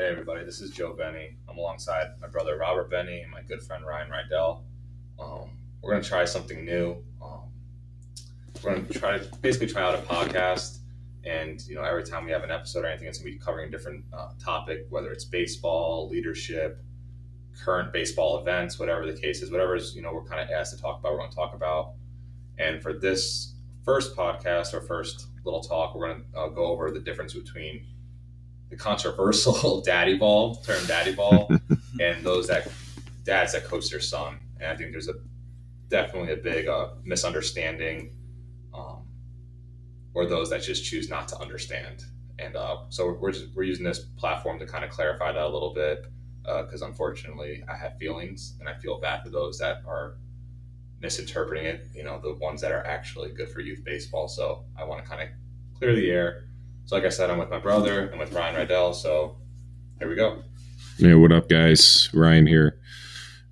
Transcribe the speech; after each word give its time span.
Hey 0.00 0.06
everybody, 0.06 0.46
this 0.46 0.62
is 0.62 0.70
Joe 0.70 0.94
Benny. 0.94 1.36
I'm 1.46 1.58
alongside 1.58 2.12
my 2.22 2.26
brother 2.26 2.56
Robert 2.56 2.88
Benny 2.88 3.20
and 3.20 3.30
my 3.30 3.42
good 3.42 3.60
friend 3.60 3.84
Ryan 3.84 4.10
Rydell. 4.10 4.62
Um, 5.18 5.50
we're 5.82 5.92
gonna 5.92 6.02
try 6.02 6.24
something 6.24 6.64
new. 6.64 6.96
Um, 7.22 7.42
we're 8.64 8.76
gonna 8.76 8.88
try 8.88 9.18
to 9.18 9.36
basically 9.42 9.66
try 9.66 9.82
out 9.82 9.94
a 9.94 9.98
podcast, 9.98 10.78
and 11.24 11.60
you 11.68 11.74
know 11.74 11.82
every 11.82 12.02
time 12.02 12.24
we 12.24 12.30
have 12.30 12.44
an 12.44 12.50
episode 12.50 12.86
or 12.86 12.88
anything, 12.88 13.08
it's 13.08 13.18
gonna 13.18 13.30
be 13.30 13.36
covering 13.36 13.68
a 13.68 13.70
different 13.70 14.02
uh, 14.10 14.30
topic, 14.42 14.86
whether 14.88 15.12
it's 15.12 15.26
baseball, 15.26 16.08
leadership, 16.08 16.82
current 17.62 17.92
baseball 17.92 18.38
events, 18.38 18.78
whatever 18.78 19.04
the 19.04 19.20
case 19.20 19.42
is, 19.42 19.50
whatever's 19.50 19.94
you 19.94 20.00
know 20.00 20.14
we're 20.14 20.24
kind 20.24 20.40
of 20.40 20.48
asked 20.48 20.74
to 20.74 20.80
talk 20.80 20.98
about, 21.00 21.12
we're 21.12 21.18
gonna 21.18 21.30
talk 21.30 21.52
about. 21.54 21.92
And 22.58 22.82
for 22.82 22.94
this 22.94 23.52
first 23.84 24.16
podcast 24.16 24.72
or 24.72 24.80
first 24.80 25.26
little 25.44 25.60
talk, 25.60 25.94
we're 25.94 26.08
gonna 26.08 26.24
uh, 26.34 26.48
go 26.48 26.68
over 26.68 26.90
the 26.90 27.00
difference 27.00 27.34
between 27.34 27.84
the 28.70 28.76
controversial 28.76 29.80
daddy 29.84 30.16
ball 30.16 30.56
term 30.56 30.84
daddy 30.86 31.14
ball 31.14 31.50
and 32.00 32.24
those 32.24 32.46
that 32.48 32.68
dads 33.24 33.52
that 33.52 33.64
coach 33.64 33.90
their 33.90 34.00
son. 34.00 34.38
And 34.60 34.70
i 34.70 34.76
think 34.76 34.92
there's 34.92 35.08
a 35.08 35.14
definitely 35.88 36.32
a 36.32 36.36
big 36.36 36.68
uh, 36.68 36.90
misunderstanding 37.04 38.16
um, 38.72 39.02
or 40.14 40.26
those 40.26 40.48
that 40.50 40.62
just 40.62 40.84
choose 40.84 41.10
not 41.10 41.28
to 41.28 41.38
understand. 41.38 42.04
And 42.38 42.56
uh, 42.56 42.84
so 42.88 43.18
we're, 43.20 43.32
just, 43.32 43.48
we're 43.54 43.64
using 43.64 43.84
this 43.84 43.98
platform 43.98 44.58
to 44.60 44.66
kind 44.66 44.84
of 44.84 44.90
clarify 44.90 45.32
that 45.32 45.42
a 45.42 45.48
little 45.48 45.74
bit 45.74 46.06
because 46.42 46.82
uh, 46.82 46.86
unfortunately 46.86 47.62
i 47.68 47.76
have 47.76 47.98
feelings 47.98 48.56
and 48.60 48.68
i 48.68 48.74
feel 48.78 48.98
bad 48.98 49.22
for 49.22 49.28
those 49.28 49.58
that 49.58 49.82
are 49.86 50.16
misinterpreting 51.00 51.66
it 51.66 51.86
you 51.94 52.02
know 52.02 52.18
the 52.18 52.34
ones 52.36 52.62
that 52.62 52.72
are 52.72 52.84
actually 52.86 53.30
good 53.30 53.50
for 53.50 53.60
youth 53.60 53.84
baseball. 53.84 54.26
So 54.26 54.64
i 54.78 54.84
want 54.84 55.04
to 55.04 55.08
kind 55.08 55.22
of 55.22 55.28
clear 55.78 55.94
the 55.94 56.10
air 56.10 56.49
so, 56.90 56.96
like 56.96 57.04
I 57.04 57.10
said, 57.10 57.30
I'm 57.30 57.38
with 57.38 57.50
my 57.50 57.60
brother 57.60 58.08
and 58.08 58.18
with 58.18 58.32
Ryan 58.32 58.66
Rydell. 58.66 58.96
So, 58.96 59.36
here 60.00 60.08
we 60.08 60.16
go. 60.16 60.42
Hey, 60.98 61.14
what 61.14 61.30
up, 61.30 61.48
guys? 61.48 62.10
Ryan 62.12 62.48
here. 62.48 62.80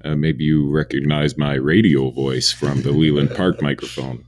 Uh, 0.04 0.16
maybe 0.16 0.42
you 0.42 0.68
recognize 0.68 1.38
my 1.38 1.54
radio 1.54 2.10
voice 2.10 2.50
from 2.50 2.82
the 2.82 2.90
Leland 2.90 3.30
Park 3.36 3.62
microphone. 3.62 4.24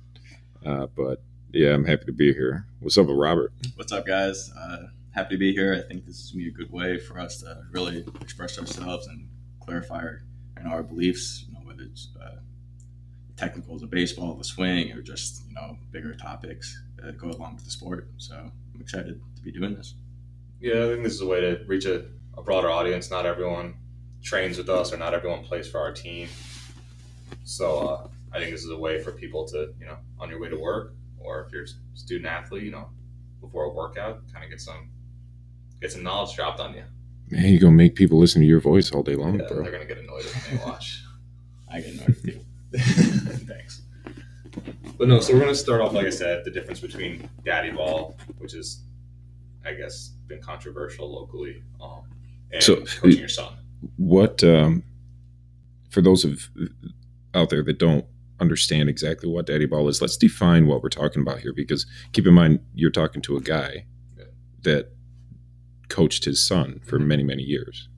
Uh, 0.65 0.87
but 0.97 1.25
yeah, 1.51 1.75
I'm 1.75 1.85
happy 1.85 2.05
to 2.05 2.13
be 2.13 2.33
here. 2.33 2.67
What's 2.79 2.97
up, 2.99 3.09
Robert? 3.09 3.53
What's 3.75 3.91
up, 3.91 4.07
guys? 4.07 4.53
Uh, 4.53 4.87
happy 5.11 5.35
to 5.35 5.39
be 5.39 5.53
here. 5.53 5.75
I 5.75 5.89
think 5.89 6.07
this 6.07 6.21
is 6.21 6.31
going 6.31 6.45
to 6.45 6.53
be 6.53 6.55
a 6.55 6.65
good 6.65 6.73
way 6.73 6.97
for 6.97 7.19
us 7.19 7.41
to 7.41 7.65
really 7.73 8.05
express 8.21 8.61
ourselves 8.61 9.09
and 9.09 9.29
clarify 9.59 10.05
our, 10.05 10.23
and 10.57 10.69
our 10.69 10.85
beliefs, 10.85 11.47
you 11.49 11.55
know, 11.55 11.67
whether 11.67 11.83
it's 11.83 12.11
uh, 12.23 12.37
technicals 13.37 13.83
of 13.83 13.91
baseball, 13.91 14.35
the 14.35 14.45
swing, 14.45 14.93
or 14.93 15.03
just, 15.03 15.43
you 15.49 15.55
know, 15.55 15.79
bigger 15.91 16.15
topics 16.15 16.81
that 17.03 17.19
go 17.19 17.31
along 17.31 17.57
with 17.57 17.65
the 17.65 17.73
sport. 17.73 18.07
So 18.17 18.53
I'm 18.81 18.85
excited 18.85 19.21
to 19.37 19.43
be 19.43 19.53
doing 19.53 19.75
this. 19.75 19.95
Yeah, 20.59 20.85
I 20.85 20.89
think 20.89 21.03
this 21.03 21.13
is 21.13 21.21
a 21.21 21.27
way 21.27 21.43
to 21.43 21.61
reach 21.67 21.85
a, 21.85 22.07
a 22.37 22.43
broader 22.43 22.71
audience. 22.71 23.11
Not 23.11 23.27
everyone 23.27 23.75
trains 24.23 24.57
with 24.57 24.71
us, 24.71 24.91
or 24.91 24.97
not 24.97 25.13
everyone 25.13 25.45
plays 25.45 25.69
for 25.69 25.79
our 25.79 25.93
team. 25.93 26.29
So 27.45 27.79
uh, 27.79 28.09
I 28.33 28.39
think 28.39 28.53
this 28.53 28.65
is 28.65 28.71
a 28.71 28.79
way 28.79 29.03
for 29.03 29.13
people 29.13 29.47
to, 29.49 29.75
you 29.79 29.85
know, 29.85 29.99
on 30.19 30.31
your 30.31 30.41
way 30.41 30.49
to 30.49 30.57
work, 30.57 30.95
or 31.19 31.45
if 31.45 31.53
you're 31.53 31.65
a 31.65 31.69
student 31.95 32.27
athlete, 32.27 32.63
you 32.63 32.71
know, 32.71 32.89
before 33.43 33.65
a 33.65 33.69
workout, 33.69 34.23
kind 34.33 34.45
of 34.45 34.51
get 34.51 34.63
some 34.63 34.89
get 35.83 35.93
some 35.93 36.03
knowledge 36.03 36.35
dropped 36.35 36.59
on 36.59 36.73
you. 36.73 36.85
Man, 37.29 37.51
you're 37.51 37.61
gonna 37.61 37.73
make 37.73 37.97
people 37.97 38.19
listen 38.19 38.41
to 38.41 38.49
your 38.49 38.61
voice 38.61 38.93
all 38.93 39.03
day 39.03 39.15
long, 39.15 39.39
yeah, 39.39 39.47
bro. 39.47 39.63
They're 39.63 39.73
gonna 39.73 39.85
get 39.85 39.99
annoyed 39.99 40.25
when 40.25 40.59
they 40.59 40.65
watch. 40.65 41.05
I 41.71 41.81
get 41.83 41.95
annoyed 41.95 42.17
too. 42.25 42.41
Thanks. 42.79 43.83
But 45.01 45.09
no, 45.09 45.19
so 45.19 45.33
we're 45.33 45.41
going 45.41 45.51
to 45.51 45.59
start 45.59 45.81
off, 45.81 45.95
like 45.95 46.05
I 46.05 46.11
said, 46.11 46.45
the 46.45 46.51
difference 46.51 46.81
between 46.81 47.27
daddy 47.43 47.71
ball, 47.71 48.19
which 48.37 48.53
is, 48.53 48.83
I 49.65 49.73
guess, 49.73 50.11
been 50.27 50.43
controversial 50.43 51.11
locally, 51.11 51.63
um, 51.81 52.03
and 52.53 52.63
so, 52.63 52.85
coaching 52.85 53.19
your 53.19 53.29
son. 53.31 53.55
What, 53.97 54.45
um, 54.45 54.83
for 55.89 56.03
those 56.03 56.27
of 56.27 56.51
out 57.33 57.49
there 57.49 57.63
that 57.63 57.79
don't 57.79 58.05
understand 58.41 58.91
exactly 58.91 59.27
what 59.27 59.47
daddy 59.47 59.65
ball 59.65 59.89
is, 59.89 60.03
let's 60.03 60.19
define 60.19 60.67
what 60.67 60.83
we're 60.83 60.91
talking 60.91 61.23
about 61.23 61.39
here. 61.39 61.55
Because 61.55 61.87
keep 62.13 62.27
in 62.27 62.35
mind, 62.35 62.61
you're 62.75 62.91
talking 62.91 63.23
to 63.23 63.39
a 63.39 63.41
guy 63.41 63.87
yeah. 64.19 64.25
that 64.65 64.93
coached 65.89 66.27
his 66.27 66.47
son 66.47 66.79
for 66.85 66.99
mm-hmm. 66.99 67.09
many, 67.09 67.23
many 67.23 67.43
years. 67.43 67.89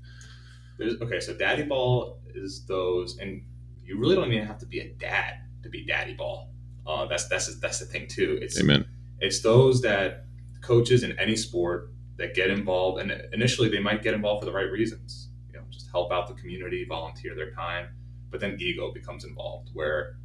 There's, 0.79 1.01
okay, 1.01 1.19
so 1.19 1.35
daddy 1.35 1.65
ball 1.65 2.21
is 2.33 2.65
those, 2.67 3.19
and 3.19 3.43
you 3.83 3.99
really 3.99 4.15
don't 4.15 4.33
even 4.33 4.47
have 4.47 4.59
to 4.59 4.67
be 4.67 4.79
a 4.79 4.89
dad 5.01 5.41
to 5.65 5.69
be 5.69 5.85
daddy 5.85 6.15
ball. 6.15 6.53
Uh, 6.87 7.07
that's 7.07 7.29
that's 7.29 7.59
that's 7.61 7.79
the 7.79 7.87
thing 7.87 8.07
too. 8.09 8.39
It's 8.43 8.61
Amen. 8.61 8.85
It's 9.21 9.41
those 9.41 9.83
that 9.83 10.25
coaches 10.61 11.03
in 11.03 11.19
any 11.19 11.37
sport 11.37 11.93
that 12.19 12.35
get 12.35 12.51
involved, 12.51 13.01
and 13.01 13.13
initially 13.33 13.69
they 13.69 13.81
might 13.81 14.03
get 14.03 14.15
involved 14.15 14.43
for 14.43 14.47
the 14.47 14.53
right 14.57 14.71
reasons. 14.71 15.29
You 15.49 15.59
know, 15.59 15.65
just 15.71 15.91
help 15.91 16.13
out 16.13 16.29
the 16.29 16.35
community, 16.35 16.85
volunteer 16.89 17.35
their 17.35 17.53
time. 17.53 17.89
But 18.31 18.41
then 18.41 18.57
ego 18.59 18.93
becomes 18.93 19.25
involved, 19.25 19.71
where 19.75 20.17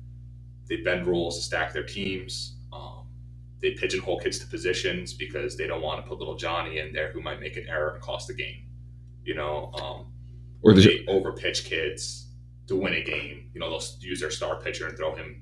they 0.68 0.78
bend 0.78 1.08
rules 1.08 1.38
to 1.38 1.44
stack 1.44 1.74
their 1.74 1.84
teams. 1.84 2.56
Um, 2.72 3.08
they 3.62 3.72
pigeonhole 3.72 4.20
kids 4.20 4.40
to 4.40 4.48
positions 4.48 5.14
because 5.14 5.58
they 5.58 5.68
don't 5.68 5.82
want 5.82 6.04
to 6.04 6.08
put 6.08 6.20
little 6.20 6.36
Johnny 6.36 6.80
in 6.80 6.94
there 6.94 7.12
who 7.12 7.22
might 7.22 7.40
make 7.40 7.58
an 7.58 7.66
error 7.68 7.92
and 7.92 8.02
cost 8.02 8.28
the 8.28 8.34
game. 8.34 8.64
You 9.24 9.36
know, 9.36 9.72
um, 9.82 10.08
or 10.62 10.74
they 10.74 11.06
overpitch 11.08 11.66
kids 11.66 12.28
to 12.68 12.76
win 12.76 12.94
a 12.94 13.04
game. 13.04 13.50
You 13.54 13.60
know, 13.60 13.70
they'll 13.70 13.84
use 14.00 14.22
their 14.22 14.32
star 14.32 14.62
pitcher 14.62 14.88
and 14.88 14.98
throw 14.98 15.16
him 15.16 15.42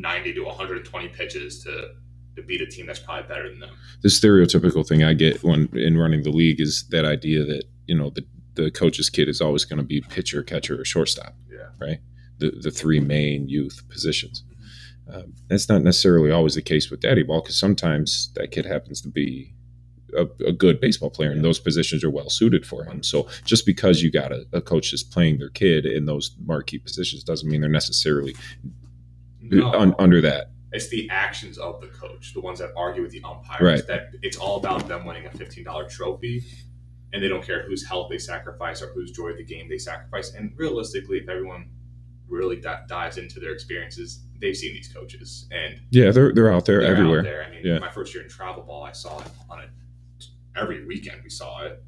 90 0.00 0.34
to 0.34 0.40
120 0.44 1.08
pitches 1.08 1.62
to 1.64 1.94
to 2.36 2.42
beat 2.42 2.60
a 2.60 2.66
team 2.66 2.86
that's 2.86 3.00
probably 3.00 3.26
better 3.28 3.48
than 3.48 3.58
them. 3.58 3.70
The 4.02 4.08
stereotypical 4.08 4.86
thing 4.86 5.02
I 5.02 5.12
get 5.12 5.42
when 5.42 5.68
in 5.76 5.98
running 5.98 6.22
the 6.22 6.30
league 6.30 6.60
is 6.60 6.86
that 6.90 7.04
idea 7.04 7.44
that 7.44 7.64
you 7.86 7.96
know 7.96 8.10
the 8.10 8.24
the 8.54 8.70
coach's 8.70 9.08
kid 9.10 9.28
is 9.28 9.40
always 9.40 9.64
going 9.64 9.78
to 9.78 9.84
be 9.84 10.00
pitcher, 10.00 10.42
catcher, 10.42 10.80
or 10.80 10.84
shortstop. 10.84 11.34
Yeah. 11.50 11.68
Right. 11.80 11.98
The 12.38 12.50
the 12.50 12.70
three 12.70 13.00
main 13.00 13.48
youth 13.48 13.82
positions. 13.88 14.44
Um, 15.12 15.34
that's 15.48 15.68
not 15.68 15.82
necessarily 15.82 16.30
always 16.30 16.54
the 16.54 16.62
case 16.62 16.90
with 16.90 17.00
daddy 17.00 17.22
ball 17.22 17.40
because 17.40 17.58
sometimes 17.58 18.30
that 18.34 18.50
kid 18.50 18.66
happens 18.66 19.00
to 19.00 19.08
be 19.08 19.54
a, 20.14 20.26
a, 20.44 20.52
good 20.52 20.80
baseball 20.80 21.08
player, 21.08 21.30
and 21.30 21.42
those 21.42 21.58
positions 21.58 22.04
are 22.04 22.10
well 22.10 22.28
suited 22.28 22.66
for 22.66 22.84
him. 22.84 23.02
So 23.02 23.26
just 23.44 23.64
because 23.64 24.02
you 24.02 24.10
got 24.10 24.32
a, 24.32 24.46
a, 24.52 24.60
coach 24.60 24.90
that's 24.90 25.02
playing 25.02 25.38
their 25.38 25.48
kid 25.48 25.86
in 25.86 26.04
those 26.04 26.36
marquee 26.44 26.78
positions 26.78 27.24
doesn't 27.24 27.48
mean 27.48 27.62
they're 27.62 27.70
necessarily 27.70 28.34
no, 29.50 29.72
un, 29.72 29.94
under 29.98 30.20
that. 30.20 30.50
It's 30.72 30.88
the 30.88 31.08
actions 31.10 31.58
of 31.58 31.80
the 31.80 31.86
coach, 31.88 32.34
the 32.34 32.40
ones 32.40 32.58
that 32.58 32.70
argue 32.76 33.02
with 33.02 33.12
the 33.12 33.22
umpires. 33.24 33.60
Right. 33.60 33.86
That 33.86 34.10
it's 34.22 34.36
all 34.36 34.58
about 34.58 34.86
them 34.88 35.06
winning 35.06 35.26
a 35.26 35.30
fifteen 35.30 35.64
dollar 35.64 35.88
trophy, 35.88 36.44
and 37.12 37.22
they 37.22 37.28
don't 37.28 37.42
care 37.42 37.66
whose 37.66 37.86
health 37.86 38.10
they 38.10 38.18
sacrifice 38.18 38.82
or 38.82 38.88
whose 38.88 39.10
joy 39.10 39.28
of 39.30 39.38
the 39.38 39.44
game 39.44 39.68
they 39.68 39.78
sacrifice. 39.78 40.34
And 40.34 40.52
realistically, 40.56 41.18
if 41.18 41.28
everyone 41.28 41.70
really 42.28 42.56
d- 42.56 42.68
dives 42.86 43.16
into 43.16 43.40
their 43.40 43.52
experiences, 43.52 44.24
they've 44.40 44.56
seen 44.56 44.74
these 44.74 44.92
coaches, 44.92 45.48
and 45.50 45.80
yeah, 45.90 46.10
they're 46.10 46.32
they're 46.34 46.52
out 46.52 46.66
there 46.66 46.82
they're 46.82 46.92
everywhere. 46.92 47.20
Out 47.20 47.24
there. 47.24 47.44
I 47.44 47.50
mean, 47.50 47.60
yeah. 47.64 47.78
my 47.78 47.90
first 47.90 48.14
year 48.14 48.22
in 48.22 48.28
travel 48.28 48.62
ball, 48.62 48.84
I 48.84 48.92
saw 48.92 49.20
it 49.20 49.28
on 49.48 49.60
it 49.60 49.70
every 50.54 50.84
weekend. 50.84 51.22
We 51.22 51.30
saw 51.30 51.62
it. 51.62 51.82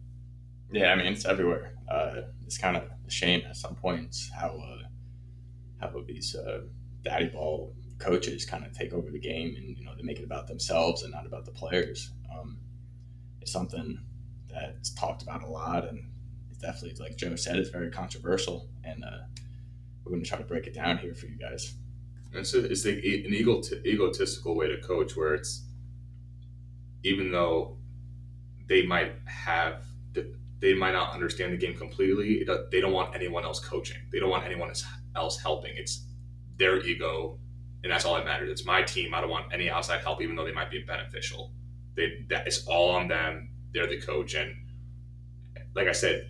Yeah, 0.72 0.92
I 0.92 0.96
mean 0.96 1.06
it's 1.06 1.24
everywhere. 1.24 1.74
Uh, 1.90 2.22
it's 2.46 2.56
kind 2.56 2.76
of 2.76 2.84
a 2.84 3.10
shame 3.10 3.42
at 3.48 3.56
some 3.56 3.74
points 3.74 4.30
how 4.34 4.48
uh, 4.48 4.86
how 5.80 5.92
these 6.06 6.34
uh, 6.34 6.60
daddy 7.02 7.28
ball 7.28 7.74
coaches 7.98 8.44
kind 8.44 8.64
of 8.64 8.72
take 8.72 8.92
over 8.92 9.10
the 9.10 9.18
game 9.18 9.54
and 9.56 9.76
you 9.76 9.84
know 9.84 9.94
they 9.94 10.02
make 10.02 10.18
it 10.18 10.24
about 10.24 10.46
themselves 10.46 11.02
and 11.02 11.12
not 11.12 11.26
about 11.26 11.44
the 11.44 11.50
players. 11.50 12.10
Um, 12.32 12.58
it's 13.40 13.52
something 13.52 13.98
that's 14.48 14.90
talked 14.94 15.22
about 15.22 15.42
a 15.42 15.46
lot 15.46 15.86
and 15.88 16.10
it's 16.50 16.58
definitely 16.58 16.96
like 17.02 17.16
Joe 17.16 17.36
said, 17.36 17.56
it's 17.56 17.70
very 17.70 17.90
controversial 17.90 18.68
and 18.84 19.04
uh, 19.04 19.18
we're 20.04 20.12
going 20.12 20.22
to 20.22 20.28
try 20.28 20.38
to 20.38 20.44
break 20.44 20.66
it 20.66 20.74
down 20.74 20.98
here 20.98 21.14
for 21.14 21.26
you 21.26 21.36
guys. 21.36 21.74
And 22.34 22.46
so 22.46 22.58
it's 22.58 22.84
like 22.84 22.96
an 22.96 23.32
egot- 23.32 23.84
egotistical 23.84 24.56
way 24.56 24.68
to 24.68 24.78
coach 24.78 25.16
where 25.16 25.34
it's 25.34 25.64
even 27.02 27.32
though 27.32 27.78
they 28.68 28.86
might 28.86 29.12
have 29.26 29.84
they 30.60 30.74
might 30.74 30.92
not 30.92 31.12
understand 31.12 31.52
the 31.52 31.56
game 31.56 31.76
completely. 31.76 32.44
They 32.70 32.80
don't 32.80 32.92
want 32.92 33.14
anyone 33.14 33.44
else 33.44 33.58
coaching. 33.60 33.96
They 34.12 34.20
don't 34.20 34.30
want 34.30 34.44
anyone 34.44 34.70
else 35.16 35.40
helping. 35.40 35.72
It's 35.76 36.04
their 36.60 36.80
ego 36.80 37.40
and 37.82 37.92
that's 37.92 38.04
all 38.04 38.14
that 38.14 38.24
matters. 38.24 38.50
It's 38.50 38.64
my 38.64 38.82
team. 38.82 39.14
I 39.14 39.20
don't 39.20 39.30
want 39.30 39.52
any 39.52 39.70
outside 39.70 40.00
help, 40.00 40.20
even 40.20 40.36
though 40.36 40.44
they 40.44 40.52
might 40.52 40.70
be 40.70 40.82
beneficial. 40.82 41.52
They 41.96 42.26
that 42.28 42.46
is 42.46 42.66
all 42.66 42.90
on 42.90 43.08
them. 43.08 43.50
They're 43.72 43.86
the 43.86 44.00
coach, 44.00 44.34
and 44.34 44.54
like 45.74 45.88
I 45.88 45.92
said, 45.92 46.28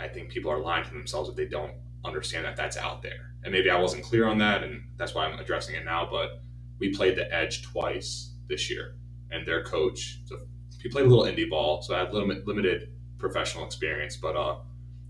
I 0.00 0.08
think 0.08 0.30
people 0.30 0.50
are 0.50 0.60
lying 0.60 0.84
to 0.84 0.90
themselves 0.90 1.28
if 1.28 1.36
they 1.36 1.46
don't 1.46 1.72
understand 2.04 2.44
that 2.44 2.56
that's 2.56 2.76
out 2.76 3.02
there. 3.02 3.34
And 3.44 3.52
maybe 3.52 3.70
I 3.70 3.78
wasn't 3.78 4.04
clear 4.04 4.26
on 4.26 4.38
that, 4.38 4.62
and 4.62 4.82
that's 4.96 5.14
why 5.14 5.26
I'm 5.26 5.38
addressing 5.38 5.74
it 5.74 5.84
now. 5.84 6.08
But 6.10 6.40
we 6.78 6.94
played 6.94 7.16
the 7.16 7.32
Edge 7.32 7.62
twice 7.62 8.34
this 8.48 8.70
year, 8.70 8.96
and 9.30 9.46
their 9.46 9.62
coach. 9.62 10.20
So 10.24 10.38
he 10.80 10.88
played 10.88 11.06
a 11.06 11.08
little 11.08 11.24
indie 11.24 11.48
ball, 11.48 11.82
so 11.82 11.94
I 11.94 12.00
had 12.00 12.14
limit, 12.14 12.46
limited 12.46 12.92
professional 13.18 13.64
experience. 13.66 14.16
But 14.16 14.36
uh, 14.36 14.58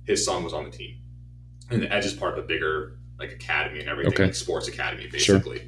his 0.05 0.25
son 0.25 0.43
was 0.43 0.53
on 0.53 0.65
the 0.65 0.71
team, 0.71 0.99
and 1.71 1.83
the 1.83 1.93
Edge 1.93 2.07
is 2.07 2.15
part 2.15 2.37
of 2.37 2.45
a 2.45 2.47
bigger 2.47 2.98
like 3.19 3.33
academy 3.33 3.81
and 3.81 3.89
everything, 3.89 4.13
okay. 4.13 4.25
like 4.25 4.35
sports 4.35 4.69
academy 4.69 5.09
basically. 5.11 5.59
Sure. 5.59 5.67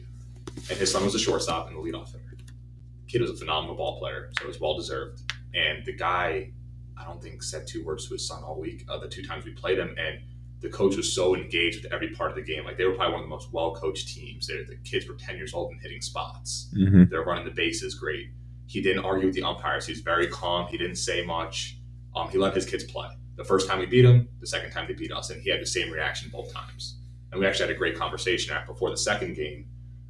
And 0.71 0.79
his 0.79 0.91
son 0.93 1.05
was 1.05 1.15
a 1.15 1.19
shortstop 1.19 1.69
and 1.69 1.77
the 1.77 1.81
leadoff 1.81 2.13
hitter. 2.13 2.25
Kid 3.09 3.23
was 3.23 3.31
a 3.31 3.37
phenomenal 3.37 3.75
ball 3.75 3.99
player, 3.99 4.31
so 4.39 4.45
it 4.45 4.49
was 4.49 4.61
well 4.61 4.77
deserved. 4.77 5.33
And 5.53 5.85
the 5.85 5.93
guy, 5.93 6.53
I 6.97 7.05
don't 7.05 7.21
think 7.21 7.43
said 7.43 7.67
two 7.67 7.85
words 7.85 8.07
to 8.07 8.15
his 8.15 8.27
son 8.27 8.45
all 8.45 8.61
week. 8.61 8.85
Uh, 8.89 8.99
the 8.99 9.09
two 9.09 9.23
times 9.25 9.45
we 9.45 9.53
played 9.53 9.79
him, 9.79 9.97
and 9.99 10.21
the 10.61 10.69
coach 10.69 10.97
was 10.97 11.13
so 11.13 11.35
engaged 11.35 11.83
with 11.83 11.93
every 11.93 12.11
part 12.11 12.31
of 12.31 12.37
the 12.37 12.43
game. 12.43 12.65
Like 12.65 12.77
they 12.77 12.85
were 12.85 12.95
probably 12.95 13.15
one 13.15 13.23
of 13.23 13.27
the 13.27 13.35
most 13.35 13.53
well 13.53 13.75
coached 13.75 14.09
teams. 14.09 14.47
They're, 14.47 14.65
the 14.65 14.77
kids 14.85 15.09
were 15.09 15.15
ten 15.15 15.37
years 15.37 15.55
old 15.55 15.73
and 15.73 15.81
hitting 15.81 16.01
spots. 16.01 16.71
hmm 16.73 17.05
They're 17.11 17.25
running 17.25 17.45
the 17.45 17.51
bases 17.51 17.95
great. 17.97 18.31
He 18.67 18.81
didn't 18.81 19.05
argue 19.05 19.27
with 19.27 19.35
the 19.35 19.43
umpires. 19.43 19.87
He 19.87 19.93
was 19.93 20.01
very 20.01 20.29
calm. 20.29 20.69
He 20.69 20.79
didn't 20.79 20.97
say 20.97 21.25
much. 21.25 21.79
Um, 22.15 22.29
he 22.29 22.39
let 22.39 22.55
his 22.55 22.67
kids 22.67 22.85
play. 22.85 23.09
The 23.37 23.45
first 23.45 23.69
time 23.69 23.81
we 23.81 23.87
beat 23.87 24.05
him, 24.05 24.29
the 24.39 24.47
second 24.47 24.71
time 24.71 24.87
they 24.87 24.95
beat 24.95 25.11
us, 25.11 25.31
and 25.31 25.43
he 25.43 25.51
had 25.51 25.61
the 25.61 25.67
same 25.67 25.91
reaction 25.91 26.31
both 26.33 26.53
times. 26.53 27.00
And 27.33 27.41
we 27.41 27.47
actually 27.47 27.69
had 27.69 27.77
a 27.77 27.79
great 27.79 27.97
conversation 27.97 28.57
before 28.67 28.91
the 28.91 28.97
second 28.97 29.35
game 29.35 29.67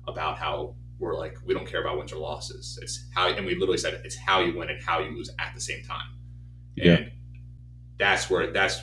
about 0.07 0.39
how 0.39 0.75
we're 0.99 1.17
like 1.17 1.37
we 1.45 1.55
don't 1.55 1.67
care 1.67 1.81
about 1.81 1.99
wins 1.99 2.13
or 2.13 2.17
losses. 2.17 2.79
It's 2.83 3.07
how, 3.15 3.29
and 3.29 3.47
we 3.47 3.55
literally 3.55 3.79
said 3.79 4.01
it's 4.05 4.17
how 4.17 4.41
you 4.41 4.57
win 4.57 4.69
and 4.69 4.83
how 4.83 5.01
you 5.01 5.17
lose 5.17 5.31
at 5.39 5.53
the 5.55 5.61
same 5.61 5.83
time. 5.85 6.07
Yeah. 6.77 6.93
And 6.93 7.13
that's 7.99 8.31
where 8.31 8.53
that's 8.53 8.81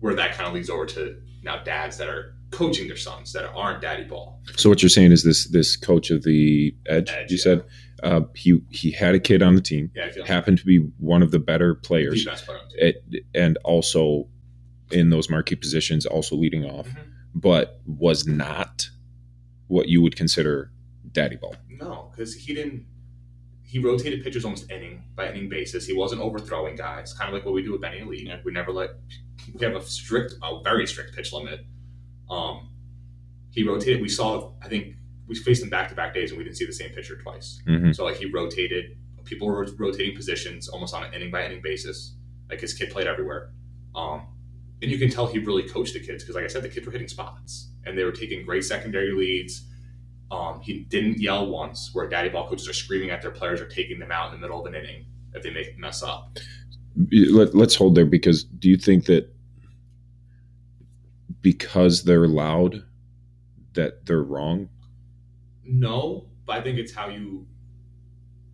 where 0.00 0.14
that 0.14 0.34
kind 0.34 0.48
of 0.48 0.54
leads 0.54 0.70
over 0.70 0.86
to 0.86 1.20
now 1.42 1.62
dads 1.62 1.98
that 1.98 2.08
are 2.08 2.34
coaching 2.50 2.86
their 2.86 2.96
sons 2.96 3.32
that 3.32 3.44
aren't 3.54 3.82
daddy 3.82 4.04
ball. 4.04 4.40
So 4.56 4.68
what 4.68 4.82
you're 4.82 4.90
saying 4.90 5.12
is 5.12 5.24
this 5.24 5.48
this 5.48 5.76
coach 5.76 6.10
of 6.10 6.22
the 6.22 6.74
Edge, 6.86 7.10
Edge, 7.10 7.30
you 7.30 7.36
yeah. 7.36 7.42
said 7.42 7.64
uh, 8.02 8.20
he 8.34 8.60
he 8.70 8.90
had 8.90 9.14
a 9.14 9.20
kid 9.20 9.42
on 9.42 9.54
the 9.54 9.60
team, 9.60 9.90
Yeah, 9.94 10.10
happened 10.24 10.58
to 10.58 10.66
be 10.66 10.78
one 10.98 11.22
of 11.22 11.30
the 11.30 11.38
better 11.38 11.74
the 11.74 11.80
players, 11.80 12.24
best 12.24 12.46
player 12.46 12.58
on 12.58 12.68
the 12.68 13.24
and 13.34 13.58
also 13.64 14.28
in 14.90 15.10
those 15.10 15.28
marquee 15.28 15.56
positions, 15.56 16.06
also 16.06 16.36
leading 16.36 16.64
off, 16.64 16.88
Mhm. 16.88 17.06
but 17.34 17.80
was 17.86 18.26
not 18.26 18.88
what 19.68 19.88
you 19.88 20.00
would 20.02 20.14
consider 20.16 20.70
daddy 21.12 21.36
ball. 21.36 21.56
No, 21.68 22.10
because 22.12 22.34
he 22.34 22.54
didn't. 22.54 22.86
He 23.62 23.80
rotated 23.80 24.22
pitchers 24.22 24.44
almost 24.44 24.70
inning 24.70 25.02
by 25.16 25.28
inning 25.28 25.48
basis. 25.48 25.86
He 25.86 25.92
wasn't 25.92 26.20
overthrowing 26.22 26.76
guys, 26.76 27.12
kind 27.12 27.28
of 27.28 27.34
like 27.34 27.44
what 27.44 27.52
we 27.52 27.62
do 27.62 27.72
with 27.72 27.80
Benny 27.80 27.98
Elite. 27.98 28.26
Yeah. 28.26 28.40
We 28.44 28.52
never 28.52 28.72
let. 28.72 28.90
We 29.52 29.64
have 29.66 29.74
a 29.74 29.82
strict, 29.82 30.34
a 30.42 30.62
very 30.62 30.86
strict 30.86 31.14
pitch 31.16 31.32
limit. 31.32 31.66
Um, 32.30 32.70
he 33.50 33.64
rotated. 33.64 34.00
We 34.00 34.08
saw. 34.08 34.52
I 34.62 34.68
think 34.68 34.94
we 35.26 35.34
faced 35.34 35.62
him 35.64 35.68
back 35.70 35.88
to 35.88 35.94
back 35.96 36.14
days, 36.14 36.30
and 36.30 36.38
we 36.38 36.44
didn't 36.44 36.56
see 36.56 36.64
the 36.66 36.72
same 36.72 36.90
pitcher 36.90 37.16
twice. 37.20 37.60
hmm 37.66 37.90
So 37.92 38.04
like 38.04 38.16
he 38.16 38.26
rotated. 38.26 38.96
People 39.24 39.48
were 39.48 39.66
rotating 39.76 40.14
positions 40.14 40.68
almost 40.68 40.94
on 40.94 41.02
an 41.02 41.12
inning 41.12 41.32
by 41.32 41.44
inning 41.44 41.60
basis. 41.60 42.14
Like 42.48 42.60
his 42.60 42.72
kid 42.72 42.90
played 42.90 43.08
everywhere. 43.08 43.50
Um, 43.96 44.28
and 44.82 44.90
you 44.90 44.98
can 44.98 45.10
tell 45.10 45.26
he 45.26 45.38
really 45.38 45.68
coached 45.68 45.94
the 45.94 46.00
kids 46.00 46.22
because, 46.22 46.34
like 46.34 46.44
I 46.44 46.48
said, 46.48 46.62
the 46.62 46.68
kids 46.68 46.84
were 46.84 46.92
hitting 46.92 47.08
spots 47.08 47.70
and 47.84 47.96
they 47.96 48.04
were 48.04 48.12
taking 48.12 48.44
great 48.44 48.64
secondary 48.64 49.12
leads. 49.12 49.64
Um, 50.30 50.60
he 50.60 50.80
didn't 50.80 51.20
yell 51.20 51.46
once, 51.46 51.90
where 51.92 52.08
daddy 52.08 52.28
ball 52.28 52.48
coaches 52.48 52.68
are 52.68 52.72
screaming 52.72 53.10
at 53.10 53.22
their 53.22 53.30
players 53.30 53.60
or 53.60 53.68
taking 53.68 53.98
them 53.98 54.10
out 54.10 54.32
in 54.32 54.40
the 54.40 54.40
middle 54.40 54.60
of 54.60 54.66
an 54.66 54.74
inning 54.74 55.06
if 55.34 55.42
they 55.42 55.50
make 55.50 55.78
mess 55.78 56.02
up. 56.02 56.36
Let, 57.12 57.54
let's 57.54 57.74
hold 57.74 57.94
there 57.94 58.06
because 58.06 58.44
do 58.44 58.68
you 58.68 58.76
think 58.76 59.06
that 59.06 59.32
because 61.42 62.02
they're 62.04 62.26
loud 62.26 62.82
that 63.74 64.04
they're 64.06 64.22
wrong? 64.22 64.68
No, 65.64 66.26
but 66.44 66.58
I 66.58 66.62
think 66.62 66.78
it's 66.78 66.92
how 66.92 67.08
you. 67.08 67.46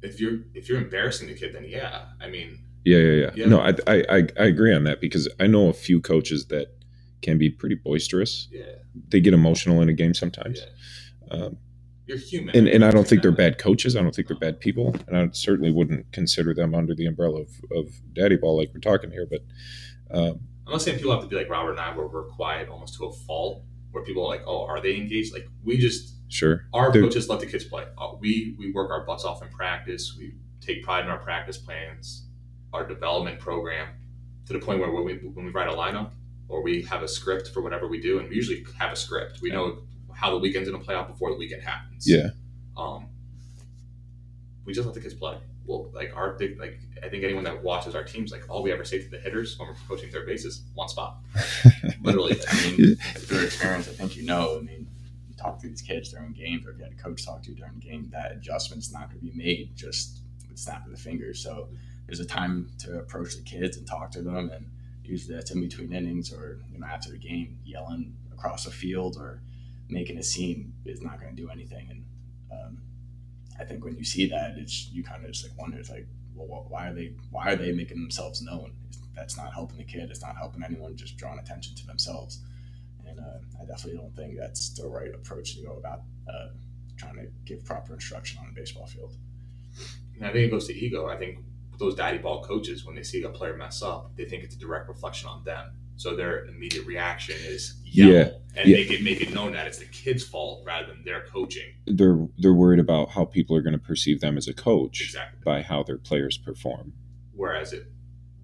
If 0.03 0.21
you're 0.21 0.41
if 0.55 0.69
you're 0.69 0.79
embarrassing 0.79 1.29
the 1.29 1.35
kid, 1.35 1.55
then 1.55 1.65
yeah. 1.65 2.07
I 2.21 2.29
mean, 2.29 2.59
Yeah, 2.84 2.99
yeah, 2.99 3.12
yeah. 3.12 3.31
Yeah. 3.34 3.46
No, 3.46 3.61
I, 3.61 3.70
I, 3.87 4.05
I, 4.08 4.26
I 4.38 4.44
agree 4.44 4.75
on 4.75 4.84
that 4.84 5.00
because 5.00 5.29
I 5.38 5.46
know 5.46 5.69
a 5.69 5.73
few 5.73 6.00
coaches 6.00 6.46
that 6.46 6.69
can 7.23 7.38
be 7.38 7.49
pretty 7.50 7.76
boisterous. 7.76 8.49
yeah, 8.50 8.64
They 9.08 9.20
get 9.20 9.34
emotional 9.34 9.81
in 9.81 9.88
a 9.88 9.93
game 9.93 10.14
sometimes, 10.14 10.61
yeah. 10.61 11.37
um, 11.37 11.58
You're 12.06 12.19
human, 12.19 12.56
and 12.56 12.67
and 12.67 12.84
I 12.84 12.90
don't 12.90 13.06
think 13.06 13.23
they're 13.23 13.31
bad 13.31 13.58
coaches. 13.58 13.94
I 13.94 14.02
don't 14.02 14.12
think 14.14 14.26
they're 14.26 14.37
bad 14.37 14.58
people, 14.58 14.96
and 15.06 15.17
I 15.17 15.29
certainly 15.32 15.70
wouldn't 15.70 16.11
consider 16.12 16.52
them 16.52 16.75
under 16.75 16.94
the 16.94 17.06
umbrella 17.06 17.43
of, 17.43 17.50
of 17.70 17.87
daddy 18.12 18.37
ball 18.37 18.58
like 18.58 18.70
we're 18.75 18.81
talking 18.81 19.12
here. 19.12 19.29
But 19.31 19.43
um, 20.11 20.40
I'm 20.67 20.73
not 20.73 20.82
saying 20.82 20.99
people 20.99 21.12
have 21.12 21.23
to 21.23 21.29
be 21.29 21.37
like 21.37 21.49
Robert 21.49 21.73
and 21.73 21.81
I, 21.81 21.96
where 21.96 22.08
we're 22.08 22.25
quiet 22.25 22.69
almost 22.69 22.94
to 22.96 23.05
a 23.06 23.12
fault, 23.12 23.62
where 23.93 24.02
people 24.02 24.25
are 24.25 24.29
like, 24.29 24.43
"Oh, 24.44 24.67
are 24.67 24.81
they 24.81 24.96
engaged?" 24.96 25.32
Like 25.32 25.46
we 25.62 25.79
just 25.79 26.17
sure, 26.29 26.64
our 26.75 26.90
Dude. 26.90 27.05
coaches 27.05 27.29
let 27.29 27.38
the 27.38 27.46
kids 27.46 27.64
play. 27.64 27.84
Uh, 27.96 28.14
we 28.19 28.56
we 28.58 28.73
work 28.73 28.90
our 28.90 29.06
butts 29.06 29.25
off 29.25 29.40
in 29.43 29.49
practice. 29.50 30.17
We 30.19 30.34
take 30.61 30.82
pride 30.82 31.05
in 31.05 31.11
our 31.11 31.19
practice 31.19 31.56
plans, 31.58 32.26
our 32.73 32.87
development 32.87 33.39
program, 33.39 33.89
to 34.47 34.53
the 34.53 34.59
point 34.59 34.81
where 34.81 34.91
when 34.91 35.05
we 35.05 35.15
when 35.15 35.45
we 35.45 35.51
write 35.53 35.69
a 35.69 35.73
lineup 35.73 36.11
or 36.49 36.63
we 36.63 36.83
have 36.83 37.03
a 37.03 37.09
script 37.09 37.49
for 37.49 37.63
whatever 37.63 37.87
we 37.87 38.01
do, 38.01 38.19
and 38.19 38.29
we 38.29 38.37
usually 38.37 38.65
have 38.79 38.93
a 38.93 38.97
script. 38.97 39.41
We 39.41 39.51
know 39.51 39.79
how 40.15 40.31
the 40.31 40.39
weekend's 40.39 40.69
going 40.69 40.81
to 40.81 40.85
play 40.85 40.95
out 40.95 41.09
before 41.09 41.31
the 41.31 41.37
weekend 41.37 41.63
happens. 41.63 42.05
yeah, 42.09 42.29
Um, 42.77 43.07
we 44.65 44.73
just 44.73 44.87
let 44.87 44.95
the 44.95 45.01
kids 45.01 45.15
play. 45.15 45.39
Well, 45.67 45.91
like 45.95 46.13
our 46.17 46.33
big, 46.35 46.59
like 46.59 46.79
I 47.03 47.09
think 47.09 47.25
anyone 47.25 47.45
that 47.45 47.63
watches 47.63 47.95
our 47.95 48.05
teams, 48.05 48.33
like 48.33 48.45
all 48.49 48.63
we 48.63 48.73
ever 48.73 48.85
say 48.85 49.01
to 49.01 49.09
the 49.09 49.19
hitters 49.19 49.59
when 49.59 49.69
we're 49.69 49.75
coaching 49.89 50.11
third 50.11 50.27
base 50.27 50.45
is 50.45 50.63
one 50.75 50.89
spot. 50.89 51.19
Literally, 52.03 52.39
I 52.49 52.71
mean, 52.71 52.97
through 52.97 53.45
experience, 53.45 53.89
I 53.89 53.93
think 53.93 54.17
you 54.17 54.25
know. 54.25 54.59
I 54.59 54.61
mean, 54.61 54.89
you 55.29 55.35
talk 55.37 55.61
to 55.61 55.69
these 55.69 55.83
kids 55.83 56.11
during 56.11 56.33
games, 56.33 56.67
or 56.67 56.73
if 56.73 56.79
you 56.79 56.85
had 56.85 56.93
a 56.93 56.97
coach 56.97 57.25
talk 57.25 57.43
to 57.45 57.51
you 57.51 57.57
during 57.57 57.75
the 57.75 57.81
game, 57.81 58.09
that 58.13 58.33
adjustment's 58.33 58.93
not 58.93 59.09
going 59.09 59.21
to 59.21 59.25
be 59.25 59.33
made 59.33 59.75
just 59.77 60.21
with 60.49 60.59
snap 60.59 60.85
of 60.85 60.93
the 60.93 60.99
fingers. 60.99 61.43
So 61.43 61.69
there's 62.12 62.20
a 62.20 62.26
time 62.26 62.69
to 62.79 62.99
approach 62.99 63.37
the 63.37 63.43
kids 63.43 63.79
and 63.79 63.87
talk 63.87 64.11
to 64.11 64.20
them, 64.20 64.50
and 64.53 64.70
usually 65.03 65.35
that's 65.35 65.50
in 65.50 65.62
between 65.62 65.94
innings 65.94 66.31
or 66.31 66.59
you 66.70 66.79
know 66.79 66.87
after 66.87 67.11
the 67.11 67.17
game, 67.17 67.59
yelling 67.64 68.14
across 68.31 68.67
the 68.67 68.70
field 68.70 69.17
or 69.17 69.41
making 69.88 70.19
a 70.19 70.23
scene 70.23 70.75
is 70.85 71.00
not 71.00 71.19
going 71.19 71.35
to 71.35 71.43
do 71.43 71.49
anything. 71.49 71.88
And 71.88 72.05
um, 72.53 72.82
I 73.59 73.64
think 73.64 73.82
when 73.82 73.97
you 73.97 74.05
see 74.05 74.29
that, 74.29 74.56
it's 74.59 74.91
you 74.93 75.03
kind 75.03 75.25
of 75.25 75.32
just 75.32 75.49
like 75.49 75.59
wonder, 75.59 75.79
it's 75.79 75.88
like, 75.88 76.06
well, 76.35 76.49
wh- 76.49 76.70
why 76.70 76.88
are 76.88 76.93
they 76.93 77.14
why 77.31 77.55
are 77.55 77.56
they 77.56 77.73
making 77.73 77.99
themselves 77.99 78.43
known? 78.43 78.75
That's 79.17 79.38
not 79.38 79.55
helping 79.55 79.79
the 79.79 79.85
kid. 79.85 80.11
It's 80.11 80.20
not 80.20 80.37
helping 80.37 80.62
anyone. 80.62 80.94
Just 80.94 81.17
drawing 81.17 81.38
attention 81.38 81.75
to 81.76 81.87
themselves. 81.87 82.41
And 83.06 83.20
uh, 83.20 83.38
I 83.58 83.65
definitely 83.65 83.99
don't 83.99 84.15
think 84.15 84.37
that's 84.38 84.69
the 84.75 84.87
right 84.87 85.15
approach 85.15 85.56
to 85.56 85.62
go 85.62 85.79
about 85.79 86.03
uh, 86.29 86.49
trying 86.99 87.15
to 87.15 87.29
give 87.47 87.65
proper 87.65 87.94
instruction 87.94 88.38
on 88.43 88.50
a 88.50 88.53
baseball 88.53 88.87
field. 88.87 89.17
And 90.17 90.26
I 90.26 90.32
think 90.32 90.49
it 90.49 90.50
goes 90.50 90.67
to 90.67 90.75
ego. 90.75 91.08
I 91.08 91.17
think 91.17 91.38
those 91.82 91.94
daddy 91.94 92.19
ball 92.19 92.43
coaches, 92.43 92.84
when 92.84 92.94
they 92.94 93.02
see 93.02 93.23
a 93.23 93.29
player 93.29 93.56
mess 93.56 93.82
up, 93.82 94.17
they 94.17 94.25
think 94.25 94.44
it's 94.44 94.55
a 94.55 94.58
direct 94.58 94.88
reflection 94.88 95.29
on 95.29 95.44
them. 95.44 95.73
So 95.96 96.17
their 96.17 96.46
immediate 96.46 96.87
reaction 96.87 97.37
is 97.40 97.81
yell 97.84 98.08
Yeah, 98.11 98.29
and 98.56 98.69
yeah. 98.69 98.76
make 98.79 98.90
it 98.90 99.02
make 99.02 99.20
it 99.20 99.32
known 99.34 99.52
that 99.52 99.67
it's 99.67 99.79
the 99.79 99.84
kid's 99.87 100.25
fault 100.25 100.62
rather 100.64 100.87
than 100.87 101.05
their 101.05 101.23
coaching. 101.26 101.75
they're 101.87 102.26
they're 102.38 102.55
worried 102.55 102.81
about 102.81 103.11
how 103.11 103.25
people 103.25 103.55
are 103.56 103.62
going 103.62 103.75
to 103.75 103.79
perceive 103.93 104.20
them 104.20 104.37
as 104.38 104.49
a 104.49 104.55
coach 104.55 105.00
Exactly. 105.02 105.40
by 105.44 105.62
how 105.62 105.82
their 105.82 105.99
players 105.99 106.38
perform. 106.38 106.93
Whereas 107.34 107.73
it 107.73 107.87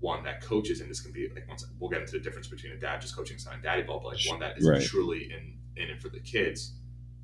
one 0.01 0.23
that 0.25 0.41
coaches, 0.43 0.81
and 0.81 0.89
this 0.91 1.01
can 1.01 1.13
be 1.13 1.29
like 1.35 1.49
once 1.49 1.67
we'll 1.81 1.91
get 1.91 2.01
into 2.03 2.13
the 2.13 2.21
difference 2.21 2.47
between 2.49 2.73
a 2.73 2.77
dad 2.77 3.01
just 3.01 3.17
coaching 3.17 3.39
son 3.39 3.55
and 3.55 3.63
daddy 3.63 3.83
ball, 3.83 3.99
but 4.01 4.09
like 4.15 4.21
one 4.29 4.41
that 4.41 4.59
is 4.59 4.69
Right. 4.69 4.83
truly 4.83 5.33
in 5.33 5.55
in 5.83 5.91
it 5.91 6.01
for 6.03 6.09
the 6.11 6.21
kids, 6.21 6.75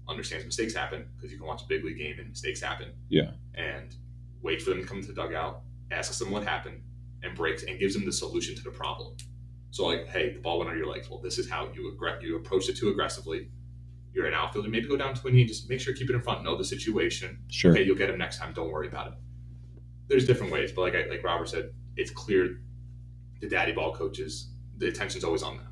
understands 0.08 0.44
mistakes 0.44 0.74
happen 0.74 1.06
because 1.16 1.30
you 1.32 1.38
can 1.38 1.46
watch 1.46 1.62
a 1.62 1.66
big 1.66 1.84
league 1.84 1.98
game 1.98 2.18
and 2.18 2.28
mistakes 2.30 2.60
happen. 2.60 2.88
Yeah. 3.08 3.32
And 3.54 3.94
wait 4.42 4.60
for 4.62 4.70
them 4.70 4.80
to 4.80 4.86
come 4.86 5.00
to 5.02 5.06
the 5.06 5.14
dugout, 5.14 5.62
asks 5.90 6.18
them 6.18 6.30
what 6.30 6.44
happened, 6.44 6.82
and 7.22 7.34
breaks 7.34 7.62
and 7.64 7.78
gives 7.78 7.94
them 7.94 8.04
the 8.04 8.12
solution 8.12 8.54
to 8.56 8.62
the 8.62 8.70
problem. 8.70 9.16
So 9.70 9.86
like, 9.86 10.06
hey, 10.06 10.32
the 10.32 10.40
ball 10.40 10.58
went 10.58 10.70
under 10.70 10.78
your 10.78 10.92
legs. 10.92 11.10
Well, 11.10 11.20
this 11.20 11.38
is 11.38 11.48
how 11.50 11.68
you 11.74 11.96
aggr- 11.98 12.22
you 12.22 12.36
approached 12.36 12.68
it 12.68 12.76
too 12.76 12.90
aggressively. 12.90 13.48
You're 14.12 14.26
an 14.26 14.34
outfielder. 14.34 14.68
Maybe 14.68 14.86
go 14.86 14.96
down 14.96 15.14
to 15.14 15.26
a 15.26 15.30
knee. 15.30 15.44
Just 15.44 15.68
make 15.68 15.80
sure 15.80 15.92
keep 15.92 16.08
it 16.08 16.14
in 16.14 16.22
front. 16.22 16.44
Know 16.44 16.56
the 16.56 16.64
situation. 16.64 17.38
Sure. 17.48 17.72
Okay, 17.72 17.82
you'll 17.82 17.96
get 17.96 18.08
him 18.10 18.18
next 18.18 18.38
time. 18.38 18.52
Don't 18.52 18.70
worry 18.70 18.86
about 18.86 19.08
it. 19.08 19.14
There's 20.08 20.26
different 20.26 20.52
ways, 20.52 20.70
but 20.70 20.82
like 20.82 20.94
I, 20.94 21.08
like 21.08 21.24
Robert 21.24 21.48
said, 21.48 21.70
it's 21.96 22.10
clear 22.10 22.60
the 23.40 23.48
daddy 23.48 23.72
ball 23.72 23.92
coaches 23.94 24.50
the 24.76 24.88
attention's 24.88 25.24
always 25.24 25.42
on 25.42 25.56
them. 25.56 25.68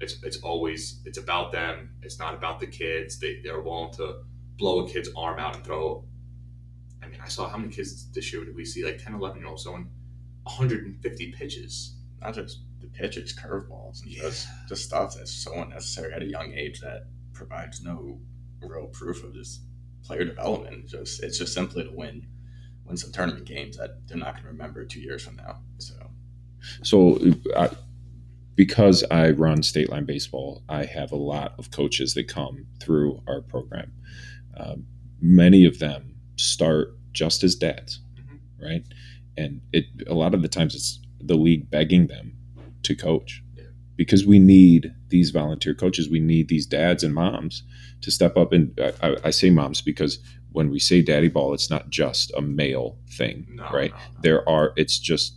It's 0.00 0.22
it's 0.22 0.38
always 0.38 1.00
it's 1.04 1.18
about 1.18 1.52
them. 1.52 1.90
It's 2.02 2.18
not 2.18 2.34
about 2.34 2.60
the 2.60 2.66
kids. 2.66 3.18
They 3.18 3.40
they're 3.42 3.60
willing 3.60 3.92
to 3.94 4.22
blow 4.56 4.84
a 4.84 4.88
kid's 4.88 5.08
arm 5.16 5.38
out 5.38 5.56
and 5.56 5.64
throw. 5.64 6.04
I 7.22 7.28
saw 7.28 7.48
how 7.48 7.56
many 7.56 7.72
kids 7.72 8.10
this 8.12 8.32
year 8.32 8.44
did 8.44 8.54
we 8.54 8.64
see? 8.64 8.84
Like 8.84 9.02
10, 9.02 9.14
11 9.14 9.38
year 9.40 9.48
olds 9.48 9.62
throwing 9.64 9.88
150 10.44 11.32
pitches. 11.32 11.96
Not 12.20 12.34
just 12.34 12.60
the 12.80 12.86
pitches, 12.88 13.32
curveballs, 13.36 14.02
and 14.02 14.10
Yeah. 14.12 14.22
just 14.22 14.48
just 14.68 14.84
stuff 14.84 15.14
that's 15.16 15.32
so 15.32 15.54
unnecessary 15.60 16.12
at 16.14 16.22
a 16.22 16.26
young 16.26 16.52
age 16.52 16.80
that 16.80 17.06
provides 17.32 17.82
no 17.82 18.20
real 18.60 18.86
proof 18.86 19.24
of 19.24 19.34
just 19.34 19.62
player 20.04 20.24
development. 20.24 20.88
Just 20.88 21.22
it's 21.22 21.38
just 21.38 21.52
simply 21.54 21.84
to 21.84 21.90
win 21.90 22.26
win 22.84 22.96
some 22.96 23.12
tournament 23.12 23.44
games 23.46 23.76
that 23.76 24.06
they're 24.06 24.16
not 24.16 24.32
going 24.34 24.44
to 24.44 24.48
remember 24.50 24.84
two 24.84 25.00
years 25.00 25.22
from 25.24 25.36
now. 25.36 25.60
So 25.78 25.94
So, 26.82 27.18
I, 27.56 27.70
because 28.56 29.02
I 29.10 29.30
run 29.30 29.62
State 29.62 29.88
Line 29.90 30.04
Baseball, 30.04 30.62
I 30.68 30.84
have 30.84 31.10
a 31.12 31.16
lot 31.16 31.54
of 31.58 31.70
coaches 31.70 32.14
that 32.14 32.28
come 32.28 32.66
through 32.80 33.20
our 33.26 33.40
program. 33.40 33.92
Um, 34.56 34.86
many 35.20 35.64
of 35.64 35.78
them 35.78 36.16
start 36.36 36.96
just 37.12 37.42
as 37.44 37.54
dads, 37.54 38.00
Mhm. 38.18 38.38
right? 38.60 38.84
And 39.36 39.60
it 39.72 39.86
a 40.06 40.14
lot 40.14 40.34
of 40.34 40.42
the 40.42 40.48
times 40.48 40.74
it's 40.74 41.00
the 41.20 41.36
league 41.36 41.70
begging 41.70 42.06
them 42.08 42.36
to 42.82 42.94
coach 42.94 43.42
Yeah. 43.56 43.64
because 43.96 44.26
we 44.26 44.38
need 44.38 44.92
these 45.08 45.30
volunteer 45.30 45.74
coaches. 45.74 46.08
We 46.08 46.20
need 46.20 46.48
these 46.48 46.66
dads 46.66 47.02
and 47.04 47.14
moms 47.14 47.62
to 48.02 48.10
step 48.10 48.36
up. 48.36 48.52
And 48.52 48.78
I, 48.80 48.92
I, 49.02 49.16
I 49.24 49.30
say 49.30 49.50
moms 49.50 49.80
because 49.82 50.18
when 50.50 50.68
we 50.70 50.78
say 50.78 51.00
daddy 51.02 51.28
ball, 51.28 51.54
it's 51.54 51.70
not 51.70 51.88
just 51.90 52.32
a 52.36 52.42
male 52.42 52.98
thing, 53.10 53.46
No, 53.54 53.70
right? 53.72 53.90
no, 53.92 53.96
no. 53.96 54.20
there 54.22 54.48
are 54.48 54.72
it's 54.76 54.98
just 54.98 55.36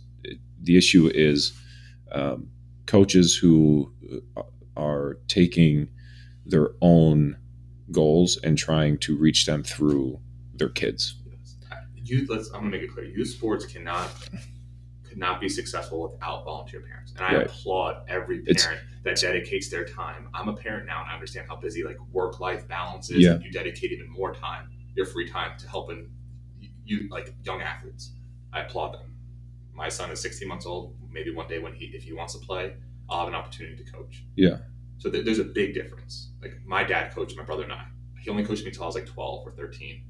the 0.62 0.76
issue 0.76 1.10
is 1.14 1.52
um, 2.12 2.48
coaches 2.86 3.36
who 3.36 3.92
uh, 4.36 4.42
are 4.76 5.18
taking 5.28 5.88
their 6.44 6.70
own 6.80 7.36
goals 7.90 8.36
and 8.42 8.58
trying 8.58 8.98
to 8.98 9.16
reach 9.16 9.46
them 9.46 9.62
through 9.62 10.18
their 10.54 10.68
kids. 10.68 11.14
Youth. 12.08 12.28
Let's. 12.30 12.48
I'm 12.48 12.60
gonna 12.60 12.70
make 12.70 12.82
it 12.82 12.92
clear. 12.92 13.06
Youth 13.06 13.28
sports 13.28 13.66
cannot 13.66 14.10
could 15.04 15.18
not 15.18 15.40
be 15.40 15.48
successful 15.48 16.10
without 16.10 16.44
volunteer 16.44 16.80
parents, 16.80 17.12
and 17.12 17.20
I 17.24 17.34
Right. 17.36 17.46
applaud 17.46 18.04
every 18.08 18.38
It's- 18.40 18.64
parent 18.66 18.82
that 19.04 19.16
dedicates 19.20 19.68
their 19.70 19.84
time. 19.84 20.28
I'm 20.34 20.48
a 20.48 20.56
parent 20.56 20.86
now, 20.86 21.02
and 21.02 21.10
I 21.10 21.14
understand 21.14 21.46
how 21.48 21.56
busy 21.56 21.84
like 21.84 21.98
work 22.12 22.40
life 22.40 22.66
balance 22.68 23.10
is. 23.10 23.18
Yeah. 23.22 23.38
You 23.38 23.50
dedicate 23.50 23.92
even 23.92 24.08
more 24.10 24.34
time, 24.34 24.68
your 24.94 25.06
free 25.06 25.28
time, 25.28 25.56
to 25.58 25.68
helping 25.68 26.10
you, 26.60 26.68
you 26.84 27.08
like 27.08 27.34
young 27.44 27.60
athletes. 27.62 28.12
I 28.52 28.60
applaud 28.62 28.94
them. 28.94 29.14
My 29.72 29.88
son 29.88 30.10
is 30.10 30.20
16 30.20 30.48
months 30.48 30.66
old. 30.66 30.96
Maybe 31.10 31.30
one 31.30 31.46
day 31.48 31.58
when 31.58 31.74
he, 31.74 31.86
if 31.86 32.02
he 32.04 32.12
wants 32.12 32.32
to 32.34 32.40
play, 32.44 32.74
I'll 33.08 33.20
have 33.20 33.28
an 33.28 33.34
opportunity 33.34 33.76
to 33.84 33.90
coach. 33.92 34.24
Yeah. 34.34 34.58
So 34.98 35.10
th- 35.10 35.24
there's 35.24 35.38
a 35.38 35.44
big 35.44 35.74
difference. 35.74 36.30
Like 36.42 36.54
my 36.64 36.82
dad 36.82 37.14
coached 37.14 37.36
my 37.36 37.44
brother 37.44 37.62
and 37.64 37.72
I. 37.72 37.86
He 38.18 38.30
only 38.30 38.44
coached 38.44 38.62
me 38.62 38.68
until 38.70 38.84
I 38.84 38.86
was 38.86 38.94
like 38.96 39.06
12 39.06 39.46
or 39.46 39.52
13. 39.52 40.02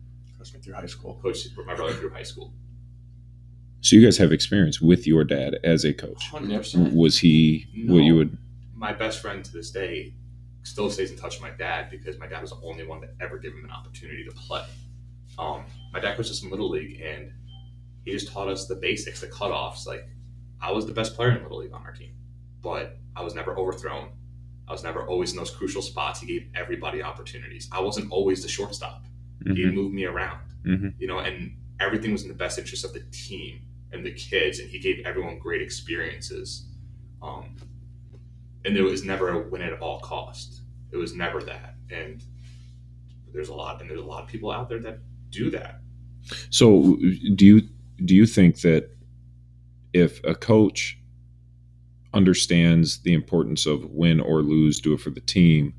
Coached 0.47 0.55
me 0.55 0.61
through 0.61 0.75
high 0.75 0.87
school. 0.87 1.19
Coached 1.23 1.49
my 1.67 1.75
brother 1.75 1.93
through 1.95 2.11
high 2.11 2.23
school. 2.23 2.53
So 3.81 3.97
you 3.97 4.05
guys 4.05 4.17
have 4.19 4.31
experience 4.31 4.81
with 4.81 5.05
your 5.05 5.25
dad 5.25 5.59
as 5.65 5.85
a 5.85 5.93
coach. 5.93 6.31
100%. 6.31 6.95
Was 6.95 7.19
he 7.19 7.67
what 7.88 8.05
you 8.05 8.15
would? 8.15 8.38
My 8.73 8.93
best 8.93 9.21
friend 9.21 9.45
to 9.45 9.53
this 9.53 9.73
day 9.73 10.15
still 10.62 10.88
stays 10.88 11.11
in 11.11 11.17
touch 11.17 11.41
with 11.41 11.50
my 11.50 11.57
dad 11.57 11.91
because 11.91 12.17
my 12.19 12.29
dad 12.29 12.43
was 12.43 12.50
the 12.50 12.61
only 12.62 12.87
one 12.87 13.00
that 13.00 13.15
ever 13.21 13.38
gave 13.38 13.53
him 13.53 13.65
an 13.65 13.71
opportunity 13.71 14.25
to 14.25 14.31
play. 14.33 14.65
Um, 15.37 15.65
my 15.93 15.99
dad 15.99 16.17
coached 16.17 16.31
us 16.31 16.43
in 16.45 16.50
Little 16.50 16.71
League 16.71 17.00
and 17.00 17.33
he 18.05 18.12
just 18.12 18.33
taught 18.33 18.47
us 18.47 18.67
the 18.67 18.76
basics, 18.76 19.21
the 19.21 19.26
cutoffs. 19.26 19.85
Like, 19.85 20.09
I 20.61 20.71
was 20.71 20.87
the 20.87 20.93
best 20.93 21.17
player 21.17 21.31
in 21.31 21.43
Little 21.43 21.59
League 21.59 21.73
on 21.73 21.83
our 21.83 21.93
team, 21.93 22.12
but 22.62 22.99
I 23.17 23.23
was 23.23 23.35
never 23.35 23.59
overthrown. 23.59 24.11
I 24.69 24.73
was 24.73 24.85
never 24.85 25.05
always 25.07 25.33
in 25.33 25.38
those 25.38 25.50
crucial 25.50 25.83
spots. 25.83 26.21
He 26.21 26.26
gave 26.26 26.49
everybody 26.55 27.03
opportunities. 27.03 27.69
I 27.73 27.81
wasn't 27.81 28.12
always 28.12 28.43
the 28.43 28.49
shortstop. 28.49 29.05
He 29.45 29.50
Mhm, 29.64 29.75
moved 29.75 29.95
me 29.95 30.05
around, 30.05 30.40
mhm. 30.64 30.95
you 30.99 31.07
know, 31.07 31.19
and 31.19 31.57
everything 31.78 32.11
was 32.12 32.23
in 32.23 32.28
the 32.28 32.35
best 32.35 32.59
interest 32.59 32.85
of 32.85 32.93
the 32.93 33.05
team 33.12 33.61
and 33.93 34.05
the 34.05 34.11
kids, 34.12 34.59
and 34.59 34.69
he 34.69 34.78
gave 34.78 35.05
everyone 35.07 35.38
great 35.38 35.62
experiences. 35.62 36.66
Um, 37.23 37.55
and 38.64 38.75
there 38.75 38.85
was 38.85 39.05
never 39.05 39.28
a 39.28 39.49
win 39.49 39.62
at 39.62 39.75
all 39.81 40.00
cost. 40.00 40.62
It 40.90 40.97
was 40.97 41.14
never 41.14 41.43
that, 41.43 41.76
and 41.90 42.23
there's 43.33 43.49
a 43.49 43.55
lot, 43.55 43.81
and 43.81 43.88
there's 43.88 44.00
a 44.00 44.05
lot 44.05 44.25
of 44.25 44.28
people 44.28 44.50
out 44.50 44.69
there 44.69 44.81
that 44.81 44.99
do 45.31 45.50
that. 45.50 45.81
So 46.50 46.97
do 47.35 47.47
you 47.47 47.62
do 48.05 48.14
you 48.14 48.26
think 48.26 48.61
that 48.62 48.90
if 49.93 50.23
a 50.25 50.35
coach 50.35 50.99
understands 52.12 52.99
the 53.02 53.12
importance 53.12 53.66
of 53.66 53.85
win 53.90 54.21
or 54.21 54.43
lose, 54.43 54.81
do 54.81 54.93
it 54.95 55.00
for 55.00 55.11
the 55.11 55.21
team, 55.21 55.75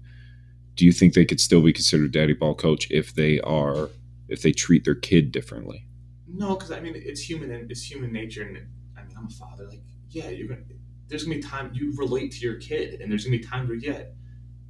do 0.78 0.86
you 0.86 0.94
think 0.94 1.14
they 1.14 1.26
could 1.26 1.42
still 1.42 1.62
be 1.62 1.74
considered 1.74 2.12
daddy 2.12 2.34
ball 2.34 2.56
coach 2.56 2.90
if 2.90 3.14
they 3.16 3.42
are 3.42 3.90
if 4.30 4.44
they 4.44 4.52
treat 4.52 4.86
their 4.86 4.96
kid 4.96 5.32
differently? 5.32 5.86
No, 6.28 6.56
because 6.56 6.72
I 6.72 6.80
mean, 6.80 6.94
it's 6.96 7.20
human, 7.20 7.52
and 7.52 7.70
it's 7.70 7.84
human 7.84 8.14
nature, 8.14 8.44
and 8.44 8.58
I 8.98 9.04
mean, 9.04 9.18
I'm 9.18 9.26
a 9.26 9.30
father. 9.30 9.68
Like, 9.68 9.82
yeah, 10.10 10.30
you're 10.30 10.48
gonna. 10.48 10.62
There's 11.08 11.24
gonna 11.24 11.38
be 11.38 11.42
time 11.42 11.72
you 11.74 11.94
relate 11.98 12.32
to 12.34 12.40
your 12.40 12.56
kid, 12.56 13.02
and 13.02 13.12
there's 13.12 13.26
gonna 13.26 13.38
be 13.38 13.44
times 13.44 13.70
where, 13.70 13.78
yeah, 13.78 14.04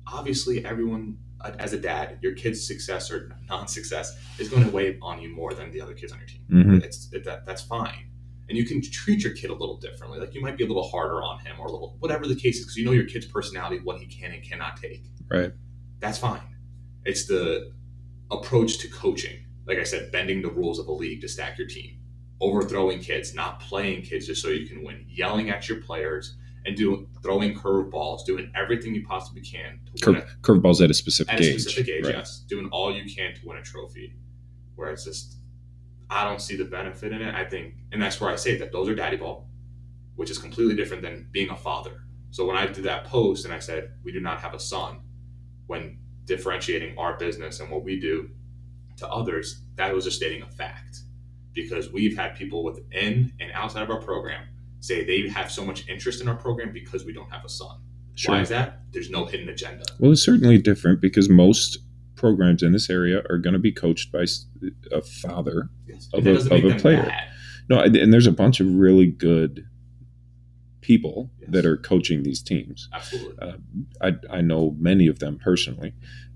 obviously, 0.07 0.65
everyone 0.65 1.17
uh, 1.41 1.51
as 1.59 1.73
a 1.73 1.79
dad, 1.79 2.19
your 2.21 2.33
kid's 2.33 2.65
success 2.65 3.11
or 3.11 3.35
non-success 3.49 4.17
is 4.39 4.49
going 4.49 4.63
to 4.63 4.69
weigh 4.69 4.97
on 5.01 5.21
you 5.21 5.29
more 5.29 5.53
than 5.53 5.71
the 5.71 5.81
other 5.81 5.93
kids 5.93 6.11
on 6.11 6.19
your 6.19 6.27
team. 6.27 6.41
Mhm. 6.49 6.83
It's 6.83 7.11
it, 7.11 7.23
that 7.25 7.45
that's 7.45 7.63
fine, 7.63 8.09
and 8.47 8.57
you 8.57 8.65
can 8.65 8.81
treat 8.81 9.23
your 9.23 9.33
kid 9.33 9.49
a 9.49 9.53
little 9.53 9.77
differently. 9.77 10.19
Like 10.19 10.33
you 10.33 10.41
might 10.41 10.57
be 10.57 10.63
a 10.63 10.67
little 10.67 10.87
harder 10.87 11.21
on 11.21 11.39
him, 11.39 11.59
or 11.59 11.67
a 11.67 11.71
little 11.71 11.97
whatever 11.99 12.27
the 12.27 12.35
case 12.35 12.59
is, 12.59 12.63
because 12.63 12.77
you 12.77 12.85
know 12.85 12.93
your 12.93 13.05
kid's 13.05 13.25
personality, 13.25 13.81
what 13.83 13.99
he 13.99 14.05
can 14.05 14.31
and 14.31 14.41
cannot 14.41 14.77
take. 14.77 15.03
Right. 15.27 15.51
That's 15.99 16.17
fine. 16.17 16.41
It's 17.05 17.25
the 17.25 17.73
approach 18.31 18.79
to 18.79 18.89
coaching. 18.89 19.45
Like 19.65 19.79
I 19.79 19.83
said, 19.83 20.11
bending 20.11 20.41
the 20.41 20.49
rules 20.49 20.79
of 20.79 20.87
a 20.87 20.91
league 20.91 21.21
to 21.21 21.27
stack 21.27 21.57
your 21.57 21.67
team, 21.67 21.99
overthrowing 22.39 22.99
kids, 22.99 23.33
not 23.33 23.59
playing 23.59 24.03
kids 24.03 24.27
just 24.27 24.41
so 24.41 24.49
you 24.49 24.67
can 24.67 24.83
win, 24.83 25.05
yelling 25.09 25.49
at 25.49 25.67
your 25.67 25.81
players, 25.81 26.37
and 26.65 26.75
doing 26.75 27.07
throwing 27.23 27.53
curveballs, 27.53 28.25
doing 28.25 28.51
everything 28.55 28.93
you 28.93 29.05
possibly 29.05 29.41
can 29.41 29.79
to 29.85 30.11
win 30.11 30.21
Curve, 30.21 30.37
curveballs 30.41 30.83
at 30.83 30.91
a 30.91 30.93
specific 30.93 31.33
at 31.33 31.39
a 31.39 31.43
age. 31.43 31.61
specific 31.61 31.89
age, 31.89 32.05
right? 32.05 32.15
yes. 32.15 32.39
Doing 32.47 32.69
all 32.71 32.93
you 32.93 33.03
can 33.13 33.33
to 33.35 33.41
win 33.45 33.57
a 33.57 33.63
trophy. 33.63 34.13
Where 34.75 34.91
it's 34.91 35.05
just, 35.05 35.37
I 36.09 36.23
don't 36.23 36.41
see 36.41 36.55
the 36.55 36.65
benefit 36.65 37.11
in 37.11 37.21
it. 37.21 37.33
I 37.33 37.45
think, 37.45 37.73
and 37.91 38.01
that's 38.01 38.21
where 38.21 38.29
I 38.29 38.35
say 38.35 38.57
that 38.57 38.71
those 38.71 38.87
are 38.87 38.95
daddy 38.95 39.17
ball, 39.17 39.49
which 40.15 40.29
is 40.29 40.37
completely 40.37 40.75
different 40.75 41.01
than 41.01 41.27
being 41.31 41.49
a 41.49 41.57
father. 41.57 42.03
So 42.29 42.45
when 42.45 42.55
I 42.57 42.67
did 42.67 42.83
that 42.83 43.05
post 43.05 43.45
and 43.45 43.53
I 43.53 43.59
said, 43.59 43.93
we 44.03 44.11
do 44.11 44.19
not 44.19 44.39
have 44.41 44.53
a 44.53 44.59
son, 44.59 44.99
when 45.67 45.97
differentiating 46.25 46.97
our 46.97 47.17
business 47.17 47.59
and 47.59 47.69
what 47.69 47.83
we 47.83 47.99
do 47.99 48.29
to 48.97 49.07
others, 49.07 49.61
that 49.75 49.93
was 49.93 50.05
just 50.05 50.17
stating 50.17 50.41
a 50.41 50.47
fact. 50.49 50.99
Because 51.53 51.91
we've 51.91 52.15
had 52.17 52.35
people 52.35 52.63
within 52.63 53.31
and 53.39 53.51
outside 53.53 53.83
of 53.83 53.89
our 53.89 54.01
program 54.01 54.45
say 54.79 55.03
they 55.03 55.27
have 55.29 55.51
so 55.51 55.65
much 55.65 55.87
interest 55.87 56.21
in 56.21 56.27
our 56.27 56.35
program 56.35 56.71
because 56.71 57.03
we 57.05 57.13
don't 57.13 57.29
have 57.31 57.43
a 57.45 57.49
son. 57.49 57.79
Sure. 58.15 58.35
Why 58.35 58.41
is 58.41 58.49
that? 58.49 58.81
There's 58.91 59.09
no 59.09 59.25
hidden 59.25 59.49
agenda. 59.49 59.83
Well, 59.99 60.11
it's 60.11 60.23
certainly 60.23 60.57
different 60.59 61.01
because 61.01 61.29
most 61.29 61.79
programs 62.15 62.61
in 62.63 62.71
this 62.73 62.89
area 62.89 63.21
are 63.29 63.37
going 63.37 63.53
to 63.53 63.59
be 63.59 63.71
coached 63.71 64.11
by 64.11 64.25
a 64.91 65.01
father. 65.01 65.69
Yes. 65.87 66.09
Of 66.13 66.25
a- 66.27 66.35
of 66.35 66.51
a 66.51 66.75
player. 66.79 67.03
bad. 67.03 67.27
No, 67.69 67.79
and 67.79 67.95
and 67.95 68.13
there's 68.13 68.27
a 68.27 68.31
bunch 68.31 68.59
of 68.59 68.67
really 68.75 69.07
good 69.07 69.67
people 70.91 71.29
Yes. 71.41 71.49
that 71.53 71.65
are 71.65 71.77
coaching 71.91 72.23
these 72.23 72.41
teams. 72.41 72.87
Absolutely. 72.93 73.53
I, 74.01 74.09
I 74.37 74.41
know 74.41 74.75
many 74.79 75.07
of 75.07 75.19
them 75.19 75.37
personally. 75.49 75.91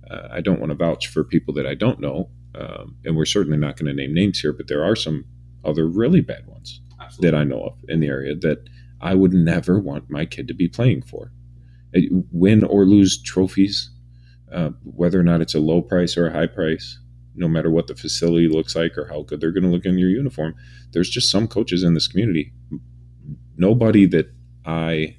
Uh, 0.09 0.27
I 0.37 0.41
don't 0.41 0.59
want 0.59 0.71
to 0.71 0.75
vouch 0.85 1.07
for 1.07 1.23
people 1.23 1.53
that 1.55 1.65
I 1.65 1.75
don't 1.85 1.99
know, 2.07 2.29
um, 2.61 2.85
and 3.05 3.15
we're 3.15 3.25
certainly 3.35 3.57
not 3.65 3.77
going 3.77 3.87
to 3.87 3.93
name 4.01 4.13
names 4.13 4.39
here, 4.41 4.53
but 4.53 4.67
there 4.67 4.83
are 4.83 4.95
some 4.95 5.23
other 5.63 5.85
really 5.87 6.21
bad 6.21 6.43
ones 6.47 6.81
Absolutely. 6.99 7.31
that 7.31 7.37
I 7.37 7.43
know 7.45 7.61
of 7.69 7.75
in 7.87 7.99
the 8.01 8.07
area 8.07 8.35
that 8.47 8.59
I 8.99 9.13
would 9.15 9.33
never 9.33 9.79
want 9.79 10.09
my 10.09 10.25
kid 10.25 10.47
to 10.49 10.53
be 10.53 10.67
playing 10.67 11.01
for. 11.03 11.31
Uh, 11.95 12.01
Win 12.31 12.63
or 12.65 12.85
lose 12.85 13.21
trophies, 13.21 13.89
uh, 14.51 14.71
whether 14.83 15.17
or 15.19 15.23
not 15.23 15.39
it's 15.41 15.55
a 15.55 15.59
low 15.71 15.81
price 15.81 16.17
or 16.17 16.27
a 16.27 16.33
high 16.33 16.47
price, 16.59 16.99
no 17.35 17.47
matter 17.47 17.71
what 17.71 17.87
the 17.87 17.95
facility 17.95 18.47
looks 18.49 18.75
like 18.75 18.97
or 18.97 19.05
how 19.07 19.21
good 19.23 19.39
they're 19.39 19.51
going 19.57 19.63
to 19.69 19.69
look 19.75 19.85
in 19.85 19.97
your 19.97 20.09
uniform, 20.09 20.53
there's 20.91 21.09
just 21.09 21.31
some 21.31 21.47
coaches 21.47 21.83
in 21.83 21.93
this 21.93 22.07
community. 22.11 22.51
Nobody 23.57 24.05
that 24.07 24.27
I 24.65 25.17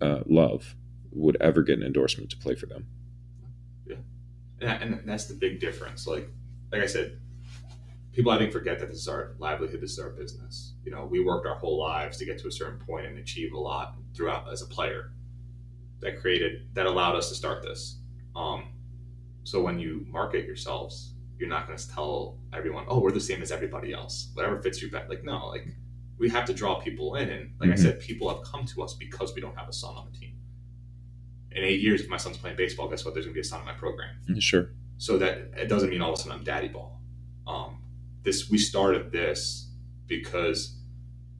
uh, 0.00 0.20
love 0.26 0.74
would 1.12 1.36
ever 1.40 1.62
get 1.62 1.78
an 1.78 1.84
endorsement 1.84 2.30
to 2.30 2.36
play 2.36 2.54
for 2.54 2.66
them. 2.66 2.86
and, 4.60 4.68
that- 4.68 4.82
and 4.82 5.08
that's 5.08 5.26
the 5.26 5.34
big 5.34 5.60
difference. 5.60 6.06
Like, 6.06 6.28
like 6.72 6.82
I 6.82 6.86
said, 6.86 7.18
people 8.12 8.32
I 8.32 8.38
think 8.38 8.52
forget 8.52 8.78
that 8.80 8.88
this 8.88 8.98
is 8.98 9.08
our 9.08 9.34
livelihood. 9.38 9.80
This 9.80 9.92
is 9.92 9.98
our 9.98 10.10
business. 10.10 10.74
You 10.84 10.90
know, 10.92 11.04
we 11.04 11.20
worked 11.20 11.46
our 11.46 11.56
whole 11.56 11.78
lives 11.78 12.18
to 12.18 12.24
get 12.24 12.38
to 12.40 12.48
a 12.48 12.52
certain 12.52 12.78
point 12.78 13.06
and 13.06 13.18
achieve 13.18 13.52
a 13.52 13.58
lot 13.58 13.96
throughout 14.14 14.50
as 14.52 14.62
a 14.62 14.66
player. 14.66 15.10
That 16.00 16.20
created 16.20 16.68
that 16.74 16.86
allowed 16.86 17.16
us 17.16 17.28
to 17.30 17.34
start 17.34 17.62
this. 17.62 17.98
Um, 18.36 18.68
so 19.44 19.62
when 19.62 19.78
you 19.78 20.04
market 20.10 20.44
yourselves, 20.44 21.14
you're 21.38 21.48
not 21.48 21.66
going 21.66 21.78
to 21.78 21.88
tell 21.90 22.36
everyone, 22.52 22.84
"Oh, 22.88 23.00
we're 23.00 23.10
the 23.12 23.20
same 23.20 23.42
as 23.42 23.50
everybody 23.50 23.92
else." 23.92 24.30
Whatever 24.34 24.60
fits 24.60 24.82
you 24.82 24.90
best. 24.90 25.08
Like, 25.08 25.24
no, 25.24 25.46
like 25.46 25.66
we 26.18 26.28
have 26.30 26.44
to 26.46 26.54
draw 26.54 26.80
people 26.80 27.16
in, 27.16 27.28
and 27.28 27.50
like 27.60 27.70
I 27.70 27.74
Mhm. 27.74 27.78
said, 27.78 28.00
people 28.00 28.28
have 28.28 28.42
come 28.42 28.64
to 28.66 28.82
us 28.82 28.94
because 28.94 29.34
we 29.34 29.40
don't 29.40 29.56
have 29.56 29.68
a 29.68 29.72
son 29.72 29.94
on 29.96 30.10
the 30.10 30.16
team. 30.18 30.36
In 31.50 31.62
eight 31.64 31.80
years, 31.80 32.00
if 32.00 32.08
my 32.08 32.16
son's 32.16 32.36
playing 32.36 32.56
baseball, 32.56 32.88
guess 32.88 33.04
what? 33.04 33.14
There's 33.14 33.26
going 33.26 33.34
to 33.34 33.36
be 33.36 33.40
a 33.40 33.44
son 33.44 33.60
in 33.60 33.66
my 33.66 33.72
program 33.74 34.16
Sure. 34.40 34.70
so 34.98 35.18
that 35.18 35.50
it 35.56 35.68
doesn't 35.68 35.90
mean 35.90 36.00
all 36.02 36.12
of 36.12 36.18
a 36.18 36.22
sudden 36.22 36.32
I'm 36.38 36.44
daddy 36.44 36.68
ball. 36.68 37.00
Um, 37.46 37.82
this 38.22 38.48
we 38.50 38.58
started 38.58 39.12
this 39.12 39.70
because 40.06 40.76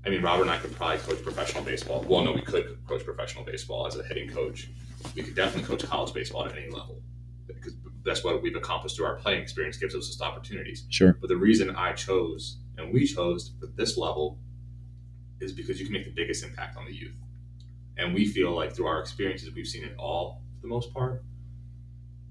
I 0.05 0.11
mean 0.11 0.23
Robert 0.23 0.43
and 0.43 0.51
I 0.51 0.59
could 0.59 0.73
probably 0.73 0.99
coach 0.99 1.23
professional 1.23 1.65
baseball. 1.65 2.05
Well, 2.07 2.25
no, 2.25 2.33
we 2.33 2.43
could 2.43 2.79
coach 2.87 3.05
professional 3.05 3.43
baseball 3.45 3.87
as 3.87 3.97
a 3.97 4.03
hitting 4.05 4.29
coach. 4.29 4.71
We 5.17 5.23
could 5.23 5.35
definitely 5.35 5.67
coach 5.67 5.85
college 5.89 6.13
baseball 6.13 6.45
at 6.47 6.57
any 6.57 6.71
level 6.71 7.03
because 7.47 7.75
that's 8.05 8.23
what 8.23 8.41
we've 8.43 8.55
accomplished 8.57 8.97
through 8.97 9.07
our 9.07 9.17
playing 9.17 9.43
experience 9.43 9.77
gives 9.79 9.95
us 9.95 10.07
just 10.09 10.21
opportunities. 10.21 10.85
Sure. 10.91 11.17
But 11.21 11.29
the 11.29 11.37
reason 11.37 11.71
I 11.75 11.93
chose 11.95 12.59
and 12.77 12.93
we 12.93 13.07
chose 13.07 13.53
for 13.59 13.67
this 13.67 13.97
level 13.97 14.39
is 15.41 15.53
because 15.53 15.79
you 15.79 15.87
can 15.87 15.93
make 15.93 16.05
the 16.05 16.11
biggest 16.11 16.45
impact 16.45 16.77
on 16.77 16.85
the 16.85 16.95
youth. 16.95 17.15
And 17.97 18.15
we 18.15 18.27
feel 18.27 18.53
like 18.53 18.75
through 18.75 18.87
our 18.87 19.01
experiences, 19.01 19.53
we've 19.55 19.67
seen 19.67 19.85
it 19.85 19.95
all 19.99 20.43
for 20.57 20.63
the 20.63 20.69
most 20.69 20.93
part. 20.93 21.23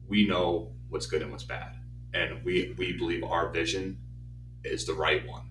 We 0.07 0.27
know 0.27 0.71
what's 0.89 1.05
good 1.05 1.21
and 1.21 1.31
what's 1.31 1.43
bad. 1.43 1.75
And 2.13 2.43
we, 2.43 2.75
we 2.77 2.93
believe 2.93 3.23
our 3.23 3.49
vision 3.49 3.97
is 4.63 4.85
the 4.85 4.93
right 4.93 5.25
one. 5.27 5.43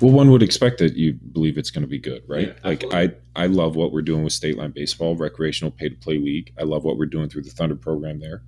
Well, 0.00 0.12
one 0.12 0.30
would 0.30 0.42
expect 0.42 0.78
that 0.78 0.96
you 0.96 1.14
believe 1.14 1.58
it's 1.58 1.70
going 1.70 1.82
to 1.82 1.88
be 1.88 1.98
good, 1.98 2.22
right? 2.26 2.48
Yeah, 2.48 2.54
like 2.64 2.84
I, 2.92 3.12
I 3.36 3.46
love 3.46 3.76
what 3.76 3.92
we're 3.92 4.02
doing 4.02 4.24
with 4.24 4.32
State 4.32 4.58
Line 4.58 4.72
Baseball, 4.72 5.16
recreational 5.16 5.70
pay 5.70 5.88
to 5.88 5.94
play 5.94 6.18
league. 6.18 6.52
I 6.58 6.64
love 6.64 6.84
what 6.84 6.98
we're 6.98 7.06
doing 7.06 7.28
through 7.28 7.42
the 7.42 7.50
Thunder 7.50 7.76
program 7.76 8.20
there, 8.20 8.42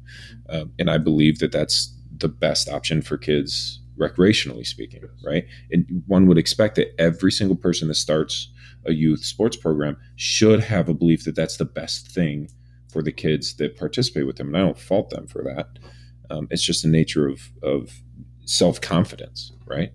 um, 0.48 0.72
and 0.78 0.90
I 0.90 0.98
believe 0.98 1.38
that 1.38 1.52
that's 1.52 1.94
the 2.16 2.28
best 2.28 2.68
option 2.68 3.02
for 3.02 3.16
kids, 3.16 3.79
recreationally 3.98 4.66
speaking, 4.66 5.02
right? 5.24 5.44
And 5.70 6.02
one 6.06 6.26
would 6.26 6.38
expect 6.38 6.76
that 6.76 6.94
every 6.98 7.32
single 7.32 7.56
person 7.56 7.88
that 7.88 7.94
starts 7.94 8.50
a 8.86 8.92
youth 8.92 9.24
sports 9.24 9.56
program 9.56 9.96
should 10.16 10.60
have 10.60 10.88
a 10.88 10.94
belief 10.94 11.24
that 11.24 11.36
that's 11.36 11.56
the 11.56 11.64
best 11.64 12.10
thing 12.10 12.48
for 12.90 13.02
the 13.02 13.12
kids 13.12 13.56
that 13.56 13.76
participate 13.76 14.26
with 14.26 14.36
them. 14.36 14.48
And 14.48 14.56
I 14.56 14.60
don't 14.60 14.78
fault 14.78 15.10
them 15.10 15.26
for 15.26 15.42
that. 15.44 15.78
Um, 16.30 16.48
it's 16.50 16.62
just 16.62 16.82
the 16.82 16.88
nature 16.88 17.28
of, 17.28 17.50
of 17.62 18.00
self 18.44 18.80
confidence, 18.80 19.52
right? 19.66 19.92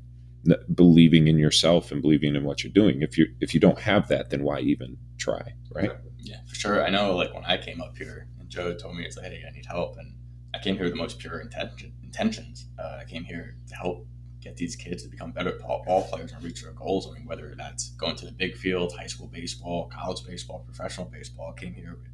Believing 0.73 1.27
in 1.27 1.37
yourself 1.37 1.91
and 1.91 2.01
believing 2.01 2.35
in 2.35 2.43
what 2.43 2.63
you're 2.63 2.73
doing. 2.73 3.01
If 3.01 3.17
you 3.17 3.27
if 3.39 3.53
you 3.53 3.59
don't 3.59 3.79
have 3.79 4.07
that, 4.09 4.29
then 4.29 4.43
why 4.43 4.59
even 4.59 4.97
try, 5.17 5.53
right? 5.73 5.91
Yeah, 6.19 6.37
for 6.47 6.55
sure. 6.55 6.85
I 6.85 6.89
know, 6.89 7.15
like 7.15 7.33
when 7.33 7.45
I 7.45 7.57
came 7.57 7.81
up 7.81 7.97
here, 7.97 8.27
and 8.39 8.47
Joe 8.49 8.75
told 8.75 8.95
me, 8.95 9.05
"It's 9.05 9.17
like, 9.17 9.27
hey, 9.31 9.43
I 9.47 9.51
need 9.51 9.65
help," 9.65 9.97
and 9.97 10.13
I 10.53 10.59
came 10.59 10.75
here 10.75 10.83
with 10.83 10.93
the 10.93 10.99
most 10.99 11.19
pure 11.19 11.39
intention, 11.39 11.93
intentions. 12.15 12.67
Uh, 12.79 12.99
I 13.01 13.03
came 13.05 13.23
here 13.23 13.55
to 13.67 13.75
help 13.75 14.07
get 14.41 14.55
these 14.55 14.75
kids 14.75 15.03
to 15.03 15.09
become 15.09 15.31
better 15.31 15.59
ball, 15.59 16.07
players 16.09 16.31
and 16.31 16.43
reach 16.43 16.61
their 16.63 16.71
goals. 16.71 17.09
I 17.09 17.17
mean, 17.17 17.25
whether 17.25 17.53
that's 17.57 17.89
going 17.91 18.15
to 18.17 18.25
the 18.25 18.31
big 18.31 18.55
field, 18.55 18.93
high 18.97 19.07
school 19.07 19.27
baseball, 19.27 19.89
college 19.93 20.25
baseball, 20.25 20.59
professional 20.59 21.07
baseball, 21.07 21.53
I 21.55 21.59
came 21.59 21.73
here 21.73 21.97
with 22.01 22.11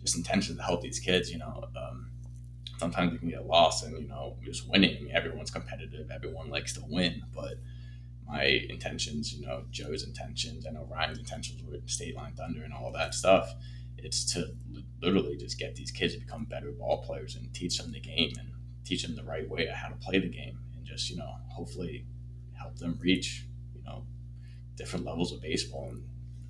just 0.00 0.16
intention 0.16 0.56
to 0.56 0.62
help 0.62 0.80
these 0.80 0.98
kids. 0.98 1.30
You 1.30 1.38
know, 1.38 1.64
um, 1.76 2.10
sometimes 2.78 3.12
you 3.12 3.18
can 3.18 3.28
get 3.28 3.46
lost 3.46 3.84
and 3.84 3.96
you 4.00 4.08
know 4.08 4.36
just 4.42 4.68
winning. 4.68 4.96
I 4.96 5.00
mean, 5.00 5.14
everyone's 5.14 5.50
competitive, 5.50 6.10
everyone 6.10 6.50
likes 6.50 6.72
to 6.74 6.82
win, 6.88 7.22
but 7.34 7.54
my 8.26 8.44
intentions, 8.68 9.32
you 9.32 9.46
know, 9.46 9.64
Joe's 9.70 10.02
intentions, 10.04 10.66
I 10.66 10.70
know 10.70 10.86
Ryan's 10.90 11.18
intentions 11.18 11.62
with 11.62 11.88
State 11.88 12.14
Line 12.14 12.32
Thunder 12.34 12.62
and 12.62 12.74
all 12.74 12.92
that 12.92 13.14
stuff. 13.14 13.54
It's 13.96 14.24
to 14.34 14.54
literally 15.00 15.36
just 15.36 15.58
get 15.58 15.74
these 15.74 15.90
kids 15.90 16.14
to 16.14 16.20
become 16.20 16.44
better 16.44 16.70
ball 16.70 17.02
players 17.02 17.36
and 17.36 17.52
teach 17.54 17.78
them 17.78 17.90
the 17.90 18.00
game 18.00 18.32
and 18.38 18.48
teach 18.88 19.02
them 19.02 19.14
the 19.14 19.22
right 19.24 19.48
way 19.48 19.66
how 19.66 19.88
to 19.88 19.94
play 19.96 20.18
the 20.18 20.28
game 20.28 20.58
and 20.74 20.84
just 20.84 21.10
you 21.10 21.16
know 21.16 21.34
hopefully 21.48 22.06
help 22.58 22.76
them 22.78 22.98
reach 23.00 23.44
you 23.74 23.82
know 23.84 24.04
different 24.76 25.04
levels 25.04 25.32
of 25.32 25.42
baseball 25.42 25.90
and 25.90 26.02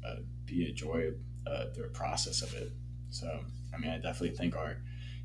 uh, 0.04 0.21
be 0.47 0.66
a 0.66 0.73
joy 0.73 1.11
uh, 1.47 1.64
their 1.75 1.88
process 1.88 2.42
of 2.42 2.52
it. 2.54 2.73
So 3.11 3.40
I 3.75 3.78
mean, 3.78 3.90
I 3.90 3.97
definitely 3.97 4.37
think 4.37 4.57
our 4.57 4.76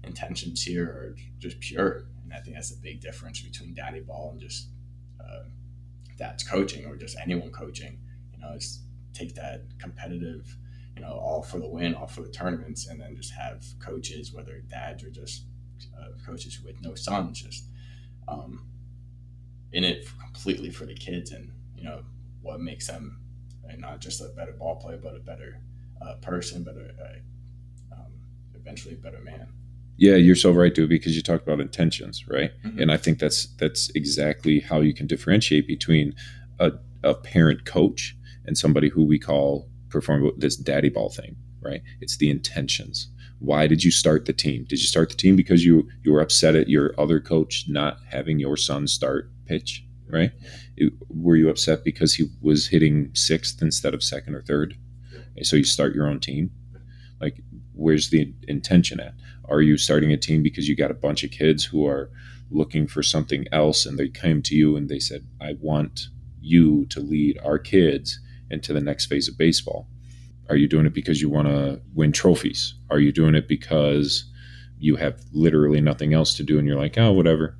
intentions 0.04 0.64
here 0.64 0.86
are 0.86 1.16
just 1.40 1.60
pure, 1.60 2.06
and 2.24 2.34
I 2.34 2.40
think 2.40 2.56
that's 2.56 2.72
a 2.72 2.78
big 2.78 3.02
difference 3.02 3.42
between 3.42 3.74
daddy 3.74 4.00
ball 4.00 4.32
and 4.32 4.42
just 4.42 4.68
uh, 5.20 5.44
dad's 6.18 6.44
coaching 6.44 6.86
or 6.86 6.96
just 6.96 7.18
anyone 7.22 7.52
coaching. 7.52 8.00
You 8.34 8.40
know, 8.40 8.54
is 8.54 8.82
take 9.14 9.36
that 9.36 9.64
competitive, 9.80 10.58
you 10.96 11.02
know, 11.02 11.12
all 11.12 11.44
for 11.44 11.60
the 11.60 11.68
win, 11.68 11.94
all 11.94 12.08
for 12.08 12.22
the 12.22 12.32
tournaments, 12.32 12.88
and 12.88 13.00
then 13.00 13.16
just 13.16 13.34
have 13.34 13.64
coaches, 13.80 14.34
whether 14.34 14.64
dads 14.70 15.04
or 15.04 15.10
just 15.10 15.46
uh, 16.00 16.08
coaches 16.26 16.60
with 16.64 16.82
no 16.82 16.96
sons, 16.96 17.42
just 17.42 17.66
um, 18.28 18.66
in 19.72 19.84
it 19.84 20.08
completely 20.20 20.70
for 20.70 20.86
the 20.86 20.94
kids 20.94 21.32
and 21.32 21.52
you 21.76 21.84
know 21.84 22.04
what 22.42 22.60
makes 22.62 22.88
them 22.88 23.20
not 23.80 24.00
just 24.00 24.22
a 24.22 24.26
better 24.36 24.52
ball 24.52 24.76
player 24.76 25.00
but 25.02 25.16
a 25.16 25.20
better 25.20 25.60
uh, 26.02 26.14
person 26.16 26.64
better 26.64 26.92
uh, 27.02 27.96
um, 27.96 28.12
eventually 28.54 28.94
a 28.94 28.98
better 28.98 29.20
man. 29.22 29.48
Yeah 29.98 30.16
you're 30.16 30.36
so 30.36 30.52
right 30.52 30.74
dude 30.74 30.90
because 30.90 31.16
you 31.16 31.22
talked 31.24 31.44
about 31.44 31.60
intentions 31.60 32.28
right? 32.28 32.52
Mhm. 32.64 32.82
and 32.82 32.92
i 32.92 32.98
think 32.98 33.20
that's 33.20 33.48
that's 33.58 33.90
exactly 33.96 34.60
how 34.60 34.80
you 34.80 34.94
can 34.94 35.08
differentiate 35.08 35.66
between 35.68 36.14
a, 36.60 36.72
a 37.04 37.16
parent 37.16 37.66
coach 37.66 38.16
and 38.46 38.58
somebody 38.58 38.90
who 38.90 39.04
we 39.04 39.18
call 39.18 39.68
perform 39.90 40.32
this 40.38 40.56
daddy 40.56 40.90
ball 40.90 41.10
thing 41.10 41.36
right? 41.62 41.82
It's 42.02 42.18
the 42.18 42.30
intentions 42.30 43.08
why 43.44 43.68
did 43.68 43.84
you 43.84 43.92
start 43.92 44.26
the 44.26 44.34
team? 44.34 44.64
Did 44.64 44.80
you 44.80 44.88
start 44.88 45.10
the 45.10 45.16
team 45.16 45.36
because 45.36 45.66
you 45.66 45.88
you 46.04 46.12
were 46.14 46.22
upset 46.22 46.56
at 46.56 46.70
your 46.70 46.94
other 46.98 47.20
coach 47.20 47.66
not 47.68 47.98
having 48.10 48.40
your 48.40 48.58
son 48.58 48.88
start 48.88 49.30
pitch 49.46 49.86
right? 50.08 50.32
It- 50.78 50.94
were 51.10 51.36
you 51.36 51.50
upset 51.50 51.84
because 51.84 52.14
he 52.14 52.26
was 52.42 52.68
hitting 52.68 53.10
sixth 53.16 53.62
instead 53.62 53.94
of 53.94 54.04
second 54.04 54.36
or 54.36 54.44
third? 54.44 54.76
And 55.36 55.46
so 55.46 55.56
you 55.56 55.64
start 55.64 55.96
your 55.96 56.08
own 56.08 56.20
team? 56.20 56.52
Like 57.20 57.38
where's 57.74 58.10
the 58.10 58.32
intention 58.48 59.00
at? 59.00 59.16
Are 59.46 59.62
you 59.62 59.78
starting 59.78 60.12
a 60.12 60.18
team 60.18 60.44
because 60.44 60.70
you 60.70 60.76
got 60.76 60.92
a 60.92 61.06
bunch 61.06 61.24
of 61.24 61.32
kids 61.32 61.66
who 61.66 61.88
are 61.88 62.12
looking 62.54 62.88
for 62.88 63.04
something 63.04 63.46
else 63.52 63.86
and 63.86 63.98
they 63.98 64.08
came 64.08 64.42
to 64.44 64.56
you 64.56 64.76
and 64.76 64.88
they 64.90 65.00
said 65.00 65.26
i 65.42 65.56
want 65.60 66.08
you 66.42 66.86
to 66.88 67.00
lead 67.00 67.40
our 67.44 67.58
kids 67.58 68.20
into 68.52 68.74
the 68.74 68.82
next 68.82 69.08
phase 69.08 69.28
of 69.28 69.38
baseball 69.38 69.88
are 70.50 70.56
you 70.56 70.68
doing 70.68 70.86
it 70.86 70.94
because 70.94 71.22
you 71.22 71.30
want 71.30 71.48
to 71.48 71.82
win 71.94 72.12
trophies? 72.12 72.76
Are 72.90 73.00
you 73.00 73.12
doing 73.12 73.36
it 73.36 73.48
because 73.48 74.30
you 74.78 74.98
have 74.98 75.22
literally 75.32 75.80
nothing 75.80 76.14
else 76.14 76.36
to 76.36 76.44
do 76.44 76.60
and 76.60 76.68
you're 76.68 76.80
like 76.80 76.98
oh 76.98 77.12
whatever. 77.12 77.58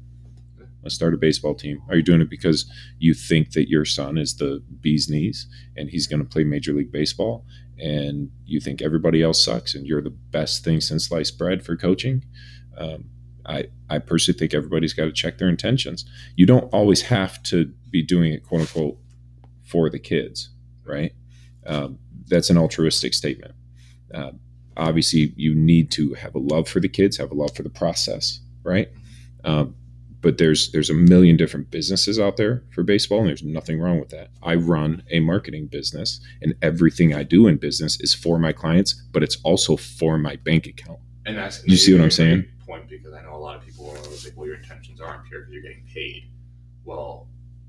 Let's 0.82 0.96
start 0.96 1.14
a 1.14 1.18
baseball 1.18 1.56
team. 1.56 1.82
Are 1.88 1.96
you 1.96 2.04
doing 2.04 2.20
it 2.20 2.30
because 2.30 2.70
you 3.00 3.14
think 3.14 3.54
that 3.54 3.70
your 3.70 3.86
son 3.86 4.18
is 4.18 4.36
the 4.36 4.62
bee's 4.82 5.10
knees 5.10 5.48
and 5.78 5.90
he's 5.90 6.08
going 6.08 6.22
to 6.22 6.28
play 6.28 6.44
major 6.44 6.74
league 6.74 6.92
baseball 6.92 7.46
and 7.80 8.30
you 8.46 8.60
think 8.60 8.82
everybody 8.82 9.24
else 9.24 9.44
sucks 9.44 9.76
and 9.76 9.88
you're 9.88 10.02
the 10.02 10.10
best 10.10 10.66
thing 10.66 10.82
since 10.82 11.08
sliced 11.08 11.38
bread 11.38 11.64
for 11.64 11.78
coaching? 11.78 12.26
Um, 12.78 13.06
I, 13.46 13.68
I 13.90 14.00
personally 14.00 14.38
think 14.38 14.54
everybody's 14.54 14.94
got 14.94 15.06
to 15.06 15.14
check 15.14 15.38
their 15.38 15.50
intentions. 15.50 16.06
You 16.36 16.46
don't 16.46 16.74
always 16.74 17.04
have 17.04 17.42
to 17.44 17.74
be 17.90 18.04
doing 18.04 18.34
it 18.34 18.44
quote 18.44 18.62
unquote 18.62 18.98
for 19.64 19.90
the 19.90 20.00
kids 20.00 20.50
right? 20.86 21.14
Um, 21.66 22.00
that's 22.28 22.50
an 22.50 22.58
altruistic 22.58 23.14
statement 23.14 23.54
uh, 24.14 24.32
obviously 24.78 25.34
you 25.36 25.54
need 25.54 25.92
to 25.92 26.14
have 26.14 26.36
a 26.36 26.40
love 26.40 26.68
for 26.68 26.80
the 26.80 26.90
kids 26.90 27.18
have 27.18 27.32
a 27.32 27.36
love 27.36 27.56
for 27.56 27.64
the 27.64 27.70
process 27.70 28.40
right 28.64 28.90
um, 29.44 29.76
but 30.22 30.38
there's 30.38 30.72
there's 30.72 30.90
a 30.90 30.94
million 30.94 31.36
different 31.36 31.70
businesses 31.70 32.20
out 32.20 32.38
there 32.38 32.64
for 32.72 32.82
baseball 32.84 33.20
and 33.20 33.28
there's 33.28 33.44
nothing 33.44 33.80
wrong 33.80 34.00
with 34.00 34.10
that 34.10 34.30
i 34.42 34.56
run 34.56 35.04
a 35.12 35.20
marketing 35.20 35.68
business 35.68 36.20
and 36.42 36.56
everything 36.62 37.14
i 37.14 37.24
do 37.24 37.48
in 37.48 37.58
business 37.58 38.00
is 38.00 38.14
for 38.14 38.40
my 38.40 38.52
clients 38.54 38.94
but 39.12 39.22
it's 39.22 39.38
also 39.44 39.76
for 39.76 40.18
my 40.18 40.36
bank 40.38 40.66
account 40.66 41.00
And 41.26 41.38
that's 41.38 41.66
You 41.66 41.78
see 41.78 41.94
what 41.94 42.02
I'm 42.02 42.12
saying? 42.12 42.46
Point 42.66 42.90
because 42.90 43.14
I 43.14 43.22
know 43.22 43.36
a 43.36 43.38
lot 43.38 43.56
of 43.56 43.66
people 43.66 43.90
are 43.90 43.98
always 43.98 44.26
like, 44.26 44.36
"Well, 44.36 44.48
your 44.48 44.58
intentions 44.58 45.00
aren't 45.00 45.26
pure 45.26 45.42
because 45.42 45.54
you're 45.54 45.62
getting 45.62 45.86
paid." 45.94 46.30
Well, 46.84 47.28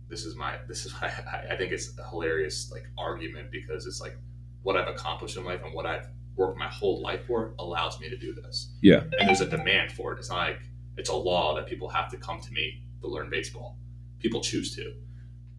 this 0.08 0.24
is 0.24 0.34
my 0.36 0.58
this 0.68 0.86
is 0.86 0.94
I, 1.02 1.46
I 1.50 1.56
think 1.56 1.72
it's 1.72 1.96
a 1.98 2.08
hilarious 2.08 2.70
like 2.72 2.84
argument 2.98 3.50
because 3.50 3.86
it's 3.86 4.00
like 4.00 4.16
what 4.64 4.76
I've 4.76 4.88
accomplished 4.88 5.36
in 5.36 5.44
life 5.44 5.60
and 5.64 5.72
what 5.72 5.86
I've 5.86 6.08
worked 6.36 6.58
my 6.58 6.68
whole 6.68 7.00
life 7.00 7.26
for 7.26 7.54
allows 7.58 8.00
me 8.00 8.10
to 8.10 8.16
do 8.16 8.32
this. 8.34 8.72
Yeah. 8.82 9.04
and 9.18 9.28
there's 9.28 9.40
a 9.40 9.48
demand 9.48 9.92
for 9.92 10.12
it. 10.12 10.18
It's 10.18 10.30
not 10.30 10.48
like 10.48 10.58
it's 10.96 11.10
a 11.10 11.14
law 11.14 11.54
that 11.54 11.66
people 11.66 11.88
have 11.88 12.10
to 12.10 12.16
come 12.16 12.40
to 12.40 12.52
me 12.52 12.82
to 13.00 13.06
learn 13.06 13.30
baseball. 13.30 13.78
People 14.18 14.40
choose 14.40 14.74
to, 14.76 14.94